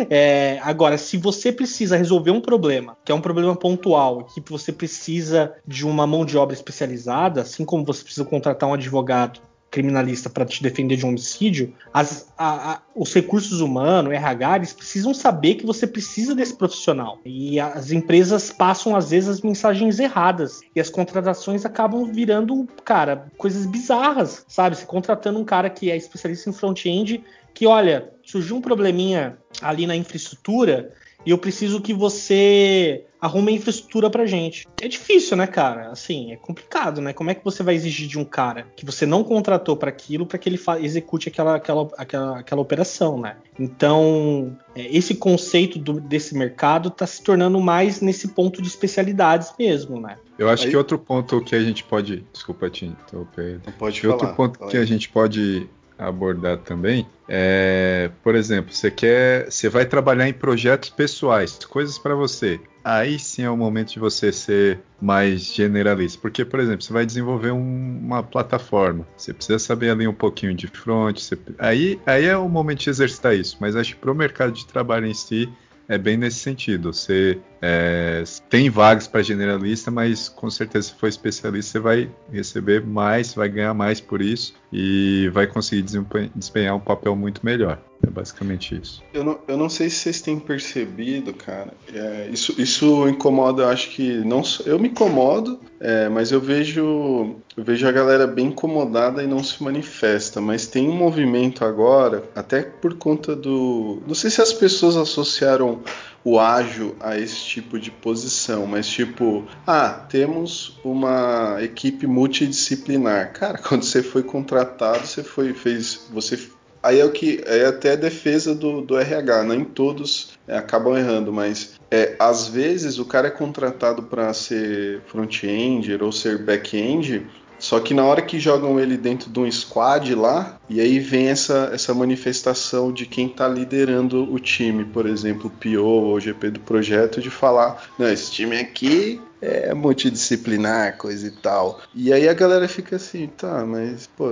É, 0.09 0.59
agora, 0.63 0.97
se 0.97 1.15
você 1.15 1.49
precisa 1.49 1.95
resolver 1.95 2.32
um 2.32 2.41
problema, 2.41 2.97
que 3.05 3.11
é 3.11 3.15
um 3.15 3.21
problema 3.21 3.55
pontual, 3.55 4.25
que 4.25 4.43
você 4.49 4.73
precisa 4.73 5.55
de 5.65 5.88
uma 5.88 6.05
mão 6.05 6.25
de 6.25 6.38
obra 6.38 6.53
especializada, 6.53 7.39
assim 7.43 7.63
como 7.63 7.86
você 7.86 8.03
precisa 8.03 8.25
contratar 8.25 8.67
um 8.67 8.73
advogado 8.73 9.39
criminalista 9.72 10.30
para 10.30 10.45
te 10.45 10.61
defender 10.61 10.97
de 10.97 11.05
um 11.05 11.09
homicídio, 11.09 11.74
as, 11.93 12.32
a, 12.38 12.74
a, 12.74 12.82
os 12.93 13.13
recursos 13.13 13.61
humanos, 13.61 14.11
RH, 14.13 14.57
eles 14.57 14.74
precisam 14.74 15.13
saber 15.13 15.55
que 15.55 15.65
você 15.65 15.88
precisa 15.88 16.36
desse 16.36 16.53
profissional. 16.53 17.19
E 17.26 17.57
as 17.57 17.91
empresas 17.91 18.51
passam, 18.51 18.95
às 18.95 19.09
vezes, 19.11 19.30
as 19.30 19.41
mensagens 19.41 19.97
erradas. 19.97 20.59
E 20.76 20.82
as 20.82 20.89
contratações 20.89 21.65
acabam 21.65 22.11
virando, 22.11 22.67
cara, 22.84 23.32
coisas 23.38 23.65
bizarras, 23.65 24.45
sabe? 24.47 24.76
Você 24.76 24.86
contratando 24.86 25.39
um 25.39 25.45
cara 25.45 25.69
que 25.69 25.89
é 25.89 25.95
especialista 25.95 26.49
em 26.49 26.53
front-end, 26.53 27.24
que, 27.53 27.65
olha, 27.65 28.11
surgiu 28.24 28.57
um 28.57 28.61
probleminha 28.61 29.38
ali 29.61 29.88
na 29.88 29.95
infraestrutura 29.95 30.91
e 31.26 31.32
eu 31.32 31.38
preciso 31.38 31.82
que 31.82 31.93
você 31.93 33.05
arrume 33.22 33.51
a 33.51 33.55
infraestrutura 33.55 34.09
pra 34.09 34.26
gente. 34.26 34.67
É 34.82 34.88
difícil, 34.88 35.38
né, 35.38 35.45
cara? 35.45 35.91
Assim, 35.91 36.32
é 36.34 36.36
complicado, 36.36 36.99
né? 36.99 37.13
Como 37.13 37.30
é 37.30 37.36
que 37.36 37.45
você 37.45 37.61
vai 37.61 37.76
exigir 37.76 38.07
de 38.07 38.17
um 38.17 38.26
cara 38.26 38.65
que 38.76 38.84
você 38.84 39.05
não 39.05 39.24
contratou 39.24 39.78
para 39.78 39.89
aquilo 39.89 40.26
para 40.26 40.39
que 40.39 40.49
ele 40.49 40.59
execute 40.80 41.30
aquela, 41.30 41.55
aquela, 41.55 41.88
aquela, 41.97 42.39
aquela 42.39 42.61
operação, 42.61 43.19
né? 43.19 43.38
Então, 43.59 44.57
é, 44.76 44.95
esse 44.95 45.13
conceito 45.13 45.78
do, 45.78 46.01
desse 46.01 46.36
mercado 46.36 46.89
está 46.89 47.05
se 47.05 47.24
tornando 47.24 47.59
mais 47.61 48.01
nesse 48.01 48.30
ponto 48.30 48.61
de 48.61 48.67
especialidades 48.67 49.53
mesmo, 49.59 50.01
né? 50.01 50.17
Eu 50.39 50.49
acho 50.49 50.65
Aí... 50.65 50.72
que 50.72 50.78
outro 50.78 50.97
ponto 50.97 51.41
que 51.41 51.55
a 51.55 51.61
gente 51.61 51.84
pode. 51.84 52.26
Desculpa, 52.34 52.69
Tim, 52.72 52.95
interromper. 53.05 53.59
Pode 53.78 54.01
falar. 54.01 54.13
Outro 54.13 54.34
ponto 54.34 54.67
que 54.67 54.78
a 54.78 54.86
gente 54.86 55.07
pode 55.07 55.69
abordar 55.99 56.57
também 56.57 57.05
é, 57.34 58.09
por 58.24 58.36
exemplo, 58.36 58.74
você 58.74 58.91
quer, 58.91 59.49
você 59.49 59.69
vai 59.69 59.86
trabalhar 59.86 60.28
em 60.28 60.34
projetos 60.34 60.89
pessoais, 60.89 61.57
coisas 61.63 61.97
para 61.97 62.13
você. 62.13 62.59
Aí 62.84 63.19
sim 63.19 63.43
é 63.43 63.49
o 63.49 63.57
momento 63.57 63.93
de 63.93 63.99
você 63.99 64.32
ser 64.32 64.79
mais 65.01 65.41
generalista, 65.41 66.19
porque, 66.21 66.43
por 66.43 66.59
exemplo, 66.59 66.82
você 66.82 66.93
vai 66.93 67.05
desenvolver 67.05 67.51
um, 67.51 67.99
uma 67.99 68.23
plataforma, 68.23 69.07
você 69.15 69.34
precisa 69.34 69.59
saber 69.59 69.91
ali 69.91 70.07
um 70.07 70.13
pouquinho 70.13 70.53
de 70.53 70.67
front, 70.67 71.19
você, 71.19 71.38
aí, 71.59 71.99
aí 72.05 72.25
é 72.25 72.38
o 72.38 72.49
momento 72.49 72.79
de 72.79 72.89
exercitar 72.89 73.36
isso. 73.36 73.57
Mas 73.59 73.75
acho 73.75 73.95
que 73.95 74.01
para 74.01 74.11
o 74.11 74.15
mercado 74.15 74.51
de 74.51 74.65
trabalho 74.65 75.05
em 75.05 75.13
si 75.13 75.49
é 75.88 75.97
bem 75.97 76.15
nesse 76.15 76.39
sentido. 76.39 76.93
Você 76.93 77.38
é, 77.61 78.23
tem 78.49 78.69
vagas 78.69 79.07
para 79.07 79.21
generalista, 79.21 79.91
mas 79.91 80.29
com 80.29 80.49
certeza 80.49 80.88
se 80.88 80.95
for 80.95 81.07
especialista, 81.07 81.73
você 81.73 81.79
vai 81.79 82.11
receber 82.32 82.86
mais, 82.86 83.34
vai 83.34 83.49
ganhar 83.49 83.73
mais 83.73 83.99
por 83.99 84.21
isso 84.21 84.53
e 84.71 85.29
vai 85.34 85.47
conseguir 85.47 85.82
desempenhar 85.82 86.75
um 86.75 86.79
papel 86.79 87.15
muito 87.15 87.45
melhor. 87.45 87.77
É 88.05 88.09
basicamente 88.09 88.79
isso. 88.81 89.03
Eu 89.13 89.23
não, 89.23 89.39
eu 89.47 89.57
não 89.57 89.69
sei 89.69 89.89
se 89.89 89.97
vocês 89.97 90.21
têm 90.21 90.39
percebido, 90.39 91.33
cara. 91.33 91.73
É, 91.93 92.29
isso, 92.31 92.59
isso 92.59 93.07
incomoda, 93.07 93.63
eu 93.63 93.69
acho 93.69 93.89
que 93.91 94.17
não 94.25 94.41
eu 94.65 94.79
me 94.79 94.89
incomodo, 94.89 95.59
é, 95.79 96.09
mas 96.09 96.31
eu 96.31 96.41
vejo 96.41 97.35
eu 97.55 97.63
vejo 97.63 97.87
a 97.87 97.91
galera 97.91 98.25
bem 98.25 98.47
incomodada 98.47 99.21
e 99.21 99.27
não 99.27 99.43
se 99.43 99.61
manifesta. 99.61 100.41
Mas 100.41 100.67
tem 100.67 100.89
um 100.89 100.95
movimento 100.95 101.63
agora, 101.63 102.23
até 102.35 102.63
por 102.63 102.95
conta 102.95 103.35
do, 103.35 104.01
não 104.07 104.15
sei 104.15 104.29
se 104.29 104.41
as 104.41 104.53
pessoas 104.53 104.95
associaram 104.97 105.81
o 106.23 106.39
ágil 106.39 106.95
a 106.99 107.17
esse 107.17 107.43
tipo 107.43 107.79
de 107.79 107.89
posição, 107.89 108.67
mas 108.67 108.87
tipo, 108.87 109.45
ah, 109.65 109.89
temos 109.89 110.79
uma 110.83 111.57
equipe 111.61 112.05
multidisciplinar. 112.05 113.33
Cara, 113.33 113.57
quando 113.61 113.83
você 113.83 114.03
foi 114.03 114.23
contratado, 114.23 115.05
você 115.05 115.23
foi 115.23 115.53
fez, 115.53 116.07
você 116.11 116.37
aí 116.82 116.99
é 116.99 117.05
o 117.05 117.11
que 117.11 117.41
é 117.45 117.65
até 117.65 117.93
a 117.93 117.95
defesa 117.95 118.55
do, 118.55 118.82
do 118.82 118.97
RH, 118.97 119.43
nem 119.43 119.63
todos 119.63 120.38
é, 120.47 120.57
acabam 120.57 120.97
errando, 120.97 121.32
mas 121.32 121.79
é, 121.89 122.15
às 122.19 122.47
vezes 122.47 122.99
o 122.99 123.05
cara 123.05 123.27
é 123.27 123.32
contratado 123.32 124.03
para 124.03 124.34
ser 124.34 125.01
front-end 125.07 125.93
ou 126.01 126.11
ser 126.11 126.39
back-end 126.39 127.25
só 127.62 127.80
que 127.80 127.93
na 127.93 128.03
hora 128.03 128.24
que 128.24 128.39
jogam 128.39 128.80
ele 128.80 128.97
dentro 128.97 129.30
de 129.30 129.39
um 129.39 129.49
squad 129.49 130.16
lá, 130.16 130.59
e 130.68 130.82
aí 130.82 130.99
vem 130.99 131.28
essa, 131.28 131.70
essa 131.72 131.93
manifestação 131.93 132.91
de 132.91 133.05
quem 133.05 133.28
está 133.28 133.47
liderando 133.47 134.34
o 134.34 134.39
time, 134.39 134.84
por 134.84 135.05
exemplo, 135.05 135.45
o 135.45 135.49
PO 135.49 135.86
ou 135.86 136.16
o 136.16 136.20
GP 136.20 136.49
do 136.49 136.59
projeto, 136.59 137.22
de 137.22 137.30
falar: 137.30 137.84
não, 137.99 138.12
esse 138.12 138.32
time 138.32 138.57
aqui 138.57 139.22
é 139.39 139.74
multidisciplinar, 139.76 140.97
coisa 140.97 141.28
e 141.28 141.32
tal. 141.32 141.80
E 141.93 142.12
aí 142.12 142.28
a 142.28 142.34
galera 142.34 142.68
fica 142.68 142.95
assim, 142.95 143.28
tá, 143.28 143.64
mas, 143.66 144.07
pô, 144.07 144.26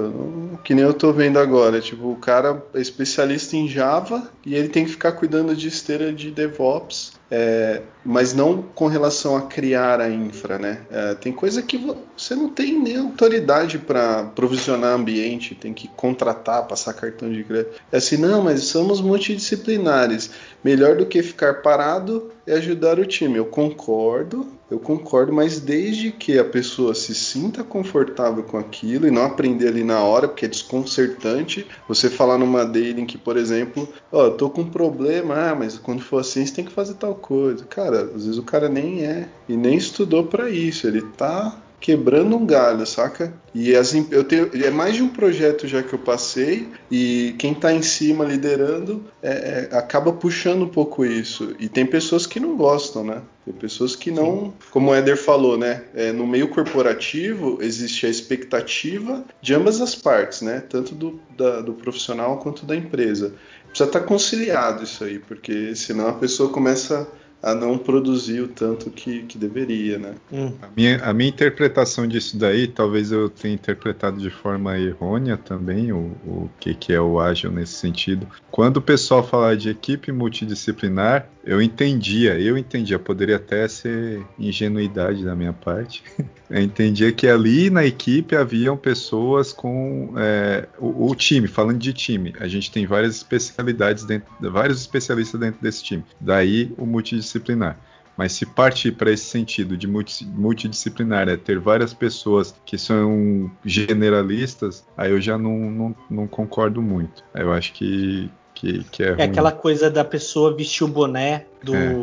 que 0.63 0.73
nem 0.73 0.83
eu 0.83 0.93
tô 0.93 1.13
vendo 1.13 1.37
agora, 1.37 1.79
tipo, 1.81 2.11
o 2.11 2.15
cara 2.15 2.63
é 2.73 2.81
especialista 2.81 3.55
em 3.55 3.67
Java 3.67 4.27
e 4.43 4.55
ele 4.55 4.69
tem 4.69 4.85
que 4.85 4.91
ficar 4.91 5.11
cuidando 5.11 5.55
de 5.55 5.67
esteira 5.67 6.11
de 6.11 6.31
DevOps 6.31 7.18
é, 7.31 7.81
mas 8.03 8.33
não 8.33 8.61
com 8.61 8.87
relação 8.87 9.35
a 9.35 9.43
criar 9.43 10.01
a 10.01 10.09
infra, 10.09 10.57
né? 10.57 10.81
É, 10.89 11.13
tem 11.15 11.31
coisa 11.31 11.61
que 11.61 11.77
você 12.17 12.35
não 12.35 12.49
tem 12.49 12.79
nem 12.79 12.97
autoridade 12.97 13.77
para 13.77 14.23
provisionar 14.23 14.93
ambiente, 14.93 15.53
tem 15.53 15.73
que 15.73 15.87
contratar, 15.89 16.67
passar 16.67 16.93
cartão 16.93 17.31
de 17.31 17.43
crédito. 17.43 17.79
É 17.91 17.97
assim, 17.97 18.17
não, 18.17 18.43
mas 18.43 18.63
somos 18.63 18.99
multidisciplinares. 18.99 20.31
Melhor 20.63 20.95
do 20.97 21.05
que 21.05 21.21
ficar 21.21 21.61
parado 21.61 22.31
é 22.49 22.53
ajudar 22.53 22.99
o 22.99 23.05
time. 23.05 23.37
Eu 23.37 23.45
concordo, 23.45 24.47
eu 24.71 24.79
concordo, 24.79 25.31
mas 25.31 25.59
desde 25.59 26.11
que 26.11 26.39
a 26.39 26.43
pessoa 26.43 26.95
se 26.95 27.13
sinta 27.13 27.63
confortável 27.63 28.43
com 28.43 28.57
aquilo 28.57 29.07
e 29.07 29.11
não 29.11 29.23
aprender 29.23 29.67
ali 29.67 29.83
na 29.83 30.03
hora, 30.03 30.27
porque 30.27 30.45
é 30.45 30.49
desconcertante 30.49 31.67
você 31.87 32.09
falar 32.09 32.39
numa 32.39 32.65
daily 32.65 33.01
em 33.01 33.05
que, 33.05 33.17
por 33.17 33.37
exemplo, 33.37 33.87
ó, 34.11 34.23
oh, 34.23 34.25
eu 34.25 34.31
tô 34.31 34.49
com 34.49 34.61
um 34.61 34.69
problema, 34.69 35.35
ah, 35.35 35.55
mas 35.55 35.77
quando 35.77 36.01
for 36.01 36.19
assim 36.19 36.43
você 36.43 36.55
tem 36.55 36.65
que 36.65 36.71
fazer 36.71 36.95
tal 36.95 37.13
coisa. 37.13 37.63
Cara, 37.65 38.01
às 38.01 38.25
vezes 38.25 38.37
o 38.37 38.43
cara 38.43 38.67
nem 38.67 39.05
é 39.05 39.29
e 39.47 39.55
nem 39.55 39.75
estudou 39.75 40.25
para 40.25 40.49
isso, 40.49 40.87
ele 40.87 41.01
tá 41.01 41.55
quebrando 41.79 42.35
um 42.35 42.45
galho, 42.45 42.85
saca? 42.85 43.33
E 43.53 43.75
as, 43.75 43.93
eu 44.11 44.23
tenho, 44.23 44.49
é 44.53 44.69
mais 44.69 44.95
de 44.95 45.03
um 45.03 45.09
projeto 45.09 45.67
já 45.67 45.81
que 45.81 45.93
eu 45.93 45.99
passei 45.99 46.67
e 46.91 47.35
quem 47.39 47.53
está 47.53 47.73
em 47.73 47.81
cima 47.81 48.25
liderando 48.25 49.03
é, 49.23 49.67
é, 49.71 49.77
acaba 49.77 50.11
puxando 50.11 50.63
um 50.63 50.67
pouco 50.67 51.05
isso. 51.05 51.55
E 51.59 51.67
tem 51.67 51.85
pessoas 51.85 52.25
que 52.25 52.39
não 52.39 52.55
gostam, 52.55 53.03
né? 53.03 53.21
Tem 53.45 53.53
pessoas 53.53 53.95
que 53.95 54.11
não, 54.11 54.53
como 54.71 54.91
o 54.91 54.95
Éder 54.95 55.17
falou, 55.17 55.57
né? 55.57 55.83
É, 55.95 56.11
no 56.11 56.27
meio 56.27 56.49
corporativo 56.49 57.57
existe 57.61 58.05
a 58.05 58.09
expectativa 58.09 59.23
de 59.41 59.53
ambas 59.53 59.81
as 59.81 59.95
partes, 59.95 60.41
né? 60.41 60.61
Tanto 60.69 60.93
do, 60.93 61.19
da, 61.35 61.61
do 61.61 61.73
profissional 61.73 62.37
quanto 62.37 62.65
da 62.65 62.75
empresa. 62.75 63.33
Precisa 63.67 63.87
estar 63.87 63.99
tá 63.99 64.05
conciliado 64.05 64.83
isso 64.83 65.03
aí, 65.03 65.19
porque 65.19 65.75
senão 65.75 66.09
a 66.09 66.13
pessoa 66.13 66.49
começa 66.49 67.07
a 67.41 67.55
não 67.55 67.77
produzir 67.77 68.41
o 68.41 68.47
tanto 68.47 68.89
que, 68.89 69.23
que 69.23 69.37
deveria, 69.37 69.97
né? 69.97 70.15
Hum. 70.31 70.51
A, 70.61 70.67
minha, 70.75 71.03
a 71.03 71.13
minha 71.13 71.29
interpretação 71.29 72.07
disso 72.07 72.37
daí, 72.37 72.67
talvez 72.67 73.11
eu 73.11 73.29
tenha 73.29 73.53
interpretado 73.53 74.17
de 74.17 74.29
forma 74.29 74.77
errônea 74.77 75.37
também 75.37 75.91
o, 75.91 76.11
o 76.25 76.49
que, 76.59 76.73
que 76.73 76.91
é 76.91 76.99
o 76.99 77.19
ágil 77.19 77.51
nesse 77.51 77.73
sentido. 77.73 78.27
Quando 78.51 78.77
o 78.77 78.81
pessoal 78.81 79.23
fala 79.23 79.55
de 79.55 79.69
equipe 79.69 80.11
multidisciplinar, 80.11 81.29
eu 81.43 81.61
entendia, 81.61 82.39
eu 82.39 82.57
entendia, 82.57 82.99
poderia 82.99 83.37
até 83.37 83.67
ser 83.67 84.25
ingenuidade 84.37 85.23
da 85.23 85.35
minha 85.35 85.53
parte. 85.53 86.03
Eu 86.49 86.63
entendia 86.63 87.11
que 87.11 87.27
ali 87.27 87.69
na 87.69 87.85
equipe 87.85 88.35
haviam 88.35 88.75
pessoas 88.75 89.53
com 89.53 90.15
é, 90.17 90.67
o, 90.79 91.11
o, 91.11 91.15
time, 91.15 91.47
falando 91.47 91.77
de 91.77 91.93
time, 91.93 92.33
a 92.39 92.47
gente 92.47 92.71
tem 92.71 92.87
várias 92.87 93.17
especialidades 93.17 94.03
dentro, 94.03 94.27
vários 94.51 94.81
especialistas 94.81 95.39
dentro 95.39 95.61
desse 95.61 95.83
time. 95.83 96.03
Daí 96.19 96.73
o 96.75 96.87
multidisciplinar. 96.87 97.77
Mas 98.19 98.33
se 98.33 98.45
partir 98.45 98.91
para 98.91 99.11
esse 99.11 99.23
sentido 99.23 99.77
de 99.77 99.87
multi, 99.87 100.25
multidisciplinar, 100.25 101.29
é 101.29 101.37
ter 101.37 101.57
várias 101.57 101.93
pessoas 101.93 102.53
que 102.65 102.77
são 102.77 103.49
generalistas, 103.63 104.85
aí 104.97 105.11
eu 105.11 105.21
já 105.21 105.37
não, 105.37 105.71
não, 105.71 105.95
não 106.09 106.27
concordo 106.27 106.81
muito. 106.81 107.23
Eu 107.33 107.53
acho 107.53 107.71
que, 107.71 108.29
que, 108.59 108.83
que 108.91 109.03
é, 109.03 109.15
é 109.17 109.23
aquela 109.23 109.53
coisa 109.53 109.89
da 109.89 110.03
pessoa 110.03 110.53
vestir 110.53 110.83
o 110.83 110.87
boné 110.87 111.45
do, 111.63 111.75
é. 111.75 111.93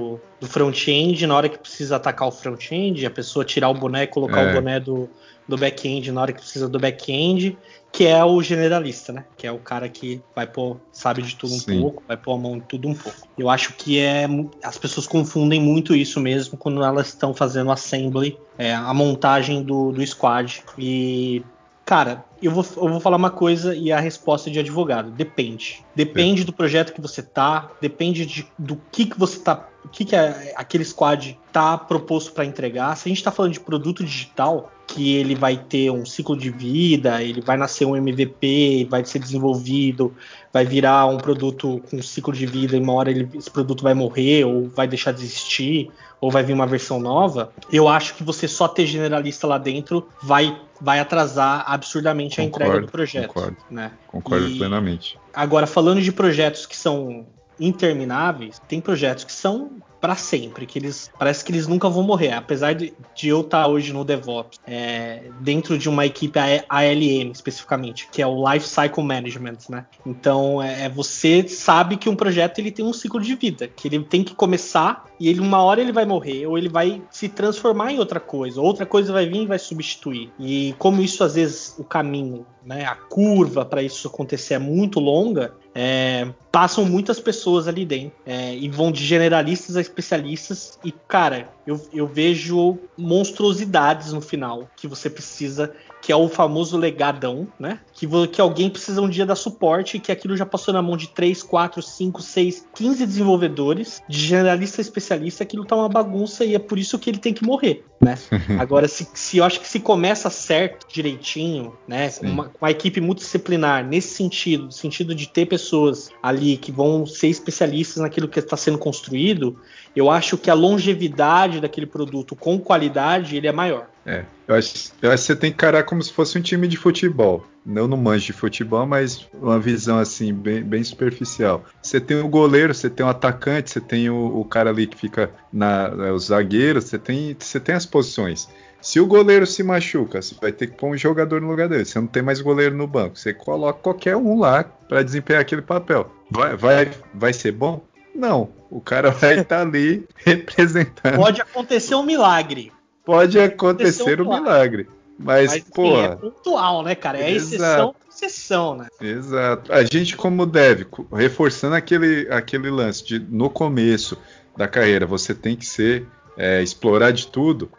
do 0.41 0.47
front-end 0.47 1.27
na 1.27 1.37
hora 1.37 1.49
que 1.51 1.59
precisa 1.59 1.97
atacar 1.97 2.27
o 2.27 2.33
front-end, 2.33 3.05
a 3.05 3.11
pessoa 3.11 3.45
tirar 3.45 3.69
o 3.69 3.75
boné 3.75 4.05
e 4.05 4.07
colocar 4.07 4.41
é. 4.41 4.51
o 4.51 4.55
boné 4.55 4.81
do, 4.81 5.09
do 5.47 5.59
back-end 5.59 6.11
na 6.11 6.23
hora 6.23 6.33
que 6.33 6.41
precisa 6.41 6.67
do 6.67 6.79
back-end, 6.79 7.59
que 7.93 8.07
é 8.07 8.25
o 8.25 8.43
generalista, 8.43 9.13
né? 9.13 9.25
Que 9.37 9.47
é 9.47 9.53
o 9.53 9.59
cara 9.59 9.87
que 9.87 10.23
vai 10.35 10.47
pôr, 10.47 10.79
sabe 10.91 11.21
de 11.21 11.37
tudo 11.37 11.55
um 11.55 11.59
Sim. 11.59 11.81
pouco, 11.81 12.03
vai 12.09 12.17
pôr 12.17 12.33
a 12.33 12.39
mão 12.39 12.57
em 12.57 12.61
tudo 12.61 12.89
um 12.89 12.95
pouco. 12.95 13.29
Eu 13.37 13.51
acho 13.51 13.75
que 13.75 13.99
é. 13.99 14.27
As 14.63 14.79
pessoas 14.79 15.07
confundem 15.07 15.61
muito 15.61 15.95
isso 15.95 16.19
mesmo 16.21 16.57
quando 16.57 16.83
elas 16.83 17.09
estão 17.09 17.35
fazendo 17.35 17.71
assembly, 17.71 18.39
é, 18.57 18.75
a 18.75 18.95
montagem 18.95 19.63
do, 19.63 19.93
do 19.93 20.07
squad. 20.07 20.63
E 20.79 21.43
Cara, 21.87 22.25
eu 22.43 22.51
vou, 22.51 22.67
eu 22.79 22.89
vou 22.89 22.99
falar 22.99 23.17
uma 23.17 23.31
coisa 23.31 23.73
e 23.73 23.93
a 23.93 24.01
resposta 24.01 24.51
é 24.51 24.53
de 24.53 24.59
advogado. 24.59 25.13
Depende. 25.13 25.85
Depende 25.95 26.43
do 26.43 26.53
projeto 26.53 26.93
que 26.93 27.01
você 27.01 27.23
tá, 27.23 27.71
depende 27.81 28.27
de, 28.27 28.45
do 28.59 28.77
que, 28.91 29.07
que 29.07 29.17
você 29.17 29.39
tá. 29.39 29.69
O 29.85 29.89
que, 29.89 30.05
que 30.05 30.17
é, 30.17 30.53
aquele 30.57 30.85
squad 30.85 31.39
tá 31.53 31.79
proposto 31.79 32.33
para 32.33 32.45
entregar. 32.45 32.97
Se 32.97 33.09
a 33.09 33.11
gente 33.11 33.23
tá 33.23 33.31
falando 33.31 33.53
de 33.53 33.61
produto 33.61 34.03
digital, 34.03 34.73
que 34.87 35.17
ele 35.17 35.35
vai 35.35 35.57
ter 35.57 35.91
um 35.91 36.07
ciclo 36.07 36.37
de 36.37 36.51
vida, 36.51 37.23
ele 37.23 37.41
vai 37.41 37.57
nascer 37.57 37.85
um 37.85 37.97
MVP, 37.97 38.87
vai 38.89 39.05
ser 39.05 39.19
desenvolvido, 39.19 40.15
vai 40.53 40.65
virar 40.65 41.07
um 41.07 41.19
produto 41.19 41.83
com 41.91 42.01
ciclo 42.01 42.33
de 42.33 42.47
vida 42.47 42.77
e 42.77 42.81
uma 42.81 42.93
hora 42.93 43.11
ele, 43.11 43.29
esse 43.35 43.51
produto 43.51 43.83
vai 43.83 43.95
morrer 43.95 44.45
ou 44.45 44.69
vai 44.69 44.87
deixar 44.87 45.13
de 45.13 45.25
existir 45.25 45.91
ou 46.21 46.31
vai 46.31 46.43
vir 46.43 46.53
uma 46.53 46.67
versão 46.67 46.99
nova, 46.99 47.53
eu 47.71 47.89
acho 47.89 48.15
que 48.15 48.23
você 48.23 48.49
só 48.49 48.67
ter 48.67 48.87
generalista 48.87 49.47
lá 49.47 49.59
dentro 49.59 50.09
vai, 50.23 50.59
vai 50.81 50.99
atrasar 50.99 51.65
absurdamente 51.67 52.37
concordo, 52.37 52.65
a 52.65 52.67
entrega 52.67 52.87
do 52.87 52.93
projeto. 52.93 53.29
Concordo, 53.29 53.57
né? 53.71 53.93
concordo 54.07 54.49
e, 54.49 54.57
plenamente. 54.57 55.19
Agora, 55.35 55.67
falando 55.67 56.01
de 56.01 56.11
projetos 56.11 56.65
que 56.65 56.77
são 56.77 57.27
intermináveis, 57.61 58.61
tem 58.67 58.81
projetos 58.81 59.25
que 59.25 59.33
são 59.33 59.73
para 60.01 60.17
sempre, 60.17 60.67
que 60.67 60.79
eles 60.79 61.11
parece 61.19 61.45
que 61.45 61.51
eles 61.51 61.67
nunca 61.67 61.89
vão 61.89 62.03
morrer, 62.03 62.33
apesar 62.33 62.75
de, 62.75 62.93
de 63.15 63.29
eu 63.29 63.41
estar 63.41 63.63
tá 63.63 63.69
hoje 63.69 63.93
no 63.93 64.05
DevOps, 64.05 64.59
é, 64.67 65.25
dentro 65.41 65.79
de 65.79 65.89
uma 65.89 66.07
equipe 66.07 66.39
ALM 66.69 67.31
especificamente, 67.33 68.09
que 68.11 68.21
é 68.23 68.27
o 68.27 68.53
Life 68.53 68.67
Cycle 68.67 69.03
Management, 69.03 69.59
né? 69.69 69.87
Então 70.05 70.63
é, 70.63 70.85
é, 70.85 70.89
você 70.89 71.47
sabe 71.49 71.97
que 71.97 72.09
um 72.09 72.17
projeto 72.17 72.59
ele 72.59 72.71
tem 72.71 72.85
um 72.85 72.93
ciclo 72.93 73.21
de 73.21 73.35
vida, 73.35 73.69
que 73.69 73.89
ele 73.89 74.03
tem 74.05 74.23
que 74.23 74.35
começar 74.35 75.07
e 75.19 75.29
ele 75.29 75.41
uma 75.41 75.63
hora 75.63 75.81
ele 75.81 75.93
vai 75.93 76.05
morrer 76.05 76.47
ou 76.47 76.59
ele 76.59 76.69
vai 76.69 77.03
se 77.11 77.29
transformar 77.29 77.93
em 77.93 77.99
outra 77.99 78.21
coisa, 78.21 78.61
outra 78.61 78.85
coisa 78.85 79.13
vai 79.13 79.27
vir 79.27 79.43
e 79.43 79.47
vai 79.47 79.59
substituir. 79.59 80.31
E 80.39 80.75
como 80.79 81.03
isso 81.03 81.25
às 81.25 81.35
vezes 81.35 81.75
o 81.79 81.85
caminho, 81.85 82.47
né, 82.65 82.85
a 82.85 82.95
curva 82.95 83.65
para 83.65 83.83
isso 83.83 84.09
acontecer 84.09 84.55
é 84.55 84.59
muito 84.59 85.01
longa, 85.01 85.55
é, 85.79 86.27
passam 86.51 86.87
muitas 86.87 87.21
pessoas 87.21 87.69
ali 87.69 87.85
dentro 87.85 88.17
é, 88.25 88.57
e 88.57 88.67
vão 88.71 88.91
de 88.91 89.05
generalistas 89.05 89.77
a 89.77 89.81
especialistas 89.83 90.79
e 90.83 90.91
cara, 90.91 91.51
eu, 91.67 91.81
eu 91.93 92.07
vejo 92.07 92.79
monstruosidades 92.97 94.13
no 94.13 94.21
final 94.21 94.71
que 94.77 94.87
você 94.87 95.11
precisa 95.11 95.73
que 96.07 96.13
é 96.13 96.17
o 96.17 96.29
famoso 96.29 96.77
legadão, 96.77 97.49
né? 97.59 97.81
Que, 97.93 98.07
que 98.29 98.41
alguém 98.41 98.71
precisa 98.71 99.03
um 99.03 99.09
dia 99.09 99.27
dar 99.27 99.35
suporte, 99.35 99.99
que 99.99 100.13
aquilo 100.13 100.37
já 100.37 100.47
passou 100.47 100.73
na 100.73 100.81
mão 100.81 100.97
de 100.97 101.09
3, 101.09 101.43
4, 101.43 101.83
5, 101.83 102.23
6, 102.23 102.69
15 102.77 103.07
desenvolvedores, 103.07 104.01
de 104.09 104.21
generalista 104.21 104.81
a 104.81 104.83
especialista, 104.83 105.43
aquilo 105.43 105.65
tá 105.65 105.75
uma 105.75 105.89
bagunça 105.89 106.45
e 106.45 106.55
é 106.55 106.61
por 106.61 106.79
isso 106.79 106.97
que 106.97 107.11
ele 107.11 107.19
tem 107.19 107.35
que 107.35 107.45
morrer, 107.45 107.85
né? 108.01 108.17
Agora, 108.61 108.87
se, 108.87 109.09
se 109.15 109.39
eu 109.39 109.45
acho 109.45 109.61
que 109.61 109.67
se 109.67 109.81
começa 109.81 110.31
certo, 110.31 110.87
direitinho, 110.87 111.77
né? 111.89 112.09
Com 112.11 112.27
uma, 112.27 112.53
uma, 112.61 112.71
equipe 112.71 113.01
multidisciplinar, 113.01 113.85
nesse 113.85 114.15
sentido, 114.15 114.71
sentido 114.71 115.13
de 115.13 115.29
ter 115.29 115.47
pessoas 115.47 116.11
ali 116.23 116.57
que 116.57 116.71
vão 116.71 117.05
ser 117.05 117.29
especialistas 117.29 118.01
naquilo 118.01 118.29
que 118.29 118.39
está 118.39 118.57
sendo 118.57 118.79
construído, 118.79 119.59
eu 119.97 120.11
acho 120.11 120.37
que 120.37 120.51
a 120.51 120.55
longevidade 120.55 121.61
daquele 121.61 121.87
produto 121.87 122.37
com 122.37 122.59
qualidade 122.59 123.35
ele 123.35 123.47
é 123.47 123.53
maior. 123.53 123.89
É, 124.05 124.25
eu 124.47 124.55
acho, 124.55 124.93
eu 125.01 125.11
acho 125.11 125.23
que 125.23 125.27
você 125.27 125.37
tem 125.37 125.51
que 125.51 125.57
encarar 125.57 125.83
como 125.85 126.03
se 126.03 126.13
fosse 126.13 126.39
um 126.39 126.43
time 126.43 126.69
de 126.69 126.77
futebol. 126.77 127.45
Eu 127.67 127.89
não 127.89 127.97
manjo 127.97 128.27
de 128.27 128.33
futebol, 128.33 128.87
mas 128.87 129.27
uma 129.35 129.59
visão 129.59 129.99
assim, 129.99 130.33
bem, 130.33 130.63
bem 130.63 130.85
superficial. 130.85 131.65
Você 131.83 132.01
tem 132.01 132.19
o 132.19 132.29
goleiro, 132.29 132.73
você 132.73 132.89
tem 132.89 133.05
o 133.05 133.09
atacante, 133.09 133.71
você 133.71 133.81
tem 133.81 134.09
o, 134.09 134.39
o 134.39 134.45
cara 134.45 134.71
ali 134.71 134.87
que 134.87 134.97
fica 134.97 135.31
na. 135.53 135.93
É, 136.07 136.13
o 136.13 136.19
zagueiro, 136.19 136.81
você 136.81 136.99
tem, 136.99 137.35
você 137.37 137.59
tem 137.59 137.75
as 137.75 137.87
posições. 137.87 138.49
Se 138.81 139.01
o 139.01 139.07
goleiro 139.07 139.45
se 139.47 139.65
machuca, 139.65 140.23
você 140.23 140.37
vai 140.41 140.53
ter 140.53 140.69
que 140.69 140.77
pôr 140.77 140.91
um 140.91 140.97
jogador 140.97 141.41
no 141.41 141.49
lugar 141.49 141.69
dele. 141.69 141.85
Você 141.85 141.99
não 141.99 142.07
tem 142.07 142.23
mais 142.23 142.41
goleiro 142.41 142.77
no 142.77 142.87
banco. 142.87 143.19
Você 143.19 143.35
coloca 143.35 143.81
qualquer 143.81 144.17
um 144.17 144.39
lá 144.39 144.63
para 144.63 145.03
desempenhar 145.03 145.43
aquele 145.43 145.63
papel. 145.63 146.13
Vai, 146.31 146.55
vai, 146.55 146.91
vai 147.13 147.33
ser 147.33 147.51
bom? 147.51 147.85
Não, 148.15 148.49
o 148.71 148.81
cara 148.81 149.11
vai 149.11 149.41
estar 149.41 149.45
tá 149.57 149.63
ali 149.63 150.07
representando. 150.17 151.17
Pode 151.17 151.41
acontecer 151.41 151.95
um 151.95 152.03
milagre. 152.03 152.73
Pode 153.05 153.39
acontecer 153.39 154.21
um 154.21 154.29
milagre. 154.29 154.89
Mas, 155.19 155.51
Mas 155.51 155.65
pô. 155.65 155.99
é 155.99 156.15
pontual, 156.17 156.83
né, 156.83 156.95
cara? 156.95 157.19
É 157.19 157.31
exceção 157.31 157.95
exceção, 158.17 158.77
né? 158.77 158.89
Exato. 159.01 159.73
A 159.73 159.85
gente, 159.85 160.17
como 160.17 160.47
deve, 160.47 160.87
reforçando 161.13 161.75
aquele, 161.75 162.27
aquele 162.31 162.71
lance 162.71 163.05
de 163.05 163.19
no 163.19 163.51
começo 163.51 164.17
da 164.57 164.67
carreira, 164.67 165.07
você 165.07 165.35
tem 165.35 165.55
que 165.55 165.67
ser. 165.67 166.07
É, 166.37 166.63
explorar 166.63 167.13
de 167.13 167.27
tudo. 167.29 167.71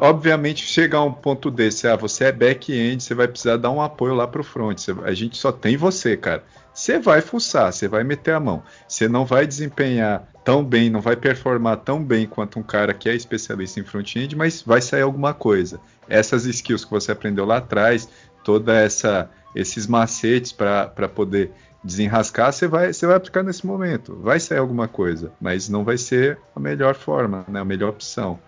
Obviamente, 0.00 0.64
chegar 0.64 0.98
a 0.98 1.04
um 1.04 1.12
ponto 1.12 1.50
desse, 1.50 1.88
ah, 1.88 1.96
você 1.96 2.24
é 2.24 2.32
back-end, 2.32 3.02
você 3.02 3.14
vai 3.14 3.26
precisar 3.26 3.56
dar 3.56 3.70
um 3.70 3.82
apoio 3.82 4.14
lá 4.14 4.26
pro 4.26 4.44
front. 4.44 4.78
Você, 4.78 4.94
a 5.02 5.12
gente 5.12 5.36
só 5.36 5.50
tem 5.50 5.76
você, 5.76 6.16
cara. 6.16 6.44
Você 6.72 6.98
vai 6.98 7.20
fuçar, 7.20 7.72
você 7.72 7.88
vai 7.88 8.04
meter 8.04 8.34
a 8.34 8.40
mão. 8.40 8.62
Você 8.86 9.08
não 9.08 9.24
vai 9.24 9.46
desempenhar 9.46 10.28
tão 10.44 10.64
bem, 10.64 10.90
não 10.90 11.00
vai 11.00 11.16
performar 11.16 11.78
tão 11.78 12.02
bem 12.02 12.26
quanto 12.26 12.58
um 12.58 12.62
cara 12.62 12.92
que 12.92 13.08
é 13.08 13.14
especialista 13.14 13.80
em 13.80 13.84
front-end, 13.84 14.36
mas 14.36 14.62
vai 14.62 14.80
sair 14.80 15.02
alguma 15.02 15.32
coisa. 15.32 15.80
Essas 16.08 16.44
skills 16.44 16.84
que 16.84 16.90
você 16.90 17.12
aprendeu 17.12 17.44
lá 17.44 17.58
atrás, 17.58 18.08
toda 18.42 18.74
essa 18.74 19.30
esses 19.54 19.86
macetes 19.86 20.52
para 20.52 21.08
poder 21.14 21.52
desenrascar, 21.84 22.52
você 22.52 22.66
vai, 22.66 22.92
você 22.92 23.06
vai 23.06 23.16
aplicar 23.16 23.42
nesse 23.42 23.66
momento. 23.66 24.16
Vai 24.16 24.40
sair 24.40 24.58
alguma 24.58 24.88
coisa, 24.88 25.30
mas 25.40 25.68
não 25.68 25.84
vai 25.84 25.98
ser 25.98 26.38
a 26.56 26.58
melhor 26.58 26.94
forma, 26.94 27.44
né, 27.46 27.60
a 27.60 27.64
melhor 27.64 27.90
opção. 27.90 28.38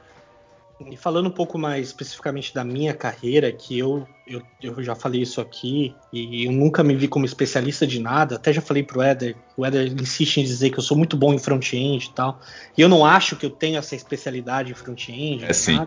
E 0.78 0.96
falando 0.96 1.26
um 1.26 1.32
pouco 1.32 1.58
mais 1.58 1.86
especificamente 1.86 2.52
da 2.52 2.62
minha 2.62 2.92
carreira, 2.92 3.50
que 3.50 3.78
eu, 3.78 4.06
eu, 4.26 4.42
eu 4.62 4.82
já 4.82 4.94
falei 4.94 5.22
isso 5.22 5.40
aqui, 5.40 5.94
e 6.12 6.46
eu 6.46 6.52
nunca 6.52 6.84
me 6.84 6.94
vi 6.94 7.08
como 7.08 7.24
especialista 7.24 7.86
de 7.86 7.98
nada, 7.98 8.36
até 8.36 8.52
já 8.52 8.60
falei 8.60 8.82
pro 8.82 9.02
Eder, 9.02 9.36
o 9.56 9.64
Eder 9.64 9.90
insiste 9.98 10.38
em 10.38 10.44
dizer 10.44 10.70
que 10.70 10.78
eu 10.78 10.82
sou 10.82 10.96
muito 10.96 11.16
bom 11.16 11.32
em 11.32 11.38
front-end 11.38 12.06
e 12.06 12.12
tal, 12.12 12.40
e 12.76 12.82
eu 12.82 12.90
não 12.90 13.06
acho 13.06 13.36
que 13.36 13.46
eu 13.46 13.50
tenho 13.50 13.78
essa 13.78 13.96
especialidade 13.96 14.70
em 14.70 14.74
front-end, 14.74 15.46
é 15.46 15.52
sim. 15.54 15.80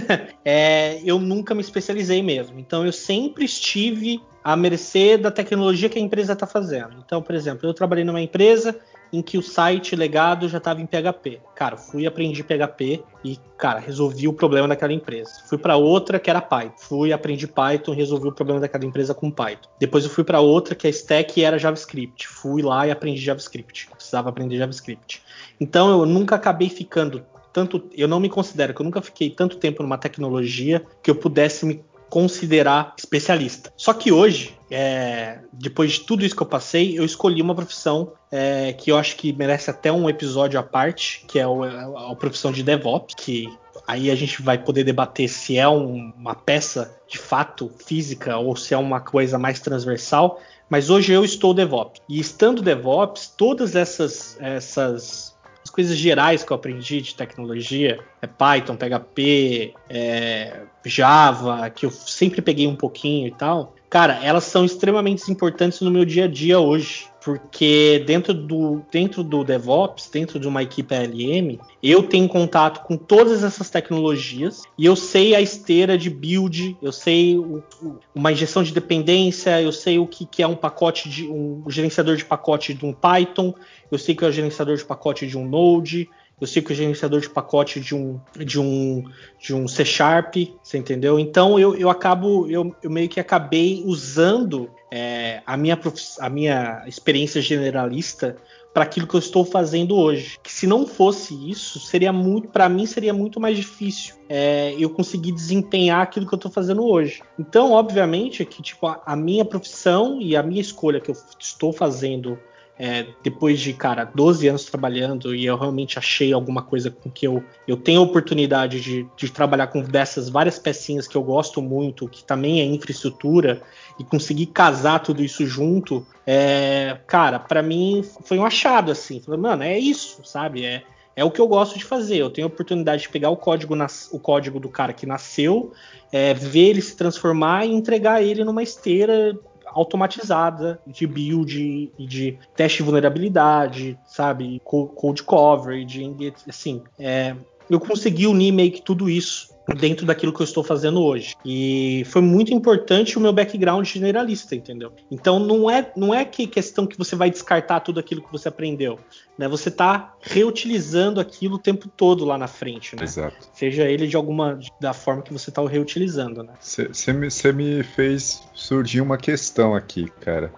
é, 0.44 1.00
eu 1.04 1.18
nunca 1.18 1.54
me 1.54 1.60
especializei 1.60 2.22
mesmo, 2.22 2.58
então 2.58 2.84
eu 2.84 2.92
sempre 2.92 3.44
estive 3.44 4.20
à 4.42 4.54
mercê 4.56 5.16
da 5.16 5.30
tecnologia 5.30 5.88
que 5.88 5.98
a 5.98 6.02
empresa 6.02 6.32
está 6.32 6.46
fazendo. 6.46 6.96
Então, 7.04 7.20
por 7.20 7.34
exemplo, 7.34 7.68
eu 7.68 7.74
trabalhei 7.74 8.04
numa 8.04 8.20
empresa 8.20 8.78
em 9.12 9.22
que 9.22 9.38
o 9.38 9.42
site 9.42 9.96
legado 9.96 10.48
já 10.48 10.58
estava 10.58 10.80
em 10.80 10.86
PHP. 10.86 11.40
Cara, 11.54 11.76
fui 11.76 12.06
aprendi 12.06 12.42
PHP 12.42 13.02
e, 13.24 13.38
cara, 13.56 13.78
resolvi 13.78 14.28
o 14.28 14.32
problema 14.32 14.68
daquela 14.68 14.92
empresa. 14.92 15.30
Fui 15.46 15.58
para 15.58 15.76
outra 15.76 16.18
que 16.18 16.30
era 16.30 16.40
Python. 16.40 16.74
Fui 16.76 17.12
aprendi 17.12 17.46
Python, 17.46 17.92
resolvi 17.92 18.28
o 18.28 18.32
problema 18.32 18.60
daquela 18.60 18.84
empresa 18.84 19.14
com 19.14 19.30
Python. 19.30 19.68
Depois 19.78 20.04
eu 20.04 20.10
fui 20.10 20.24
para 20.24 20.40
outra 20.40 20.74
que 20.74 20.86
a 20.86 20.90
stack 20.90 21.42
era 21.42 21.58
JavaScript. 21.58 22.28
Fui 22.28 22.62
lá 22.62 22.86
e 22.86 22.90
aprendi 22.90 23.20
JavaScript. 23.20 23.88
Precisava 23.90 24.28
aprender 24.28 24.58
JavaScript. 24.58 25.22
Então 25.60 25.88
eu 25.90 26.06
nunca 26.06 26.36
acabei 26.36 26.68
ficando 26.68 27.24
tanto, 27.56 27.88
eu 27.96 28.06
não 28.06 28.20
me 28.20 28.28
considero 28.28 28.74
que 28.74 28.82
eu 28.82 28.84
nunca 28.84 29.00
fiquei 29.00 29.30
tanto 29.30 29.56
tempo 29.56 29.82
numa 29.82 29.96
tecnologia 29.96 30.84
que 31.02 31.10
eu 31.10 31.14
pudesse 31.14 31.64
me 31.64 31.82
considerar 32.10 32.94
especialista. 32.98 33.72
Só 33.78 33.94
que 33.94 34.12
hoje, 34.12 34.54
é, 34.70 35.38
depois 35.54 35.92
de 35.92 36.00
tudo 36.00 36.22
isso 36.22 36.36
que 36.36 36.42
eu 36.42 36.46
passei, 36.46 36.98
eu 36.98 37.02
escolhi 37.02 37.40
uma 37.40 37.54
profissão 37.54 38.12
é, 38.30 38.74
que 38.74 38.92
eu 38.92 38.98
acho 38.98 39.16
que 39.16 39.32
merece 39.32 39.70
até 39.70 39.90
um 39.90 40.06
episódio 40.06 40.60
à 40.60 40.62
parte, 40.62 41.24
que 41.26 41.38
é 41.38 41.46
o, 41.46 41.62
a, 41.62 42.12
a 42.12 42.14
profissão 42.14 42.52
de 42.52 42.62
DevOps, 42.62 43.14
que 43.16 43.48
aí 43.88 44.10
a 44.10 44.14
gente 44.14 44.42
vai 44.42 44.58
poder 44.58 44.84
debater 44.84 45.26
se 45.26 45.56
é 45.56 45.66
um, 45.66 46.12
uma 46.14 46.34
peça 46.34 46.94
de 47.08 47.16
fato 47.16 47.72
física 47.86 48.36
ou 48.36 48.54
se 48.54 48.74
é 48.74 48.76
uma 48.76 49.00
coisa 49.00 49.38
mais 49.38 49.60
transversal. 49.60 50.38
Mas 50.68 50.90
hoje 50.90 51.10
eu 51.10 51.24
estou 51.24 51.54
DevOps. 51.54 52.02
E 52.06 52.20
estando 52.20 52.60
DevOps, 52.60 53.32
todas 53.34 53.74
essas, 53.74 54.36
essas 54.40 55.35
as 55.35 55.35
coisas 55.76 55.96
gerais 55.96 56.42
que 56.42 56.50
eu 56.50 56.56
aprendi 56.56 57.02
de 57.02 57.14
tecnologia, 57.14 58.00
é 58.22 58.26
Python, 58.26 58.76
PHP, 58.76 59.74
é 59.90 60.62
Java, 60.86 61.68
que 61.68 61.84
eu 61.84 61.90
sempre 61.90 62.40
peguei 62.40 62.66
um 62.66 62.74
pouquinho 62.74 63.28
e 63.28 63.30
tal, 63.30 63.74
cara, 63.90 64.18
elas 64.24 64.44
são 64.44 64.64
extremamente 64.64 65.30
importantes 65.30 65.82
no 65.82 65.90
meu 65.90 66.06
dia 66.06 66.24
a 66.24 66.28
dia 66.28 66.58
hoje. 66.58 67.06
Porque 67.26 68.04
dentro 68.06 68.32
do, 68.32 68.82
dentro 68.88 69.24
do 69.24 69.42
DevOps, 69.42 70.08
dentro 70.08 70.38
de 70.38 70.46
uma 70.46 70.62
equipe 70.62 70.94
ALM, 70.94 71.58
eu 71.82 72.04
tenho 72.04 72.28
contato 72.28 72.86
com 72.86 72.96
todas 72.96 73.42
essas 73.42 73.68
tecnologias 73.68 74.62
e 74.78 74.86
eu 74.86 74.94
sei 74.94 75.34
a 75.34 75.40
esteira 75.40 75.98
de 75.98 76.08
build, 76.08 76.76
eu 76.80 76.92
sei 76.92 77.36
o, 77.36 77.64
o, 77.82 77.98
uma 78.14 78.30
injeção 78.30 78.62
de 78.62 78.72
dependência, 78.72 79.60
eu 79.60 79.72
sei 79.72 79.98
o 79.98 80.06
que, 80.06 80.24
que 80.24 80.40
é 80.40 80.46
um 80.46 80.54
pacote 80.54 81.08
de 81.08 81.26
um, 81.26 81.64
um 81.66 81.68
gerenciador 81.68 82.14
de 82.14 82.24
pacote 82.24 82.72
de 82.72 82.86
um 82.86 82.92
Python, 82.92 83.52
eu 83.90 83.98
sei 83.98 84.14
que 84.14 84.24
é 84.24 84.28
o 84.28 84.32
gerenciador 84.32 84.76
de 84.76 84.84
pacote 84.84 85.26
de 85.26 85.36
um 85.36 85.48
Node, 85.48 86.08
eu 86.38 86.46
sei 86.46 86.60
que 86.60 86.70
o 86.70 86.74
gerenciador 86.74 87.20
de 87.20 87.30
pacote 87.30 87.80
de 87.80 87.94
um 87.94 88.20
de 88.36 88.60
um 88.60 89.04
de 89.38 89.54
um 89.54 89.66
C 89.66 89.84
Sharp, 89.84 90.34
você 90.62 90.76
entendeu? 90.76 91.18
Então 91.18 91.58
eu, 91.58 91.74
eu 91.74 91.88
acabo 91.88 92.46
eu, 92.48 92.76
eu 92.82 92.90
meio 92.90 93.08
que 93.08 93.18
acabei 93.18 93.82
usando 93.86 94.70
é, 94.92 95.42
a 95.46 95.56
minha 95.56 95.80
a 96.20 96.28
minha 96.28 96.84
experiência 96.86 97.40
generalista 97.40 98.36
para 98.74 98.84
aquilo 98.84 99.06
que 99.06 99.14
eu 99.14 99.20
estou 99.20 99.42
fazendo 99.42 99.96
hoje. 99.96 100.38
Que 100.42 100.52
se 100.52 100.66
não 100.66 100.86
fosse 100.86 101.34
isso, 101.50 101.80
seria 101.80 102.12
muito 102.12 102.48
para 102.48 102.68
mim 102.68 102.84
seria 102.84 103.14
muito 103.14 103.40
mais 103.40 103.56
difícil 103.56 104.16
é, 104.28 104.74
eu 104.78 104.90
conseguir 104.90 105.32
desempenhar 105.32 106.02
aquilo 106.02 106.26
que 106.26 106.34
eu 106.34 106.36
estou 106.36 106.52
fazendo 106.52 106.84
hoje. 106.84 107.22
Então, 107.38 107.72
obviamente, 107.72 108.44
que 108.44 108.60
tipo 108.60 108.86
a, 108.86 109.02
a 109.06 109.16
minha 109.16 109.46
profissão 109.46 110.20
e 110.20 110.36
a 110.36 110.42
minha 110.42 110.60
escolha 110.60 111.00
que 111.00 111.10
eu 111.10 111.16
estou 111.40 111.72
fazendo 111.72 112.38
é, 112.78 113.06
depois 113.22 113.58
de, 113.60 113.72
cara, 113.72 114.04
12 114.04 114.48
anos 114.48 114.64
trabalhando 114.64 115.34
e 115.34 115.46
eu 115.46 115.56
realmente 115.56 115.98
achei 115.98 116.32
alguma 116.32 116.62
coisa 116.62 116.90
com 116.90 117.10
que 117.10 117.26
eu, 117.26 117.42
eu 117.66 117.76
tenho 117.76 118.00
a 118.00 118.04
oportunidade 118.04 118.80
de, 118.80 119.06
de 119.16 119.30
trabalhar 119.30 119.68
com 119.68 119.82
dessas 119.82 120.28
várias 120.28 120.58
pecinhas 120.58 121.08
que 121.08 121.16
eu 121.16 121.22
gosto 121.22 121.62
muito, 121.62 122.08
que 122.08 122.22
também 122.22 122.60
é 122.60 122.64
infraestrutura, 122.64 123.62
e 123.98 124.04
conseguir 124.04 124.46
casar 124.46 124.98
tudo 124.98 125.22
isso 125.22 125.46
junto, 125.46 126.06
é, 126.26 126.98
cara, 127.06 127.38
para 127.38 127.62
mim 127.62 128.04
foi 128.24 128.38
um 128.38 128.44
achado, 128.44 128.92
assim. 128.92 129.20
Falei, 129.20 129.40
mano, 129.40 129.62
é 129.62 129.78
isso, 129.78 130.20
sabe? 130.22 130.66
É, 130.66 130.82
é 131.14 131.24
o 131.24 131.30
que 131.30 131.40
eu 131.40 131.48
gosto 131.48 131.78
de 131.78 131.84
fazer. 131.84 132.18
Eu 132.18 132.28
tenho 132.28 132.46
a 132.46 132.50
oportunidade 132.50 133.02
de 133.02 133.08
pegar 133.08 133.30
o 133.30 133.36
código, 133.36 133.74
nas, 133.74 134.10
o 134.12 134.18
código 134.18 134.60
do 134.60 134.68
cara 134.68 134.92
que 134.92 135.06
nasceu, 135.06 135.72
é, 136.12 136.34
ver 136.34 136.70
ele 136.70 136.82
se 136.82 136.94
transformar 136.94 137.64
e 137.64 137.72
entregar 137.72 138.22
ele 138.22 138.44
numa 138.44 138.62
esteira 138.62 139.34
automatizada 139.76 140.80
de 140.86 141.06
build 141.06 141.92
e 141.98 142.06
de 142.06 142.38
teste 142.56 142.78
de 142.78 142.84
vulnerabilidade, 142.84 143.98
sabe? 144.06 144.60
Code 144.64 145.22
coverage, 145.22 146.02
assim. 146.48 146.82
É, 146.98 147.36
eu 147.68 147.80
consegui 147.80 148.26
unir 148.26 148.52
meio 148.52 148.72
que 148.72 148.82
tudo 148.82 149.08
isso 149.08 149.56
dentro 149.74 150.06
daquilo 150.06 150.32
que 150.32 150.40
eu 150.40 150.44
estou 150.44 150.62
fazendo 150.62 151.02
hoje. 151.02 151.34
E 151.44 152.04
foi 152.06 152.22
muito 152.22 152.54
importante 152.54 153.18
o 153.18 153.20
meu 153.20 153.32
background 153.32 153.86
generalista, 153.86 154.54
entendeu? 154.54 154.92
Então 155.10 155.38
não 155.38 155.68
é 155.70 155.90
não 155.96 156.14
é 156.14 156.24
que 156.24 156.46
questão 156.46 156.86
que 156.86 156.96
você 156.96 157.16
vai 157.16 157.30
descartar 157.30 157.80
tudo 157.80 157.98
aquilo 157.98 158.22
que 158.22 158.30
você 158.30 158.48
aprendeu, 158.48 158.98
né? 159.36 159.48
Você 159.48 159.68
está 159.68 160.14
reutilizando 160.20 161.20
aquilo 161.20 161.56
o 161.56 161.58
tempo 161.58 161.88
todo 161.88 162.24
lá 162.24 162.38
na 162.38 162.46
frente, 162.46 162.94
né? 162.94 163.02
Exato. 163.02 163.48
Seja 163.52 163.84
ele 163.84 164.06
de 164.06 164.16
alguma 164.16 164.58
da 164.80 164.92
forma 164.92 165.22
que 165.22 165.32
você 165.32 165.50
está 165.50 165.66
reutilizando, 165.66 166.42
né? 166.42 166.52
Você 166.60 167.12
me, 167.12 167.28
me 167.52 167.82
fez 167.82 168.42
surgir 168.54 169.00
uma 169.00 169.16
questão 169.16 169.74
aqui, 169.74 170.06
cara. 170.20 170.52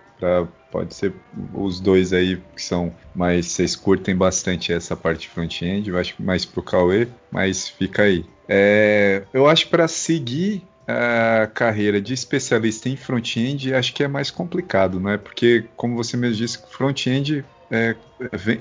Pode 0.70 0.94
ser 0.94 1.14
os 1.54 1.80
dois 1.80 2.12
aí 2.12 2.42
que 2.54 2.62
são 2.62 2.92
mais. 3.14 3.46
Vocês 3.46 3.74
curtem 3.74 4.14
bastante 4.14 4.72
essa 4.72 4.94
parte 4.94 5.28
front-end, 5.28 5.88
eu 5.88 5.98
acho 5.98 6.14
mais 6.22 6.44
pro 6.44 6.62
Cauê, 6.62 7.08
mas 7.30 7.68
fica 7.68 8.02
aí. 8.02 8.24
É, 8.48 9.22
eu 9.32 9.46
acho 9.46 9.68
para 9.68 9.86
seguir 9.88 10.62
a 10.86 11.46
carreira 11.46 12.00
de 12.00 12.14
especialista 12.14 12.88
em 12.88 12.96
front-end, 12.96 13.74
acho 13.74 13.92
que 13.92 14.02
é 14.02 14.08
mais 14.08 14.30
complicado, 14.30 14.98
não 14.98 15.10
é? 15.10 15.18
Porque, 15.18 15.66
como 15.76 15.94
você 15.94 16.16
mesmo 16.16 16.36
disse, 16.36 16.58
front-end 16.70 17.44
é, 17.70 17.94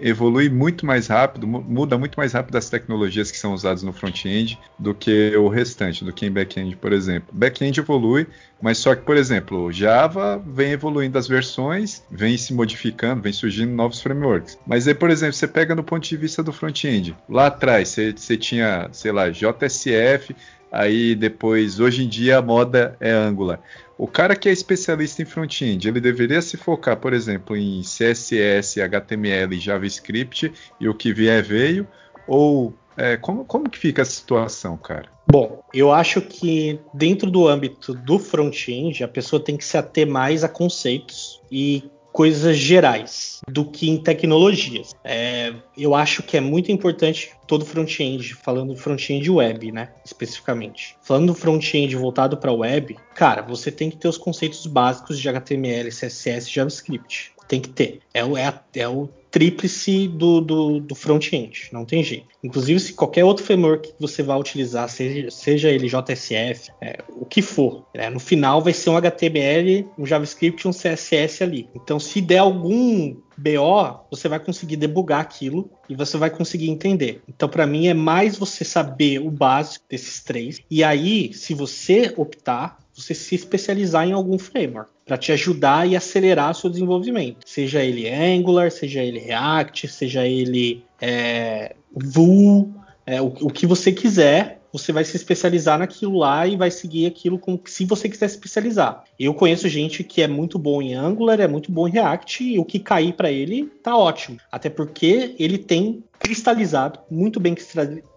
evolui 0.02 0.50
muito 0.50 0.86
mais 0.86 1.08
rápido, 1.08 1.48
muda 1.48 1.98
muito 1.98 2.16
mais 2.16 2.34
rápido 2.34 2.58
as 2.58 2.70
tecnologias 2.70 3.32
que 3.32 3.38
são 3.38 3.54
usadas 3.54 3.84
no 3.84 3.94
front-end 3.94 4.60
do 4.78 4.94
que 4.94 5.36
o 5.38 5.48
restante, 5.48 6.04
do 6.04 6.12
que 6.12 6.26
em 6.26 6.32
back-end, 6.32 6.76
por 6.76 6.92
exemplo. 6.92 7.30
Back-end 7.32 7.80
evolui, 7.80 8.28
mas 8.62 8.78
só 8.78 8.96
que, 8.96 9.04
por 9.04 9.16
exemplo, 9.16 9.72
Java 9.72 10.44
vem 10.46 10.72
evoluindo 10.72 11.18
as 11.18 11.28
versões, 11.28 12.04
vem 12.12 12.38
se 12.38 12.54
modificando, 12.54 13.22
vem 13.22 13.34
surgindo 13.34 13.72
novos 13.72 14.02
frameworks. 14.02 14.58
Mas 14.68 14.88
aí, 14.88 14.94
por 14.94 15.10
exemplo, 15.10 15.34
você 15.34 15.48
pega 15.48 15.74
no 15.74 15.84
ponto 15.84 16.08
de 16.08 16.18
vista 16.18 16.44
do 16.44 16.52
front-end. 16.52 17.16
Lá 17.30 17.48
atrás, 17.48 17.90
você, 17.90 18.12
você 18.12 18.36
tinha, 18.36 18.90
sei 18.92 19.12
lá, 19.12 19.30
JSF, 19.30 20.36
aí 20.72 21.16
depois, 21.16 21.80
hoje 21.80 22.04
em 22.04 22.10
dia, 22.10 22.40
a 22.40 22.42
moda 22.42 22.96
é 23.00 23.12
Angular. 23.12 23.60
O 23.98 24.08
cara 24.08 24.36
que 24.36 24.48
é 24.48 24.52
especialista 24.52 25.22
em 25.22 25.26
front-end, 25.26 25.88
ele 25.88 26.00
deveria 26.00 26.42
se 26.42 26.56
focar, 26.56 26.98
por 26.98 27.14
exemplo, 27.14 27.58
em 27.58 27.82
CSS, 27.82 28.80
HTML, 28.80 29.60
JavaScript 29.60 30.54
e 30.80 30.88
o 30.88 30.94
que 30.94 31.12
vier 31.12 31.44
veio, 31.44 31.88
ou 32.28 32.74
é, 32.96 33.18
como, 33.18 33.44
como 33.44 33.70
que 33.70 33.78
fica 33.78 34.04
a 34.04 34.06
situação, 34.06 34.78
cara? 34.78 35.10
Bom, 35.30 35.62
eu 35.74 35.92
acho 35.92 36.22
que 36.22 36.80
dentro 36.94 37.30
do 37.30 37.48
âmbito 37.48 37.94
do 37.94 38.18
front-end, 38.18 39.04
a 39.04 39.08
pessoa 39.08 39.44
tem 39.44 39.58
que 39.58 39.66
se 39.66 39.78
ater 39.78 40.08
mais 40.08 40.44
a 40.44 40.50
conceitos 40.50 41.42
e 41.52 41.84
coisas 42.12 42.58
gerais 42.58 43.42
do 43.48 43.64
que 43.64 43.90
em 43.90 43.98
tecnologias. 43.98 44.94
É, 45.04 45.54
eu 45.78 45.94
acho 45.94 46.24
que 46.24 46.36
é 46.38 46.42
muito 46.42 46.72
importante 46.72 47.32
todo 47.48 47.66
front-end, 47.66 48.34
falando 48.36 48.76
front-end 48.76 49.30
web, 49.30 49.72
né, 49.72 49.90
especificamente. 50.04 50.96
Falando 51.02 51.28
do 51.28 51.36
front-end 51.36 51.96
voltado 51.96 52.38
para 52.38 52.52
web, 52.52 52.98
cara, 53.14 53.42
você 53.42 53.72
tem 53.72 53.90
que 53.90 53.98
ter 53.98 54.08
os 54.08 54.18
conceitos 54.18 54.66
básicos 54.66 55.20
de 55.20 55.30
HTML, 55.30 55.90
CSS, 55.90 56.50
JavaScript. 56.50 57.34
Tem 57.48 57.62
que 57.62 57.70
ter. 57.70 58.00
É, 58.14 58.20
é, 58.20 58.82
é 58.82 58.88
o 58.88 59.08
tríplice 59.38 60.08
do, 60.08 60.42
do, 60.42 60.80
do 60.80 60.96
front-end, 60.96 61.70
não 61.72 61.86
tem 61.86 62.04
jeito. 62.04 62.26
Inclusive, 62.44 62.80
se 62.80 62.94
qualquer 62.94 63.24
outro 63.24 63.46
framework 63.46 63.90
que 63.94 64.02
você 64.02 64.24
vai 64.24 64.36
utilizar, 64.36 64.90
seja, 64.90 65.30
seja 65.30 65.70
ele 65.70 65.88
JSF, 65.88 66.72
é, 66.82 67.04
o 67.08 67.24
que 67.24 67.44
for, 67.44 67.86
né, 67.94 68.10
no 68.10 68.20
final 68.20 68.64
vai 68.64 68.74
ser 68.74 68.90
um 68.90 68.98
HTML, 68.98 69.88
um 69.96 70.08
JavaScript 70.08 70.66
e 70.66 70.68
um 70.68 70.72
CSS 70.72 71.44
ali. 71.44 71.70
Então, 71.76 72.00
se 72.00 72.20
der 72.20 72.40
algum 72.40 73.16
BO, 73.38 74.00
você 74.10 74.28
vai 74.28 74.40
conseguir 74.40 74.76
debugar 74.76 75.20
aquilo 75.20 75.70
e 75.88 75.94
você 75.94 76.18
vai 76.18 76.32
conseguir 76.32 76.72
entender. 76.72 77.22
Então, 77.30 77.48
para 77.48 77.68
mim, 77.68 77.86
é 77.86 77.94
mais 77.94 78.40
você 78.40 78.66
saber 78.66 79.20
o 79.20 79.30
básico 79.30 79.86
desses 79.88 80.24
três. 80.24 80.60
E 80.68 80.84
aí, 80.84 81.32
se 81.32 81.54
você 81.54 82.12
optar, 82.18 82.80
você 82.92 83.14
se 83.14 83.36
especializar 83.36 84.08
em 84.08 84.14
algum 84.14 84.40
framework 84.40 84.97
para 85.08 85.18
te 85.18 85.32
ajudar 85.32 85.88
e 85.88 85.96
acelerar 85.96 86.54
seu 86.54 86.70
desenvolvimento. 86.70 87.38
Seja 87.46 87.82
ele 87.82 88.10
Angular, 88.10 88.70
seja 88.70 89.02
ele 89.02 89.20
React, 89.20 89.88
seja 89.88 90.28
ele 90.28 90.84
é, 91.02 91.76
Vue, 91.92 92.68
é, 93.06 93.22
o, 93.22 93.28
o, 93.28 93.50
que 93.50 93.66
você 93.66 93.92
quiser, 93.92 94.62
você 94.72 94.92
vai 94.92 95.06
se 95.06 95.16
especializar 95.16 95.80
naquilo 95.80 96.18
lá 96.18 96.46
e 96.46 96.58
vai 96.58 96.70
seguir 96.70 97.06
aquilo 97.06 97.40
como 97.40 97.60
se 97.66 97.86
você 97.86 98.10
quiser 98.10 98.28
se 98.28 98.36
especializar. 98.36 99.06
Eu 99.18 99.34
conheço 99.34 99.70
gente 99.70 100.04
que 100.04 100.22
é 100.22 100.28
muito 100.28 100.60
bom 100.60 100.82
em 100.82 100.94
Angular, 100.94 101.40
é 101.40 101.48
muito 101.48 101.72
bom 101.72 101.88
em 101.88 101.92
React 101.92 102.44
e 102.44 102.60
o 102.60 102.66
que 102.66 102.78
cair 102.78 103.14
para 103.14 103.32
ele 103.32 103.72
tá 103.82 103.96
ótimo. 103.96 104.38
Até 104.52 104.70
porque 104.70 105.34
ele 105.40 105.58
tem 105.58 106.04
cristalizado, 106.20 107.00
muito 107.10 107.40
bem 107.40 107.56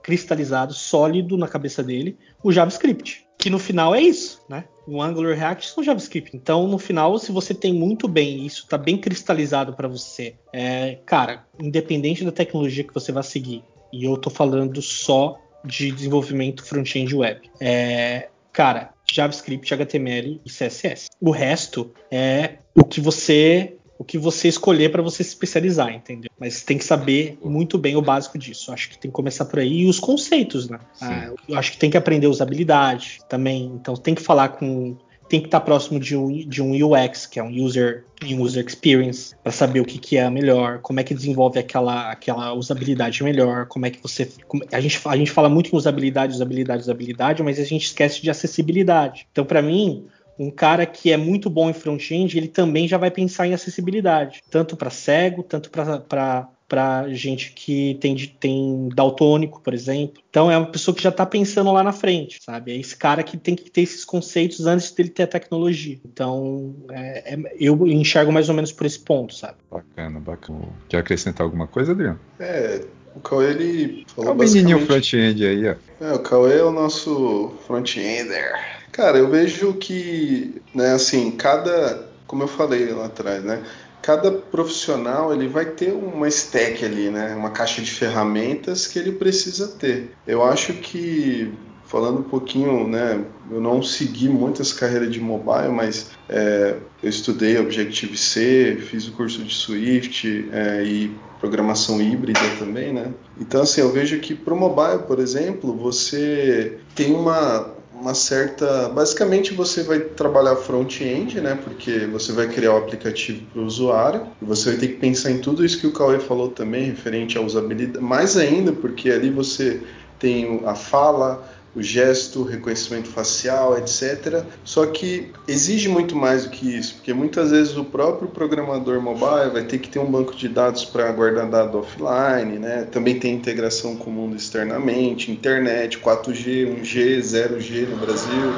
cristalizado, 0.02 0.74
sólido 0.74 1.36
na 1.36 1.46
cabeça 1.46 1.84
dele, 1.84 2.18
o 2.42 2.50
JavaScript 2.50 3.30
que 3.40 3.48
no 3.48 3.58
final 3.58 3.94
é 3.94 4.02
isso, 4.02 4.42
né? 4.48 4.64
O 4.90 5.00
Angular 5.00 5.36
React 5.36 5.68
são 5.68 5.84
JavaScript. 5.84 6.36
Então, 6.36 6.66
no 6.66 6.76
final, 6.76 7.16
se 7.16 7.30
você 7.30 7.54
tem 7.54 7.72
muito 7.72 8.08
bem 8.08 8.44
isso, 8.44 8.66
tá 8.66 8.76
bem 8.76 8.98
cristalizado 8.98 9.72
para 9.72 9.86
você, 9.86 10.34
é, 10.52 10.98
cara, 11.06 11.46
independente 11.60 12.24
da 12.24 12.32
tecnologia 12.32 12.82
que 12.82 12.92
você 12.92 13.12
vai 13.12 13.22
seguir, 13.22 13.62
e 13.92 14.04
eu 14.04 14.16
tô 14.16 14.30
falando 14.30 14.82
só 14.82 15.38
de 15.64 15.92
desenvolvimento 15.92 16.64
front-end 16.64 17.14
web, 17.14 17.48
é, 17.60 18.30
cara, 18.52 18.92
JavaScript, 19.08 19.72
HTML 19.72 20.40
e 20.44 20.50
CSS. 20.50 21.08
O 21.20 21.30
resto 21.30 21.92
é 22.10 22.58
o 22.74 22.82
que 22.82 23.00
você 23.00 23.76
o 24.00 24.04
que 24.04 24.16
você 24.16 24.48
escolher 24.48 24.90
para 24.90 25.02
você 25.02 25.22
se 25.22 25.28
especializar, 25.28 25.92
entendeu? 25.92 26.30
Mas 26.38 26.62
tem 26.62 26.78
que 26.78 26.84
saber 26.84 27.38
muito 27.44 27.76
bem 27.76 27.96
o 27.96 28.00
básico 28.00 28.38
disso. 28.38 28.72
Acho 28.72 28.88
que 28.88 28.98
tem 28.98 29.10
que 29.10 29.14
começar 29.14 29.44
por 29.44 29.58
aí. 29.58 29.82
E 29.82 29.86
os 29.86 30.00
conceitos, 30.00 30.70
né? 30.70 30.78
Ah, 31.02 31.30
eu 31.46 31.58
acho 31.58 31.72
que 31.72 31.76
tem 31.76 31.90
que 31.90 31.98
aprender 31.98 32.26
usabilidade 32.26 33.20
também. 33.28 33.70
Então 33.78 33.94
tem 33.94 34.14
que 34.14 34.22
falar 34.22 34.48
com. 34.48 34.96
Tem 35.28 35.38
que 35.38 35.48
estar 35.48 35.60
próximo 35.60 36.00
de 36.00 36.16
um, 36.16 36.32
de 36.32 36.62
um 36.62 36.72
UX, 36.72 37.26
que 37.26 37.38
é 37.38 37.42
um 37.42 37.54
User, 37.62 38.04
um 38.24 38.40
user 38.40 38.64
Experience, 38.66 39.34
para 39.44 39.52
saber 39.52 39.80
o 39.80 39.84
que, 39.84 39.98
que 39.98 40.16
é 40.16 40.28
melhor, 40.28 40.80
como 40.80 40.98
é 40.98 41.04
que 41.04 41.14
desenvolve 41.14 41.56
aquela, 41.58 42.10
aquela 42.10 42.52
usabilidade 42.52 43.22
melhor, 43.22 43.66
como 43.66 43.84
é 43.86 43.90
que 43.90 44.02
você. 44.02 44.28
Como, 44.48 44.64
a, 44.72 44.80
gente, 44.80 44.98
a 45.04 45.16
gente 45.16 45.30
fala 45.30 45.48
muito 45.48 45.72
em 45.72 45.76
usabilidade, 45.76 46.32
usabilidade, 46.32 46.82
usabilidade, 46.82 47.42
mas 47.42 47.60
a 47.60 47.64
gente 47.64 47.84
esquece 47.84 48.22
de 48.22 48.30
acessibilidade. 48.30 49.28
Então, 49.30 49.44
para 49.44 49.60
mim, 49.62 50.06
um 50.40 50.50
cara 50.50 50.86
que 50.86 51.12
é 51.12 51.18
muito 51.18 51.50
bom 51.50 51.68
em 51.68 51.74
front-end, 51.74 52.38
ele 52.38 52.48
também 52.48 52.88
já 52.88 52.96
vai 52.96 53.10
pensar 53.10 53.46
em 53.46 53.52
acessibilidade, 53.52 54.40
tanto 54.50 54.74
para 54.74 54.88
cego, 54.88 55.42
tanto 55.42 55.70
para 55.70 56.48
para 56.70 57.08
gente 57.08 57.50
que 57.50 57.98
tem, 58.00 58.14
tem 58.38 58.88
daltônico, 58.94 59.60
por 59.60 59.74
exemplo. 59.74 60.22
Então 60.30 60.48
é 60.48 60.56
uma 60.56 60.70
pessoa 60.70 60.94
que 60.94 61.02
já 61.02 61.08
está 61.08 61.26
pensando 61.26 61.72
lá 61.72 61.82
na 61.82 61.90
frente, 61.90 62.38
sabe? 62.40 62.70
É 62.70 62.76
esse 62.76 62.96
cara 62.96 63.24
que 63.24 63.36
tem 63.36 63.56
que 63.56 63.68
ter 63.68 63.80
esses 63.80 64.04
conceitos 64.04 64.64
antes 64.68 64.92
dele 64.92 65.08
ter 65.08 65.24
a 65.24 65.26
tecnologia. 65.26 65.98
Então 66.04 66.76
é, 66.92 67.34
é, 67.34 67.38
eu 67.58 67.84
enxergo 67.88 68.30
mais 68.30 68.48
ou 68.48 68.54
menos 68.54 68.70
por 68.70 68.86
esse 68.86 69.00
ponto, 69.00 69.34
sabe? 69.34 69.56
Bacana, 69.68 70.20
bacana. 70.20 70.68
Quer 70.88 70.98
acrescentar 70.98 71.44
alguma 71.44 71.66
coisa, 71.66 71.90
Adriano? 71.90 72.20
É, 72.38 72.84
o 73.16 73.20
Cauê 73.20 73.50
ele 73.50 74.06
falou 74.06 74.30
é 74.30 74.34
o 74.34 74.38
menininho 74.38 74.86
front-end 74.86 75.44
aí, 75.44 75.68
ó. 75.70 75.74
É, 76.00 76.12
o 76.12 76.20
Cauê 76.20 76.58
é 76.58 76.62
o 76.62 76.70
nosso 76.70 77.52
front-ender. 77.66 78.79
Cara, 78.92 79.18
eu 79.18 79.28
vejo 79.28 79.74
que, 79.74 80.60
né, 80.74 80.92
assim, 80.92 81.30
cada, 81.32 82.08
como 82.26 82.42
eu 82.42 82.48
falei 82.48 82.92
lá 82.92 83.06
atrás, 83.06 83.42
né, 83.44 83.62
cada 84.02 84.30
profissional 84.32 85.32
ele 85.32 85.46
vai 85.46 85.66
ter 85.66 85.92
uma 85.92 86.28
stack 86.28 86.84
ali, 86.84 87.10
né? 87.10 87.34
Uma 87.34 87.50
caixa 87.50 87.82
de 87.82 87.90
ferramentas 87.90 88.86
que 88.86 88.98
ele 88.98 89.12
precisa 89.12 89.68
ter. 89.68 90.12
Eu 90.26 90.42
acho 90.42 90.72
que 90.74 91.52
falando 91.84 92.20
um 92.20 92.22
pouquinho, 92.22 92.86
né? 92.86 93.24
Eu 93.50 93.60
não 93.60 93.82
segui 93.82 94.28
muito 94.28 94.62
essa 94.62 94.74
carreira 94.74 95.08
de 95.08 95.20
mobile, 95.20 95.72
mas 95.72 96.10
é, 96.28 96.76
eu 97.02 97.10
estudei 97.10 97.58
Objective 97.58 98.16
C, 98.16 98.78
fiz 98.88 99.08
o 99.08 99.12
curso 99.12 99.42
de 99.42 99.52
Swift 99.52 100.48
é, 100.52 100.84
e 100.84 101.10
programação 101.40 102.00
híbrida 102.00 102.40
também, 102.58 102.92
né? 102.92 103.12
Então 103.40 103.62
assim, 103.62 103.80
eu 103.80 103.90
vejo 103.90 104.20
que 104.20 104.34
para 104.34 104.54
o 104.54 104.56
mobile, 104.58 105.02
por 105.06 105.18
exemplo, 105.18 105.74
você 105.76 106.78
tem 106.94 107.12
uma 107.12 107.74
uma 108.00 108.14
certa. 108.14 108.88
Basicamente, 108.88 109.52
você 109.52 109.82
vai 109.82 110.00
trabalhar 110.00 110.56
front-end, 110.56 111.40
né? 111.40 111.58
Porque 111.62 112.06
você 112.06 112.32
vai 112.32 112.48
criar 112.48 112.74
o 112.74 112.78
aplicativo 112.78 113.44
para 113.52 113.62
o 113.62 113.64
usuário. 113.64 114.26
E 114.40 114.44
você 114.44 114.70
vai 114.70 114.78
ter 114.78 114.88
que 114.88 114.94
pensar 114.94 115.30
em 115.30 115.38
tudo 115.38 115.64
isso 115.64 115.78
que 115.78 115.86
o 115.86 115.92
Cauê 115.92 116.18
falou 116.18 116.48
também, 116.48 116.84
referente 116.84 117.36
à 117.36 117.40
usabilidade. 117.40 118.04
Mais 118.04 118.36
ainda, 118.36 118.72
porque 118.72 119.10
ali 119.10 119.30
você 119.30 119.82
tem 120.18 120.62
a 120.66 120.74
fala, 120.74 121.48
o 121.74 121.82
gesto, 121.82 122.40
o 122.40 122.44
reconhecimento 122.44 123.08
facial, 123.08 123.78
etc. 123.78 124.44
Só 124.64 124.86
que 124.86 125.32
exige 125.46 125.88
muito 125.88 126.16
mais 126.16 126.44
do 126.44 126.50
que 126.50 126.76
isso, 126.76 126.96
porque 126.96 127.12
muitas 127.12 127.50
vezes 127.50 127.76
o 127.76 127.84
próprio 127.84 128.28
programador 128.28 129.00
mobile 129.00 129.50
vai 129.52 129.64
ter 129.64 129.78
que 129.78 129.88
ter 129.88 129.98
um 129.98 130.10
banco 130.10 130.34
de 130.34 130.48
dados 130.48 130.84
para 130.84 131.10
guardar 131.12 131.48
dado 131.48 131.78
offline, 131.78 132.58
né? 132.58 132.86
Também 132.90 133.18
tem 133.18 133.34
integração 133.34 133.96
com 133.96 134.10
o 134.10 134.12
mundo 134.12 134.36
externamente, 134.36 135.30
internet, 135.30 135.98
4G, 135.98 136.80
1G, 136.80 137.18
0G 137.18 137.88
no 137.88 137.96
Brasil 137.96 138.52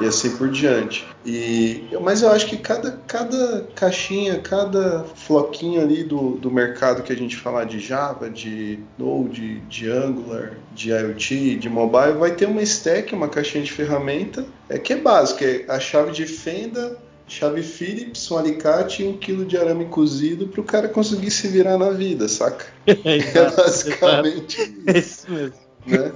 e 0.00 0.06
assim 0.06 0.36
por 0.36 0.48
diante. 0.48 1.11
E, 1.24 1.84
mas 2.00 2.22
eu 2.22 2.30
acho 2.30 2.46
que 2.46 2.56
cada, 2.56 2.92
cada 3.06 3.66
caixinha, 3.74 4.38
cada 4.38 5.04
floquinho 5.14 5.80
ali 5.80 6.02
do, 6.02 6.32
do 6.32 6.50
mercado 6.50 7.02
que 7.02 7.12
a 7.12 7.16
gente 7.16 7.36
falar 7.36 7.64
de 7.64 7.78
Java, 7.78 8.28
de 8.28 8.80
Node, 8.98 9.60
de 9.60 9.88
Angular, 9.88 10.52
de 10.74 10.90
IoT, 10.90 11.56
de 11.56 11.68
mobile, 11.68 12.18
vai 12.18 12.32
ter 12.32 12.46
uma 12.46 12.62
stack, 12.62 13.14
uma 13.14 13.28
caixinha 13.28 13.62
de 13.62 13.72
ferramenta, 13.72 14.44
é 14.68 14.78
que 14.78 14.92
é 14.92 14.96
básico, 14.96 15.44
é 15.44 15.64
a 15.68 15.78
chave 15.78 16.12
de 16.12 16.26
fenda, 16.26 16.98
chave 17.28 17.62
Phillips, 17.62 18.30
um 18.30 18.38
alicate 18.38 19.02
e 19.02 19.06
um 19.06 19.16
quilo 19.16 19.44
de 19.44 19.56
arame 19.56 19.86
cozido 19.86 20.48
para 20.48 20.60
o 20.60 20.64
cara 20.64 20.88
conseguir 20.88 21.30
se 21.30 21.46
virar 21.48 21.78
na 21.78 21.90
vida, 21.90 22.28
saca? 22.28 22.66
É, 22.84 23.18
é 23.18 23.50
basicamente 23.56 24.60
exato. 24.60 24.98
isso 24.98 25.30
mesmo. 25.30 25.71
Né? 25.86 26.12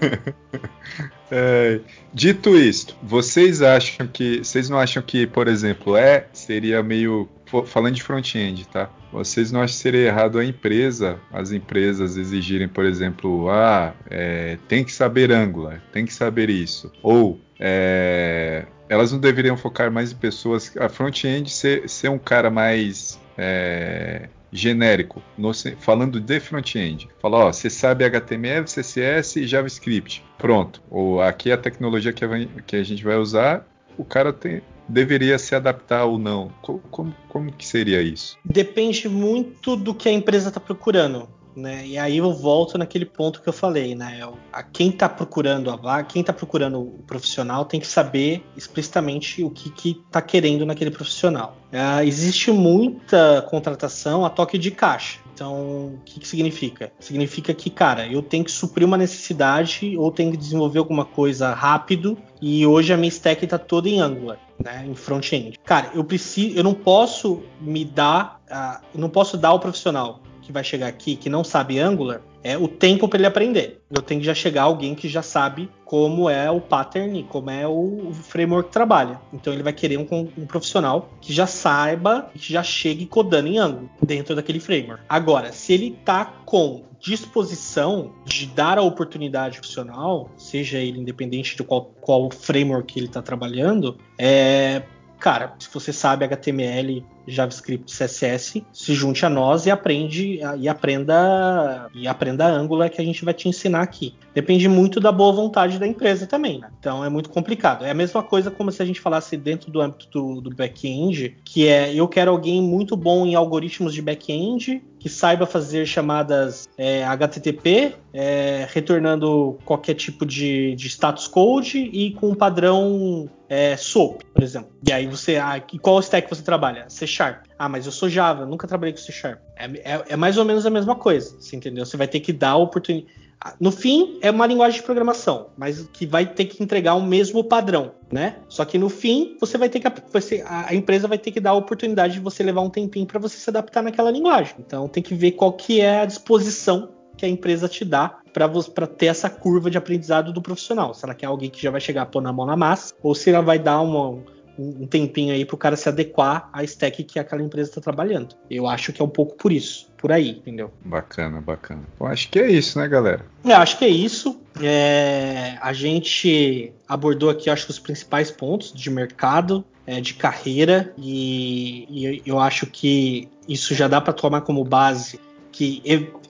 É, 1.30 1.80
dito 2.14 2.56
isto, 2.56 2.96
vocês 3.02 3.60
acham 3.60 4.06
que. 4.06 4.38
Vocês 4.38 4.70
não 4.70 4.78
acham 4.78 5.02
que, 5.02 5.26
por 5.26 5.48
exemplo, 5.48 5.96
é 5.96 6.28
seria 6.32 6.82
meio. 6.82 7.28
Falando 7.66 7.94
de 7.94 8.02
front-end, 8.02 8.66
tá? 8.68 8.90
Vocês 9.12 9.52
não 9.52 9.60
acham 9.60 9.76
que 9.76 9.82
seria 9.82 10.06
errado 10.06 10.38
a 10.38 10.44
empresa, 10.44 11.18
as 11.32 11.52
empresas 11.52 12.16
exigirem, 12.16 12.68
por 12.68 12.84
exemplo, 12.84 13.48
ah, 13.48 13.94
é, 14.10 14.58
tem 14.68 14.84
que 14.84 14.92
saber 14.92 15.30
Angular, 15.30 15.80
tem 15.92 16.04
que 16.04 16.12
saber 16.12 16.50
isso. 16.50 16.92
Ou 17.02 17.40
é, 17.58 18.66
elas 18.88 19.12
não 19.12 19.18
deveriam 19.18 19.56
focar 19.56 19.90
mais 19.90 20.12
em 20.12 20.16
pessoas. 20.16 20.76
A 20.76 20.88
front-end 20.88 21.50
ser, 21.50 21.88
ser 21.88 22.08
um 22.08 22.18
cara 22.18 22.50
mais. 22.50 23.20
É, 23.38 24.28
genérico, 24.56 25.22
no, 25.36 25.52
falando 25.78 26.20
de 26.20 26.40
front-end. 26.40 27.08
Fala, 27.20 27.46
ó, 27.46 27.52
você 27.52 27.70
sabe 27.70 28.04
HTML, 28.04 28.64
CSS 28.64 29.40
e 29.40 29.46
JavaScript. 29.46 30.24
Pronto. 30.38 30.82
Ou 30.90 31.20
aqui 31.20 31.50
é 31.50 31.54
a 31.54 31.58
tecnologia 31.58 32.12
que 32.12 32.24
a, 32.24 32.28
que 32.66 32.76
a 32.76 32.82
gente 32.82 33.04
vai 33.04 33.16
usar, 33.16 33.66
o 33.96 34.04
cara 34.04 34.32
tem, 34.32 34.62
deveria 34.88 35.38
se 35.38 35.54
adaptar 35.54 36.04
ou 36.04 36.18
não. 36.18 36.50
Como, 36.62 36.78
como, 36.90 37.14
como 37.28 37.52
que 37.52 37.66
seria 37.66 38.02
isso? 38.02 38.38
Depende 38.44 39.08
muito 39.08 39.76
do 39.76 39.94
que 39.94 40.08
a 40.08 40.12
empresa 40.12 40.48
está 40.48 40.60
procurando. 40.60 41.28
Né? 41.56 41.86
E 41.86 41.98
aí 41.98 42.18
eu 42.18 42.30
volto 42.34 42.76
naquele 42.76 43.06
ponto 43.06 43.40
que 43.40 43.48
eu 43.48 43.52
falei, 43.52 43.94
né? 43.94 44.20
A 44.52 44.62
quem 44.62 44.90
está 44.90 45.08
procurando 45.08 45.70
a 45.70 45.76
vaga, 45.76 46.06
quem 46.06 46.20
está 46.20 46.30
procurando 46.30 46.78
o 46.78 47.02
profissional 47.06 47.64
tem 47.64 47.80
que 47.80 47.86
saber 47.86 48.44
explicitamente 48.54 49.42
o 49.42 49.48
que 49.48 49.70
está 50.06 50.20
que 50.20 50.36
querendo 50.36 50.66
naquele 50.66 50.90
profissional. 50.90 51.56
É, 51.72 52.04
existe 52.04 52.52
muita 52.52 53.40
contratação 53.48 54.26
a 54.26 54.28
toque 54.28 54.58
de 54.58 54.70
caixa. 54.70 55.18
Então, 55.32 55.86
o 55.86 56.00
que, 56.04 56.20
que, 56.20 56.28
significa? 56.28 56.92
Significa 56.98 57.54
que, 57.54 57.70
cara, 57.70 58.06
eu 58.06 58.22
tenho 58.22 58.44
que 58.44 58.50
suprir 58.50 58.86
uma 58.86 58.96
necessidade 58.98 59.96
ou 59.96 60.10
tenho 60.10 60.32
que 60.32 60.36
desenvolver 60.36 60.78
alguma 60.78 61.04
coisa 61.04 61.54
rápido 61.54 62.18
e 62.40 62.66
hoje 62.66 62.92
a 62.92 62.96
minha 62.96 63.08
stack 63.08 63.44
está 63.44 63.58
toda 63.58 63.88
em 63.88 64.00
Angular, 64.00 64.38
né, 64.62 64.86
em 64.86 64.94
front-end. 64.94 65.58
Cara, 65.64 65.90
eu 65.94 66.04
preciso, 66.04 66.56
eu 66.56 66.64
não 66.64 66.74
posso 66.74 67.42
me 67.60 67.84
dar, 67.84 68.40
uh, 68.50 68.84
eu 68.94 69.00
não 69.00 69.08
posso 69.08 69.36
dar 69.36 69.48
ao 69.48 69.60
profissional 69.60 70.20
que 70.46 70.52
vai 70.52 70.62
chegar 70.62 70.86
aqui 70.86 71.16
que 71.16 71.28
não 71.28 71.42
sabe 71.42 71.78
Angular 71.78 72.22
é 72.42 72.56
o 72.56 72.68
tempo 72.68 73.08
para 73.08 73.18
ele 73.18 73.26
aprender. 73.26 73.82
Eu 73.90 74.00
tenho 74.00 74.20
que 74.20 74.26
já 74.26 74.34
chegar 74.34 74.62
alguém 74.62 74.94
que 74.94 75.08
já 75.08 75.20
sabe 75.20 75.68
como 75.84 76.30
é 76.30 76.48
o 76.48 76.60
pattern, 76.60 77.24
como 77.24 77.50
é 77.50 77.66
o 77.66 78.12
framework 78.12 78.68
que 78.68 78.72
trabalha. 78.72 79.20
Então 79.32 79.52
ele 79.52 79.64
vai 79.64 79.72
querer 79.72 79.98
um, 79.98 80.28
um 80.38 80.46
profissional 80.46 81.10
que 81.20 81.32
já 81.32 81.46
saiba, 81.46 82.30
que 82.32 82.52
já 82.52 82.62
chegue 82.62 83.04
codando 83.04 83.48
em 83.48 83.58
Angular 83.58 83.90
dentro 84.00 84.36
daquele 84.36 84.60
framework. 84.60 85.02
Agora, 85.08 85.50
se 85.50 85.72
ele 85.72 85.98
tá 86.04 86.24
com 86.44 86.84
disposição 87.00 88.12
de 88.24 88.46
dar 88.46 88.78
a 88.78 88.82
oportunidade 88.82 89.58
profissional, 89.58 90.30
seja 90.36 90.78
ele 90.78 91.00
independente 91.00 91.56
de 91.56 91.64
qual, 91.64 91.86
qual 92.00 92.30
framework 92.30 92.96
ele 92.96 93.06
está 93.06 93.20
trabalhando, 93.20 93.98
é, 94.16 94.82
cara, 95.18 95.54
se 95.58 95.68
você 95.72 95.92
sabe 95.92 96.24
HTML, 96.24 97.04
JavaScript, 97.26 97.92
CSS, 97.92 98.64
se 98.72 98.94
junte 98.94 99.24
a 99.24 99.30
nós 99.30 99.66
e 99.66 99.70
aprende 99.70 100.40
e 100.58 100.68
aprenda 100.68 101.88
e 101.94 102.06
aprenda 102.06 102.46
Angular 102.46 102.90
que 102.90 103.00
a 103.00 103.04
gente 103.04 103.24
vai 103.24 103.34
te 103.34 103.48
ensinar 103.48 103.82
aqui. 103.82 104.14
Depende 104.34 104.68
muito 104.68 105.00
da 105.00 105.10
boa 105.10 105.32
vontade 105.32 105.78
da 105.78 105.86
empresa 105.86 106.26
também, 106.26 106.58
né? 106.58 106.68
Então 106.78 107.04
é 107.04 107.08
muito 107.08 107.30
complicado. 107.30 107.84
É 107.84 107.90
a 107.90 107.94
mesma 107.94 108.22
coisa 108.22 108.50
como 108.50 108.70
se 108.70 108.82
a 108.82 108.84
gente 108.84 109.00
falasse 109.00 109.36
dentro 109.36 109.70
do 109.70 109.80
âmbito 109.80 110.08
do, 110.10 110.40
do 110.40 110.50
back-end, 110.54 111.36
que 111.44 111.66
é 111.66 111.94
eu 111.94 112.06
quero 112.06 112.30
alguém 112.30 112.62
muito 112.62 112.96
bom 112.96 113.26
em 113.26 113.34
algoritmos 113.34 113.94
de 113.94 114.02
back-end, 114.02 114.82
que 114.98 115.08
saiba 115.08 115.46
fazer 115.46 115.86
chamadas 115.86 116.68
é, 116.76 117.04
HTTP, 117.04 117.94
é, 118.12 118.66
retornando 118.72 119.56
qualquer 119.64 119.94
tipo 119.94 120.26
de, 120.26 120.74
de, 120.74 120.88
status 120.88 121.28
code 121.28 121.78
e 121.78 122.10
com 122.12 122.30
um 122.30 122.34
padrão 122.34 123.30
é, 123.48 123.76
SOAP, 123.76 124.22
por 124.34 124.42
exemplo. 124.42 124.70
E 124.84 124.92
aí 124.92 125.06
você, 125.06 125.36
ah, 125.36 125.62
qual 125.80 126.00
stack 126.00 126.28
você 126.28 126.42
trabalha? 126.42 126.86
C 126.88 127.06
Sharp. 127.16 127.44
Ah, 127.58 127.68
mas 127.68 127.86
eu 127.86 127.92
sou 127.92 128.08
Java, 128.08 128.44
nunca 128.44 128.66
trabalhei 128.66 128.92
com 128.92 129.00
C 129.00 129.12
Sharp. 129.12 129.40
É, 129.56 129.64
é, 129.94 130.04
é 130.10 130.16
mais 130.16 130.36
ou 130.36 130.44
menos 130.44 130.66
a 130.66 130.70
mesma 130.70 130.94
coisa, 130.94 131.36
você 131.40 131.56
entendeu? 131.56 131.86
Você 131.86 131.96
vai 131.96 132.06
ter 132.06 132.20
que 132.20 132.32
dar 132.32 132.56
oportunidade. 132.56 133.12
Ah, 133.40 133.54
no 133.60 133.70
fim, 133.70 134.18
é 134.22 134.30
uma 134.30 134.46
linguagem 134.46 134.80
de 134.80 134.86
programação, 134.86 135.48
mas 135.56 135.86
que 135.92 136.06
vai 136.06 136.26
ter 136.26 136.46
que 136.46 136.62
entregar 136.62 136.94
o 136.94 137.02
mesmo 137.02 137.44
padrão, 137.44 137.92
né? 138.10 138.36
Só 138.48 138.64
que 138.64 138.78
no 138.78 138.88
fim, 138.88 139.36
você 139.38 139.58
vai 139.58 139.68
ter 139.68 139.80
que 139.80 139.88
você, 140.10 140.42
a 140.46 140.74
empresa 140.74 141.06
vai 141.06 141.18
ter 141.18 141.30
que 141.30 141.40
dar 141.40 141.50
a 141.50 141.54
oportunidade 141.54 142.14
de 142.14 142.20
você 142.20 142.42
levar 142.42 142.62
um 142.62 142.70
tempinho 142.70 143.06
para 143.06 143.20
você 143.20 143.36
se 143.36 143.50
adaptar 143.50 143.82
naquela 143.82 144.10
linguagem. 144.10 144.54
Então, 144.58 144.88
tem 144.88 145.02
que 145.02 145.14
ver 145.14 145.32
qual 145.32 145.52
que 145.52 145.80
é 145.80 146.00
a 146.00 146.06
disposição 146.06 146.90
que 147.16 147.24
a 147.24 147.28
empresa 147.28 147.68
te 147.68 147.84
dá 147.84 148.18
para 148.32 148.86
ter 148.86 149.06
essa 149.06 149.30
curva 149.30 149.70
de 149.70 149.78
aprendizado 149.78 150.32
do 150.32 150.42
profissional. 150.42 150.92
Se 150.92 151.04
ela 151.04 151.14
quer 151.14 151.26
alguém 151.26 151.48
que 151.48 151.62
já 151.62 151.70
vai 151.70 151.80
chegar 151.80 152.06
pôr 152.06 152.20
na 152.20 152.32
mão 152.32 152.44
na 152.44 152.56
massa, 152.56 152.94
ou 153.02 153.14
se 153.14 153.30
ela 153.30 153.42
vai 153.42 153.58
dar 153.58 153.80
uma, 153.80 154.22
um 154.58 154.86
tempinho 154.86 155.32
aí 155.34 155.44
para 155.44 155.54
o 155.54 155.58
cara 155.58 155.76
se 155.76 155.88
adequar 155.88 156.48
à 156.52 156.64
stack 156.64 157.04
que 157.04 157.18
aquela 157.18 157.42
empresa 157.42 157.70
está 157.70 157.80
trabalhando. 157.80 158.34
Eu 158.50 158.66
acho 158.66 158.92
que 158.92 159.00
é 159.00 159.04
um 159.04 159.08
pouco 159.08 159.36
por 159.36 159.52
isso, 159.52 159.88
por 159.96 160.12
aí, 160.12 160.30
entendeu? 160.30 160.72
Bacana, 160.84 161.40
bacana. 161.40 161.82
Eu 161.98 162.06
acho 162.06 162.28
que 162.28 162.38
é 162.38 162.50
isso, 162.50 162.78
né, 162.78 162.88
galera? 162.88 163.24
Eu 163.44 163.56
acho 163.56 163.78
que 163.78 163.84
é 163.84 163.88
isso. 163.88 164.40
É, 164.62 165.58
a 165.60 165.72
gente 165.72 166.72
abordou 166.88 167.28
aqui, 167.28 167.50
acho 167.50 167.66
que 167.66 167.70
os 167.70 167.78
principais 167.78 168.30
pontos 168.30 168.72
de 168.72 168.90
mercado, 168.90 169.64
é, 169.86 170.00
de 170.00 170.14
carreira, 170.14 170.92
e, 170.96 171.86
e 171.90 172.22
eu 172.24 172.38
acho 172.38 172.66
que 172.66 173.28
isso 173.48 173.74
já 173.74 173.86
dá 173.86 174.00
para 174.00 174.12
tomar 174.12 174.40
como 174.40 174.64
base 174.64 175.20
que 175.56 175.80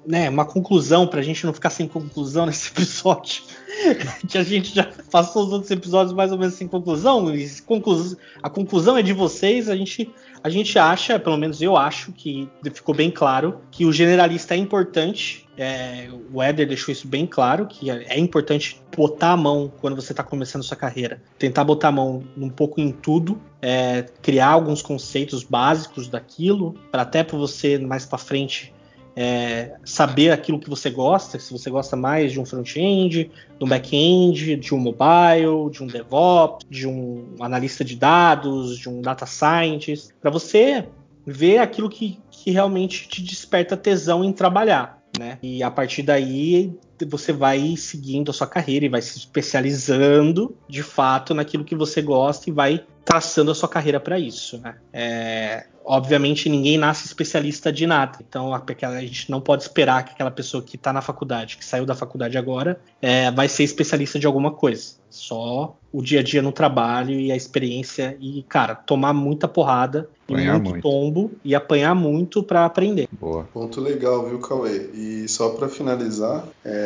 né, 0.06 0.30
uma 0.30 0.44
conclusão 0.44 1.04
para 1.04 1.18
a 1.18 1.22
gente 1.22 1.44
não 1.44 1.52
ficar 1.52 1.70
sem 1.70 1.88
conclusão 1.88 2.46
nesse 2.46 2.70
episódio. 2.70 3.42
que 4.28 4.38
a 4.38 4.44
gente 4.44 4.72
já 4.72 4.88
passou 5.10 5.44
os 5.44 5.52
outros 5.52 5.70
episódios 5.72 6.14
mais 6.14 6.30
ou 6.30 6.38
menos 6.38 6.54
sem 6.54 6.68
conclusão. 6.68 7.28
a 8.40 8.48
conclusão 8.48 8.96
é 8.96 9.02
de 9.02 9.12
vocês. 9.12 9.68
A 9.68 9.74
gente, 9.74 10.08
a 10.44 10.48
gente 10.48 10.78
acha, 10.78 11.18
pelo 11.18 11.36
menos 11.36 11.60
eu 11.60 11.76
acho, 11.76 12.12
que 12.12 12.48
ficou 12.72 12.94
bem 12.94 13.10
claro 13.10 13.58
que 13.72 13.84
o 13.84 13.92
generalista 13.92 14.54
é 14.54 14.58
importante. 14.58 15.44
É, 15.58 16.08
o 16.32 16.40
Éder 16.40 16.68
deixou 16.68 16.92
isso 16.92 17.08
bem 17.08 17.26
claro, 17.26 17.66
que 17.66 17.90
é, 17.90 18.04
é 18.10 18.18
importante 18.20 18.80
botar 18.96 19.32
a 19.32 19.36
mão 19.36 19.72
quando 19.80 19.96
você 19.96 20.12
está 20.12 20.22
começando 20.22 20.62
sua 20.62 20.76
carreira. 20.76 21.20
Tentar 21.36 21.64
botar 21.64 21.88
a 21.88 21.92
mão 21.92 22.22
um 22.36 22.48
pouco 22.48 22.80
em 22.80 22.92
tudo, 22.92 23.42
é, 23.60 24.04
criar 24.22 24.50
alguns 24.50 24.82
conceitos 24.82 25.42
básicos 25.42 26.06
daquilo, 26.06 26.74
para 26.92 27.02
até 27.02 27.24
para 27.24 27.36
você 27.36 27.76
mais 27.76 28.06
para 28.06 28.18
frente 28.18 28.72
é, 29.16 29.72
saber 29.82 30.30
aquilo 30.30 30.60
que 30.60 30.68
você 30.68 30.90
gosta, 30.90 31.38
se 31.38 31.50
você 31.50 31.70
gosta 31.70 31.96
mais 31.96 32.32
de 32.32 32.38
um 32.38 32.44
front-end, 32.44 33.30
de 33.58 33.64
um 33.64 33.66
back-end, 33.66 34.56
de 34.56 34.74
um 34.74 34.78
mobile, 34.78 35.70
de 35.70 35.82
um 35.82 35.86
DevOps, 35.86 36.66
de 36.68 36.86
um 36.86 37.34
analista 37.40 37.82
de 37.82 37.96
dados, 37.96 38.78
de 38.78 38.90
um 38.90 39.00
data 39.00 39.24
scientist, 39.24 40.10
para 40.20 40.30
você 40.30 40.86
ver 41.26 41.58
aquilo 41.58 41.88
que, 41.88 42.20
que 42.30 42.50
realmente 42.50 43.08
te 43.08 43.22
desperta 43.22 43.74
tesão 43.74 44.22
em 44.22 44.32
trabalhar. 44.32 45.02
Né? 45.18 45.38
E 45.42 45.62
a 45.62 45.70
partir 45.70 46.02
daí 46.02 46.76
você 47.04 47.32
vai 47.32 47.76
seguindo 47.76 48.30
a 48.30 48.34
sua 48.34 48.46
carreira 48.46 48.86
e 48.86 48.88
vai 48.88 49.02
se 49.02 49.18
especializando 49.18 50.56
de 50.68 50.82
fato 50.82 51.34
naquilo 51.34 51.64
que 51.64 51.74
você 51.74 52.00
gosta 52.00 52.48
e 52.48 52.52
vai 52.52 52.84
traçando 53.04 53.50
a 53.50 53.54
sua 53.54 53.68
carreira 53.68 54.00
para 54.00 54.18
isso. 54.18 54.58
Né? 54.58 54.74
É, 54.92 55.66
obviamente 55.84 56.48
ninguém 56.48 56.76
nasce 56.76 57.06
especialista 57.06 57.72
de 57.72 57.86
nada. 57.86 58.18
Então 58.28 58.52
a, 58.52 58.62
a 58.82 59.00
gente 59.00 59.30
não 59.30 59.40
pode 59.40 59.62
esperar 59.62 60.04
que 60.04 60.12
aquela 60.12 60.30
pessoa 60.30 60.62
que 60.62 60.76
está 60.76 60.92
na 60.92 61.00
faculdade, 61.00 61.56
que 61.56 61.64
saiu 61.64 61.86
da 61.86 61.94
faculdade 61.94 62.36
agora, 62.36 62.80
é, 63.00 63.30
vai 63.30 63.48
ser 63.48 63.62
especialista 63.62 64.18
de 64.18 64.26
alguma 64.26 64.50
coisa. 64.50 64.96
Só 65.08 65.76
o 65.92 66.02
dia 66.02 66.20
a 66.20 66.22
dia 66.22 66.42
no 66.42 66.52
trabalho 66.52 67.18
e 67.18 67.30
a 67.30 67.36
experiência 67.36 68.16
e, 68.20 68.42
cara, 68.42 68.74
tomar 68.74 69.12
muita 69.12 69.46
porrada 69.46 70.08
apanhar 70.28 70.54
muito, 70.54 70.70
muito, 70.70 70.82
tombo 70.82 71.30
e 71.44 71.54
apanhar 71.54 71.94
muito 71.94 72.42
para 72.42 72.64
aprender. 72.64 73.08
Boa. 73.12 73.44
Ponto 73.44 73.80
legal, 73.80 74.26
viu, 74.28 74.40
Cauê? 74.40 74.90
E 74.92 75.28
só 75.28 75.50
para 75.50 75.68
finalizar, 75.68 76.44
é, 76.64 76.85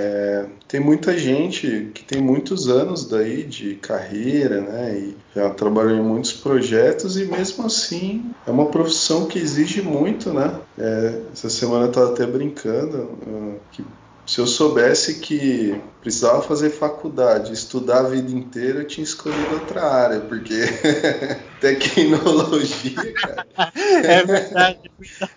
tem 0.69 0.81
muita 0.81 1.17
gente 1.19 1.91
que 1.95 2.05
tem 2.05 2.21
muitos 2.21 2.69
anos 2.69 3.09
daí 3.09 3.43
de 3.43 3.75
carreira, 3.77 4.61
né? 4.61 4.99
E 4.99 5.17
já 5.35 5.51
trabalhou 5.51 5.97
em 5.97 6.03
muitos 6.03 6.33
projetos 6.33 7.17
e 7.17 7.25
mesmo 7.25 7.67
assim 7.67 8.31
é 8.47 8.51
uma 8.51 8.67
profissão 8.67 9.27
que 9.27 9.39
exige 9.39 9.83
muito, 9.83 10.33
né? 10.33 10.61
É, 10.79 11.23
essa 11.33 11.51
semana 11.51 11.87
eu 11.87 11.93
tava 11.93 12.13
até 12.13 12.27
brincando 12.27 12.99
uh, 12.99 13.61
que 13.71 13.85
se 14.31 14.39
eu 14.39 14.47
soubesse 14.47 15.15
que 15.15 15.75
precisava 16.01 16.41
fazer 16.41 16.71
faculdade, 16.71 17.53
estudar 17.53 17.99
a 17.99 18.09
vida 18.09 18.31
inteira, 18.31 18.79
eu 18.79 18.87
tinha 18.87 19.03
escolhido 19.03 19.55
outra 19.55 19.83
área, 19.83 20.21
porque 20.21 20.55
tecnologia, 21.59 22.95
cara, 23.21 23.73
é 23.75 24.25
verdade. 24.25 24.89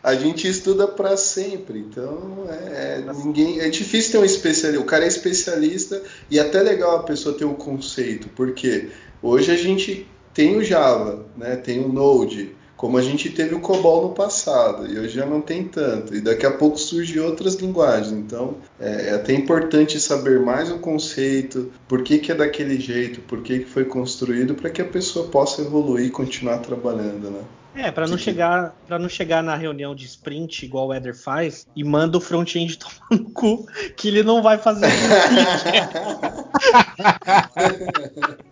a 0.03 0.13
gente 0.13 0.47
estuda 0.47 0.87
para 0.87 1.17
sempre, 1.17 1.79
então 1.79 2.45
é, 2.47 2.99
é, 2.99 3.13
ninguém, 3.15 3.61
é 3.61 3.69
difícil 3.69 4.11
ter 4.11 4.17
um 4.19 4.25
especialista. 4.25 4.83
O 4.83 4.85
cara 4.85 5.05
é 5.05 5.07
especialista 5.07 6.03
e 6.29 6.37
é 6.37 6.43
até 6.43 6.61
legal 6.61 6.97
a 6.97 7.03
pessoa 7.03 7.35
ter 7.35 7.45
o 7.45 7.49
um 7.49 7.55
conceito, 7.55 8.29
porque 8.35 8.89
hoje 9.23 9.51
a 9.51 9.57
gente 9.57 10.07
tem 10.35 10.55
o 10.55 10.63
Java, 10.63 11.25
né, 11.35 11.55
tem 11.55 11.83
o 11.83 11.91
Node, 11.91 12.55
como 12.75 12.97
a 12.97 13.01
gente 13.01 13.29
teve 13.29 13.55
o 13.55 13.59
COBOL 13.59 14.09
no 14.09 14.13
passado, 14.13 14.91
e 14.91 14.99
hoje 14.99 15.15
já 15.15 15.25
não 15.25 15.41
tem 15.41 15.63
tanto, 15.63 16.15
e 16.15 16.21
daqui 16.21 16.45
a 16.45 16.51
pouco 16.51 16.77
surgem 16.77 17.19
outras 17.21 17.55
linguagens. 17.55 18.11
Então 18.11 18.57
é, 18.79 19.09
é 19.09 19.13
até 19.15 19.33
importante 19.33 19.99
saber 19.99 20.39
mais 20.39 20.71
o 20.71 20.79
conceito, 20.79 21.71
por 21.87 22.03
que, 22.03 22.19
que 22.19 22.31
é 22.31 22.35
daquele 22.35 22.79
jeito, 22.79 23.21
por 23.21 23.41
que, 23.41 23.59
que 23.59 23.65
foi 23.65 23.85
construído, 23.85 24.55
para 24.55 24.69
que 24.69 24.81
a 24.81 24.85
pessoa 24.85 25.27
possa 25.27 25.61
evoluir 25.61 26.07
e 26.07 26.09
continuar 26.09 26.57
trabalhando, 26.59 27.29
né? 27.29 27.41
É, 27.75 27.89
para 27.89 28.05
não 28.05 28.19
chegar, 28.19 28.75
para 28.87 28.99
não 28.99 29.09
chegar 29.09 29.41
na 29.41 29.55
reunião 29.55 29.95
de 29.95 30.05
sprint 30.05 30.63
igual 30.63 30.89
o 30.89 30.93
Eder 30.93 31.15
faz 31.15 31.65
e 31.75 31.83
manda 31.83 32.19
o 32.19 32.21
front-end 32.21 32.77
tomar 32.77 33.07
no 33.09 33.31
cu 33.31 33.65
que 33.97 34.09
ele 34.09 34.21
não 34.21 34.43
vai 34.43 34.59
fazer. 34.59 34.85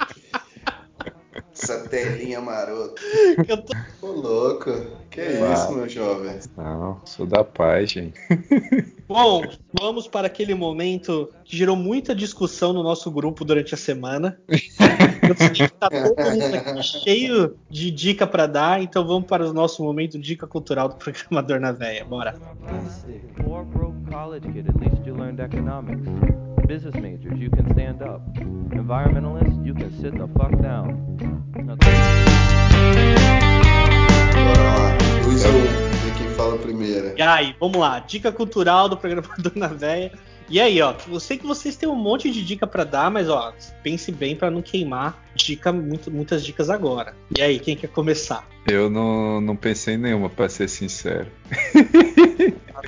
Essa 1.72 1.88
telinha 1.88 2.42
marota. 2.42 3.02
Eu 3.48 3.58
tô... 3.58 3.74
Ô, 4.02 4.12
louco. 4.12 4.72
Que 5.10 5.22
é 5.22 5.54
isso, 5.54 5.72
meu 5.74 5.90
jovem? 5.90 6.40
Não, 6.58 7.02
sou 7.06 7.26
da 7.26 7.44
paz, 7.44 7.92
gente. 7.92 8.20
Bom, 9.08 9.44
vamos 9.74 10.08
para 10.08 10.28
aquele 10.28 10.56
momento 10.56 11.30
que 11.44 11.58
gerou 11.58 11.76
muita 11.76 12.16
discussão 12.16 12.72
no 12.72 12.82
nosso 12.82 13.12
grupo 13.12 13.44
durante 13.44 13.74
a 13.74 13.78
semana. 13.78 14.40
Eu 14.48 15.36
sei 15.36 15.50
que 15.50 15.68
tá 15.74 15.90
todo 15.90 16.16
mundo 16.16 16.56
aqui 16.56 16.84
cheio 17.04 17.58
de 17.70 17.92
dica 17.92 18.26
para 18.26 18.48
dar, 18.48 18.82
então 18.82 19.06
vamos 19.06 19.28
para 19.28 19.50
o 19.50 19.54
nosso 19.54 19.84
momento 19.84 20.18
dica 20.18 20.48
cultural 20.48 20.88
do 20.88 20.96
programador 20.96 21.60
na 21.60 21.74
veia. 21.74 22.06
Bora. 22.06 22.36
Business 26.68 26.96
majors, 26.96 27.40
you 27.40 27.50
can 27.50 27.66
stand 27.72 28.02
up. 28.02 28.22
Environmentalists, 28.72 29.66
you 29.66 29.74
can 29.74 29.90
sit 30.02 30.12
the 30.18 30.28
fuck 30.38 30.52
down. 30.62 31.18
Luiz 35.26 35.46
é 35.46 36.18
quem 36.18 36.28
fala 36.36 36.58
primeiro. 36.58 37.14
E 37.18 37.22
aí, 37.22 37.56
vamos 37.58 37.78
lá. 37.78 38.00
Dica 38.00 38.34
cultural 38.34 38.90
do 38.90 38.98
programador 38.98 39.52
na 39.56 39.68
veia. 39.68 40.12
E 40.52 40.60
aí, 40.60 40.82
ó, 40.82 40.94
eu 41.10 41.18
sei 41.18 41.38
que 41.38 41.48
vocês 41.48 41.78
têm 41.78 41.88
um 41.88 41.96
monte 41.96 42.30
de 42.30 42.44
dica 42.44 42.68
para 42.68 42.84
dar, 42.84 43.10
mas 43.10 43.30
ó, 43.30 43.54
pense 43.82 44.12
bem 44.12 44.36
para 44.36 44.52
não 44.52 44.62
queimar 44.62 45.18
dica, 45.34 45.72
muito, 45.72 46.12
muitas 46.12 46.44
dicas 46.44 46.70
agora. 46.70 47.16
E 47.38 47.42
aí, 47.42 47.58
quem 47.58 47.74
quer 47.74 47.88
começar? 47.88 48.46
Eu 48.68 48.90
não, 48.90 49.40
não 49.40 49.56
pensei 49.56 49.94
em 49.94 49.98
nenhuma, 49.98 50.30
para 50.30 50.50
ser 50.50 50.68
sincero. 50.68 51.28
Tá 52.74 52.82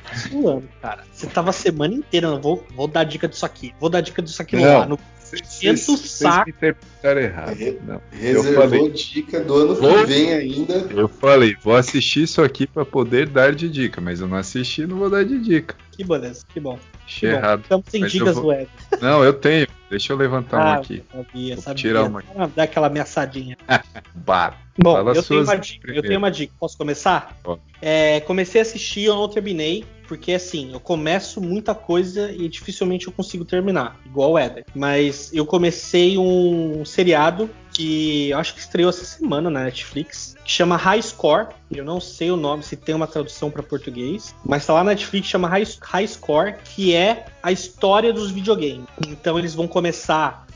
cara. 0.82 1.04
Você 1.14 1.28
tava 1.28 1.52
a 1.52 1.54
semana 1.54 1.94
inteira, 1.94 2.30
não 2.30 2.42
vou, 2.42 2.66
vou 2.76 2.88
dar 2.88 3.04
dica 3.04 3.28
disso 3.28 3.46
aqui, 3.46 3.74
vou 3.80 3.90
dar 3.90 4.02
dica 4.02 4.22
disso 4.22 4.42
aqui 4.42 4.56
não, 4.58 4.80
lá. 4.80 4.86
No 4.86 5.00
Enchendo 5.34 5.80
o 5.80 5.98
saco. 5.98 6.50
Interpretaram 6.50 7.22
errado. 7.22 7.56
Re 7.56 7.80
não. 7.86 8.02
Reservou 8.12 8.54
falei, 8.54 8.90
dica 8.90 9.40
do 9.40 9.56
ano 9.56 9.76
vou, 9.76 10.00
que 10.00 10.06
vem 10.06 10.34
ainda. 10.34 10.74
Eu 10.92 11.08
falei, 11.08 11.56
vou 11.64 11.76
assistir 11.76 12.24
isso 12.24 12.42
aqui 12.42 12.68
para 12.68 12.86
poder 12.86 13.28
dar 13.28 13.54
de 13.56 13.70
dica, 13.70 14.00
mas 14.00 14.20
eu 14.20 14.28
não 14.28 14.38
assisti, 14.38 14.86
não 14.86 14.98
vou 14.98 15.10
dar 15.10 15.24
de 15.24 15.40
dica. 15.40 15.76
Que 15.92 16.04
beleza, 16.04 16.46
que 16.54 16.60
bom. 16.60 16.78
Achei 17.06 17.30
que 17.30 17.36
errado. 17.36 17.62
Estamos 17.62 17.86
sem 17.90 18.06
dicas 18.06 18.36
vou... 18.36 18.44
do 18.44 18.54
Ed. 18.54 18.70
Não, 19.02 19.24
eu 19.24 19.34
tenho. 19.34 19.68
Deixa 19.94 20.12
eu 20.12 20.18
levantar 20.18 20.60
ah, 20.60 20.64
uma 20.64 20.76
aqui. 20.78 21.04
Sabia, 21.12 21.58
sabia. 21.58 21.76
Tirar 21.76 22.04
uma. 22.06 22.24
Dá 22.56 22.64
aquela 22.64 22.88
ameaçadinha. 22.88 23.56
bah. 24.16 24.58
Bom, 24.76 24.98
eu 24.98 25.22
tenho, 25.22 25.60
dica, 25.62 25.92
eu 25.92 26.02
tenho, 26.02 26.18
uma 26.18 26.32
dica, 26.32 26.52
Posso 26.60 26.76
começar? 26.76 27.38
É, 27.80 28.20
comecei 28.22 28.60
a 28.60 28.64
assistir, 28.64 29.04
eu 29.04 29.14
não 29.14 29.30
terminei 29.30 29.86
porque 30.08 30.34
assim, 30.34 30.72
eu 30.72 30.80
começo 30.80 31.42
muita 31.42 31.74
coisa 31.74 32.32
e 32.32 32.48
dificilmente 32.48 33.08
eu 33.08 33.14
consigo 33.14 33.46
terminar, 33.46 34.00
igual 34.06 34.34
o 34.34 34.40
Eder. 34.40 34.66
Mas 34.76 35.34
eu 35.34 35.46
comecei 35.46 36.18
um 36.18 36.84
seriado 36.86 37.50
que 37.74 38.30
eu 38.30 38.38
acho 38.38 38.54
que 38.54 38.60
estreou 38.60 38.90
essa 38.90 39.04
semana 39.04 39.50
na 39.50 39.64
Netflix, 39.64 40.36
que 40.46 40.52
chama 40.52 40.76
High 40.76 41.02
Score. 41.02 41.48
Eu 41.72 41.84
não 41.84 42.00
sei 42.00 42.30
o 42.30 42.38
nome, 42.38 42.62
se 42.62 42.76
tem 42.76 42.94
uma 42.94 43.08
tradução 43.08 43.50
para 43.50 43.64
português, 43.64 44.36
mas 44.46 44.66
tá 44.66 44.74
lá 44.74 44.84
na 44.84 44.92
Netflix, 44.92 45.28
chama 45.28 45.48
High, 45.48 45.66
High 45.82 46.08
Score, 46.08 46.56
que 46.64 46.94
é 46.94 47.26
a 47.42 47.52
história 47.52 48.14
dos 48.14 48.30
videogames. 48.30 48.86
Então 49.08 49.40
eles 49.40 49.56
vão 49.56 49.68
começar 49.68 49.83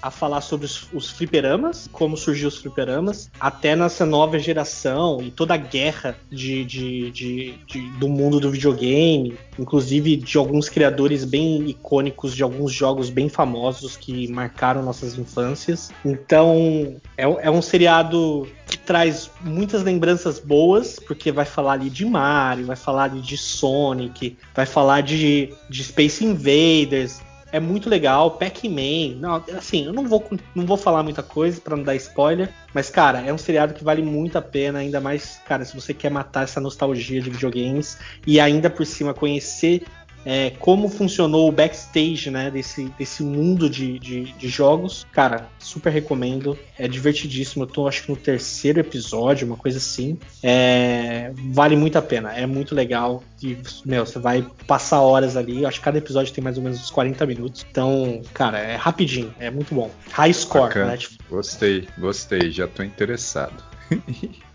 a 0.02 0.12
falar 0.12 0.42
sobre 0.42 0.66
os, 0.66 0.88
os 0.94 1.10
fliperamas, 1.10 1.90
como 1.92 2.16
surgiu 2.16 2.48
os 2.48 2.58
fliperamas, 2.58 3.30
até 3.40 3.76
nessa 3.76 4.06
nova 4.06 4.38
geração 4.38 5.22
e 5.22 5.32
toda 5.32 5.54
a 5.54 5.58
guerra 5.58 6.16
de, 6.30 6.64
de, 6.64 7.12
de, 7.12 7.54
de, 7.66 7.90
do 7.98 8.08
mundo 8.08 8.40
do 8.40 8.52
videogame, 8.52 9.38
inclusive 9.58 10.16
de 10.16 10.38
alguns 10.38 10.70
criadores 10.70 11.24
bem 11.24 11.68
icônicos 11.70 12.36
de 12.36 12.44
alguns 12.44 12.72
jogos 12.72 13.10
bem 13.10 13.28
famosos 13.30 13.98
que 13.98 14.28
marcaram 14.28 14.84
nossas 14.84 15.18
infâncias. 15.18 15.92
Então 16.06 16.96
é, 17.18 17.24
é 17.24 17.52
um 17.52 17.62
seriado 17.62 18.48
que 18.68 18.78
traz 18.78 19.32
muitas 19.42 19.82
lembranças 19.82 20.40
boas, 20.40 21.00
porque 21.00 21.32
vai 21.32 21.46
falar 21.46 21.74
ali 21.74 21.90
de 21.90 22.06
Mario, 22.06 22.66
vai 22.66 22.76
falar 22.76 23.04
ali 23.04 23.22
de 23.22 23.38
Sonic, 23.38 24.38
vai 24.54 24.66
falar 24.66 25.02
de, 25.02 25.54
de 25.70 25.84
Space 25.84 26.24
Invaders, 26.24 27.22
é 27.52 27.60
muito 27.60 27.90
legal. 27.90 28.32
Pac-Man, 28.32 29.18
não, 29.20 29.44
assim, 29.58 29.86
eu 29.86 29.94
não 29.94 30.08
vou, 30.08 30.24
não 30.54 30.66
vou 30.66 30.78
falar 30.78 31.04
muita 31.04 31.24
coisa 31.24 31.60
para 31.62 31.76
não 31.76 31.84
dar 31.84 31.96
spoiler, 31.96 32.50
mas 32.74 32.90
cara, 32.90 33.22
é 33.22 33.34
um 33.34 33.38
seriado 33.38 33.74
que 33.74 33.84
vale 33.84 34.02
muito 34.02 34.38
a 34.38 34.42
pena, 34.42 34.80
ainda 34.80 35.00
mais, 35.00 35.42
cara, 35.46 35.64
se 35.66 35.76
você 35.76 35.94
quer 35.94 36.12
matar 36.12 36.44
essa 36.44 36.60
nostalgia 36.60 37.22
de 37.22 37.30
videogames 37.30 37.98
e 38.26 38.40
ainda 38.40 38.70
por 38.70 38.86
cima 38.86 39.14
conhecer 39.14 39.84
é, 40.26 40.52
como 40.60 40.90
funcionou 40.90 41.48
o 41.48 41.52
backstage 41.52 42.30
né, 42.30 42.52
desse, 42.52 42.86
desse 42.98 43.24
mundo 43.24 43.70
de, 43.70 43.98
de, 43.98 44.24
de, 44.34 44.48
jogos. 44.50 45.06
Cara, 45.12 45.48
super 45.60 45.90
recomendo. 45.90 46.58
É 46.78 46.88
divertidíssimo. 46.88 47.64
Eu 47.64 47.68
tô 47.68 47.88
acho 47.88 48.04
que 48.04 48.12
no 48.12 48.18
terceiro 48.18 48.80
episódio, 48.80 49.48
uma 49.48 49.58
coisa 49.58 49.78
assim. 49.78 50.18
É, 50.44 51.32
vale 51.52 51.76
muito 51.76 51.98
a 51.98 52.02
pena. 52.02 52.34
É 52.34 52.46
muito 52.46 52.76
legal. 52.76 53.24
E, 53.42 53.58
meu, 53.86 54.06
você 54.06 54.20
vai 54.20 54.46
passar 54.66 55.02
horas 55.02 55.38
ali. 55.38 55.66
Acho 55.66 55.80
que 55.80 55.86
cada 55.86 55.98
episódio 55.98 56.34
tem 56.34 56.44
mais 56.44 56.58
ou 56.58 56.64
menos 56.64 56.80
uns 56.80 56.92
40 56.92 57.26
minutos. 57.26 57.66
Então, 57.70 58.22
cara, 58.34 58.60
é 58.60 58.76
rapidinho. 58.76 59.34
É 59.40 59.50
muito 59.50 59.74
bom. 59.74 59.90
High 60.12 60.34
score, 60.34 60.68
Bacana. 60.68 60.92
né? 60.92 61.00
Gostei, 61.30 61.88
gostei. 61.98 62.52
Já 62.52 62.68
tô 62.68 62.84
interessado. 62.84 63.64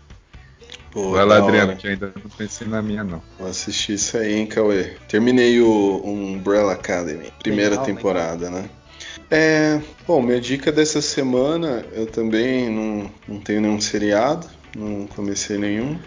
Pô, 0.93 1.09
Vai 1.09 1.25
lá, 1.25 1.37
Adriano, 1.37 1.69
hora. 1.69 1.75
que 1.75 1.87
ainda 1.87 2.13
não 2.23 2.29
pensei 2.29 2.67
na 2.67 2.79
minha, 2.79 3.03
não. 3.03 3.19
Vou 3.39 3.49
assistir 3.49 3.93
isso 3.93 4.15
aí, 4.15 4.33
hein, 4.35 4.45
Cauê. 4.45 4.93
Terminei 5.07 5.59
o 5.59 6.01
Umbrella 6.05 6.73
Academy, 6.73 7.33
primeira 7.39 7.71
Legal, 7.71 7.85
temporada, 7.85 8.49
né? 8.51 8.69
É, 9.31 9.81
bom, 10.05 10.21
minha 10.21 10.39
dica 10.39 10.71
dessa 10.71 11.01
semana, 11.01 11.83
eu 11.93 12.05
também 12.05 12.69
não, 12.69 13.11
não 13.27 13.39
tenho 13.39 13.61
nenhum 13.61 13.81
seriado, 13.81 14.47
não 14.77 15.07
comecei 15.07 15.57
nenhum, 15.57 15.97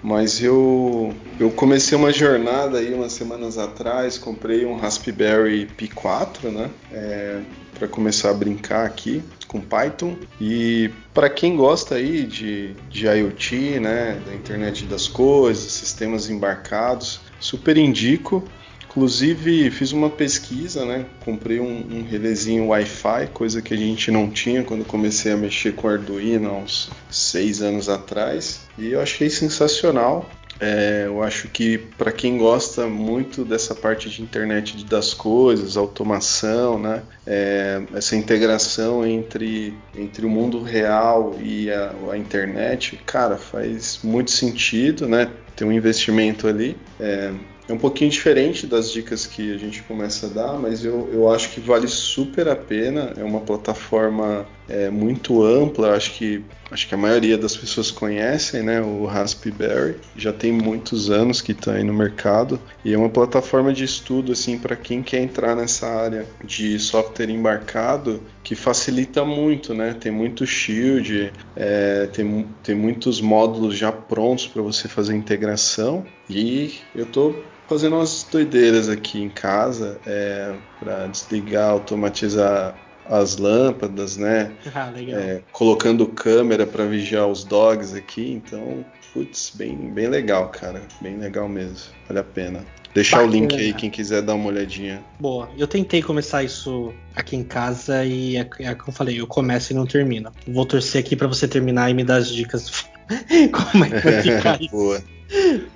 mas 0.00 0.40
eu, 0.40 1.12
eu 1.40 1.50
comecei 1.50 1.98
uma 1.98 2.12
jornada 2.12 2.78
aí 2.78 2.94
umas 2.94 3.12
semanas 3.12 3.58
atrás, 3.58 4.18
comprei 4.18 4.64
um 4.64 4.76
Raspberry 4.76 5.66
Pi 5.66 5.88
4, 5.88 6.52
né? 6.52 6.70
É, 6.92 7.40
para 7.76 7.88
começar 7.88 8.30
a 8.30 8.34
brincar 8.34 8.86
aqui 8.86 9.20
com 9.48 9.60
Python 9.60 10.16
e 10.40 10.90
para 11.12 11.28
quem 11.28 11.56
gosta 11.56 11.96
aí 11.96 12.24
de, 12.24 12.74
de 12.88 13.06
IoT, 13.06 13.80
né, 13.80 14.20
da 14.24 14.34
internet 14.34 14.84
das 14.84 15.08
coisas, 15.08 15.72
sistemas 15.72 16.30
embarcados, 16.30 17.20
super 17.40 17.76
indico. 17.76 18.44
Inclusive 18.90 19.70
fiz 19.70 19.92
uma 19.92 20.08
pesquisa, 20.10 20.84
né? 20.84 21.04
Comprei 21.24 21.60
um, 21.60 21.86
um 21.98 22.06
relezinho 22.08 22.68
Wi-Fi, 22.68 23.28
coisa 23.32 23.60
que 23.60 23.74
a 23.74 23.76
gente 23.76 24.10
não 24.10 24.30
tinha 24.30 24.64
quando 24.64 24.84
comecei 24.84 25.30
a 25.30 25.36
mexer 25.36 25.74
com 25.74 25.88
Arduino 25.88 26.48
há 26.48 26.52
uns 26.54 26.90
seis 27.10 27.60
anos 27.60 27.88
atrás, 27.88 28.62
e 28.78 28.88
eu 28.88 29.00
achei 29.00 29.28
sensacional. 29.28 30.28
É, 30.60 31.04
eu 31.06 31.22
acho 31.22 31.48
que 31.48 31.78
para 31.78 32.10
quem 32.10 32.36
gosta 32.36 32.86
muito 32.86 33.44
dessa 33.44 33.74
parte 33.74 34.10
de 34.10 34.22
internet 34.22 34.84
das 34.84 35.14
coisas, 35.14 35.76
automação, 35.76 36.78
né, 36.78 37.02
é, 37.26 37.82
essa 37.94 38.16
integração 38.16 39.06
entre, 39.06 39.72
entre 39.94 40.26
o 40.26 40.28
mundo 40.28 40.62
real 40.62 41.36
e 41.40 41.70
a, 41.70 41.94
a, 42.10 42.18
internet, 42.18 42.98
cara, 43.06 43.36
faz 43.36 44.00
muito 44.02 44.30
sentido, 44.30 45.06
né? 45.06 45.30
Tem 45.54 45.66
um 45.66 45.72
investimento 45.72 46.48
ali. 46.48 46.76
É, 46.98 47.32
é 47.68 47.72
um 47.72 47.78
pouquinho 47.78 48.10
diferente 48.10 48.66
das 48.66 48.90
dicas 48.90 49.26
que 49.26 49.54
a 49.54 49.58
gente 49.58 49.82
começa 49.82 50.26
a 50.26 50.30
dar, 50.30 50.52
mas 50.54 50.84
eu, 50.84 51.08
eu 51.12 51.30
acho 51.30 51.50
que 51.50 51.60
vale 51.60 51.86
super 51.86 52.48
a 52.48 52.56
pena. 52.56 53.12
É 53.16 53.22
uma 53.22 53.40
plataforma 53.40 54.46
é, 54.68 54.90
muito 54.90 55.42
ampla. 55.42 55.94
Acho 55.94 56.12
que, 56.12 56.44
acho 56.70 56.88
que 56.88 56.94
a 56.94 56.98
maioria 56.98 57.38
das 57.38 57.56
pessoas 57.56 57.90
conhecem 57.90 58.62
né, 58.62 58.80
o 58.80 59.06
Raspberry. 59.06 59.96
Já 60.16 60.32
tem 60.32 60.52
muitos 60.52 61.10
anos 61.10 61.40
que 61.40 61.52
está 61.52 61.72
aí 61.72 61.84
no 61.84 61.94
mercado. 61.94 62.60
E 62.84 62.92
é 62.92 62.98
uma 62.98 63.08
plataforma 63.08 63.72
de 63.72 63.84
estudo 63.84 64.32
assim 64.32 64.58
para 64.58 64.76
quem 64.76 65.02
quer 65.02 65.22
entrar 65.22 65.56
nessa 65.56 65.86
área 65.86 66.26
de 66.44 66.78
software 66.78 67.30
embarcado 67.30 68.22
que 68.42 68.54
facilita 68.54 69.24
muito. 69.24 69.74
Né? 69.74 69.94
Tem 69.98 70.12
muito 70.12 70.46
shield, 70.46 71.32
é, 71.56 72.06
tem, 72.12 72.46
tem 72.62 72.74
muitos 72.74 73.20
módulos 73.20 73.76
já 73.76 73.90
prontos 73.90 74.46
para 74.46 74.62
você 74.62 74.88
fazer 74.88 75.14
integração. 75.14 76.04
E 76.28 76.74
eu 76.94 77.04
estou 77.04 77.42
fazendo 77.68 77.96
umas 77.96 78.26
doideiras 78.30 78.88
aqui 78.88 79.22
em 79.22 79.28
casa 79.28 80.00
é, 80.06 80.54
para 80.80 81.06
desligar, 81.06 81.70
automatizar 81.70 82.74
as 83.08 83.36
lâmpadas, 83.36 84.16
né? 84.16 84.52
Ah, 84.74 84.90
legal. 84.90 85.18
É, 85.18 85.42
colocando 85.50 86.06
câmera 86.06 86.66
para 86.66 86.84
vigiar 86.84 87.26
os 87.26 87.42
dogs 87.42 87.96
aqui, 87.96 88.30
então, 88.32 88.84
putz, 89.12 89.52
bem, 89.54 89.76
bem 89.90 90.06
legal, 90.06 90.48
cara, 90.50 90.82
bem 91.00 91.16
legal 91.16 91.48
mesmo, 91.48 91.92
vale 92.06 92.20
a 92.20 92.24
pena. 92.24 92.64
Deixar 92.94 93.18
Bacana. 93.18 93.32
o 93.32 93.40
link 93.40 93.54
aí 93.54 93.72
quem 93.72 93.90
quiser 93.90 94.22
dar 94.22 94.34
uma 94.34 94.48
olhadinha. 94.48 95.02
Boa, 95.20 95.48
eu 95.56 95.66
tentei 95.66 96.02
começar 96.02 96.42
isso 96.42 96.92
aqui 97.14 97.36
em 97.36 97.44
casa 97.44 98.04
e 98.04 98.36
é, 98.36 98.48
é 98.60 98.74
como 98.74 98.88
eu 98.88 98.92
falei, 98.92 99.20
eu 99.20 99.26
começo 99.26 99.72
e 99.72 99.76
não 99.76 99.86
termino. 99.86 100.32
Vou 100.46 100.64
torcer 100.64 101.00
aqui 101.00 101.14
para 101.14 101.26
você 101.26 101.46
terminar 101.46 101.90
e 101.90 101.94
me 101.94 102.04
dar 102.04 102.16
as 102.16 102.28
dicas. 102.28 102.86
Como 103.72 103.84
é 103.84 103.90
que 103.90 104.00
vai 104.00 104.22
ficar 104.22 104.60
isso? 104.60 104.70
Boa, 104.74 105.02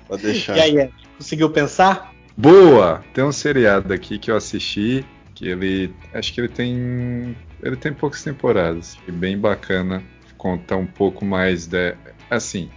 pode 0.07 0.23
deixar. 0.23 0.57
E 0.57 0.61
aí, 0.61 0.89
conseguiu 1.17 1.49
pensar? 1.49 2.13
Boa! 2.35 3.03
Tem 3.13 3.23
um 3.23 3.31
seriado 3.31 3.93
aqui 3.93 4.17
que 4.17 4.31
eu 4.31 4.35
assisti 4.35 5.05
que 5.33 5.47
ele 5.47 5.93
acho 6.13 6.33
que 6.33 6.41
ele 6.41 6.47
tem 6.47 7.35
ele 7.61 7.75
tem 7.75 7.93
poucas 7.93 8.23
temporadas 8.23 8.97
e 9.07 9.11
bem 9.11 9.37
bacana 9.37 10.03
conta 10.37 10.75
um 10.75 10.85
pouco 10.85 11.25
mais 11.25 11.67
de 11.67 11.95
assim 12.29 12.69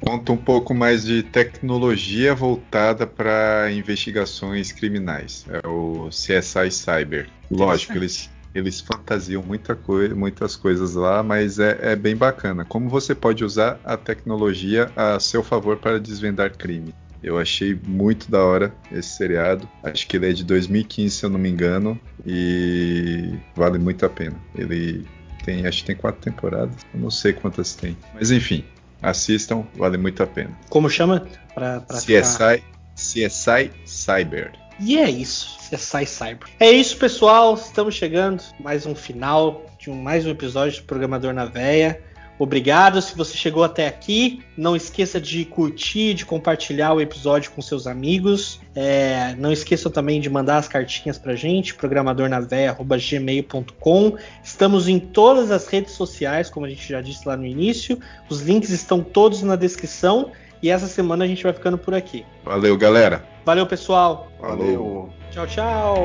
conta 0.00 0.32
um 0.32 0.36
pouco 0.36 0.74
mais 0.74 1.04
de 1.04 1.22
tecnologia 1.22 2.34
voltada 2.34 3.06
para 3.06 3.70
investigações 3.72 4.72
criminais 4.72 5.46
é 5.48 5.66
o 5.66 6.08
CSI 6.08 6.70
Cyber 6.70 7.28
lógico 7.50 7.94
eles 7.94 8.30
eles 8.54 8.80
fantasiam 8.80 9.42
muita 9.42 9.74
coisa, 9.74 10.14
muitas 10.14 10.54
coisas 10.54 10.94
lá, 10.94 11.22
mas 11.22 11.58
é, 11.58 11.76
é, 11.82 11.96
bem 11.96 12.14
bacana. 12.14 12.64
Como 12.64 12.88
você 12.88 13.14
pode 13.14 13.44
usar 13.44 13.80
a 13.84 13.96
tecnologia 13.96 14.92
a 14.94 15.18
seu 15.18 15.42
favor 15.42 15.76
para 15.76 15.98
desvendar 15.98 16.56
crime. 16.56 16.94
Eu 17.24 17.38
achei 17.38 17.78
muito 17.86 18.30
da 18.30 18.44
hora 18.44 18.74
esse 18.92 19.08
seriado. 19.08 19.66
Acho 19.82 20.06
que 20.06 20.16
ele 20.16 20.28
é 20.28 20.32
de 20.32 20.44
2015, 20.44 21.16
se 21.16 21.24
eu 21.24 21.30
não 21.30 21.38
me 21.38 21.48
engano, 21.48 21.98
e 22.24 23.38
vale 23.56 23.78
muito 23.78 24.04
a 24.04 24.10
pena. 24.10 24.36
Ele 24.54 25.06
tem, 25.42 25.66
acho 25.66 25.80
que 25.80 25.86
tem 25.86 25.96
quatro 25.96 26.20
temporadas, 26.20 26.74
eu 26.92 27.00
não 27.00 27.10
sei 27.10 27.32
quantas 27.32 27.74
tem, 27.74 27.96
mas 28.14 28.30
enfim, 28.30 28.64
assistam, 29.02 29.64
vale 29.74 29.96
muito 29.96 30.22
a 30.22 30.26
pena. 30.26 30.50
Como 30.68 30.88
chama? 30.88 31.26
Pra, 31.54 31.80
pra 31.80 31.96
CSI, 31.96 32.22
ficar... 32.22 32.58
CSI 32.94 33.70
Cyber. 33.84 34.52
E 34.80 34.98
é 34.98 35.08
isso, 35.08 35.56
CSI 35.70 36.06
Cyber. 36.06 36.48
É 36.58 36.70
isso, 36.70 36.96
pessoal. 36.96 37.54
Estamos 37.54 37.94
chegando 37.94 38.42
mais 38.60 38.86
um 38.86 38.94
final 38.94 39.64
de 39.78 39.90
um, 39.90 40.02
mais 40.02 40.26
um 40.26 40.30
episódio 40.30 40.80
do 40.80 40.86
Programador 40.86 41.32
na 41.32 41.44
Veia. 41.44 42.00
Obrigado 42.44 43.00
se 43.00 43.16
você 43.16 43.38
chegou 43.38 43.64
até 43.64 43.86
aqui. 43.86 44.42
Não 44.54 44.76
esqueça 44.76 45.18
de 45.18 45.46
curtir, 45.46 46.12
de 46.12 46.26
compartilhar 46.26 46.92
o 46.92 47.00
episódio 47.00 47.50
com 47.52 47.62
seus 47.62 47.86
amigos. 47.86 48.60
É, 48.74 49.34
não 49.38 49.50
esqueça 49.50 49.88
também 49.88 50.20
de 50.20 50.28
mandar 50.28 50.58
as 50.58 50.68
cartinhas 50.68 51.16
pra 51.16 51.34
gente, 51.34 51.74
programadornaveia.gmail.com. 51.74 54.18
Estamos 54.42 54.88
em 54.88 54.98
todas 54.98 55.50
as 55.50 55.66
redes 55.66 55.94
sociais, 55.94 56.50
como 56.50 56.66
a 56.66 56.68
gente 56.68 56.86
já 56.86 57.00
disse 57.00 57.26
lá 57.26 57.34
no 57.34 57.46
início. 57.46 57.98
Os 58.28 58.42
links 58.42 58.68
estão 58.68 59.02
todos 59.02 59.42
na 59.42 59.56
descrição. 59.56 60.30
E 60.62 60.68
essa 60.68 60.86
semana 60.86 61.24
a 61.24 61.26
gente 61.26 61.42
vai 61.42 61.54
ficando 61.54 61.78
por 61.78 61.94
aqui. 61.94 62.26
Valeu, 62.44 62.76
galera. 62.76 63.24
Valeu, 63.44 63.66
pessoal. 63.66 64.28
Valeu. 64.38 65.08
Tchau, 65.30 65.46
tchau. 65.46 65.96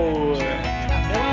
Até 0.88 1.29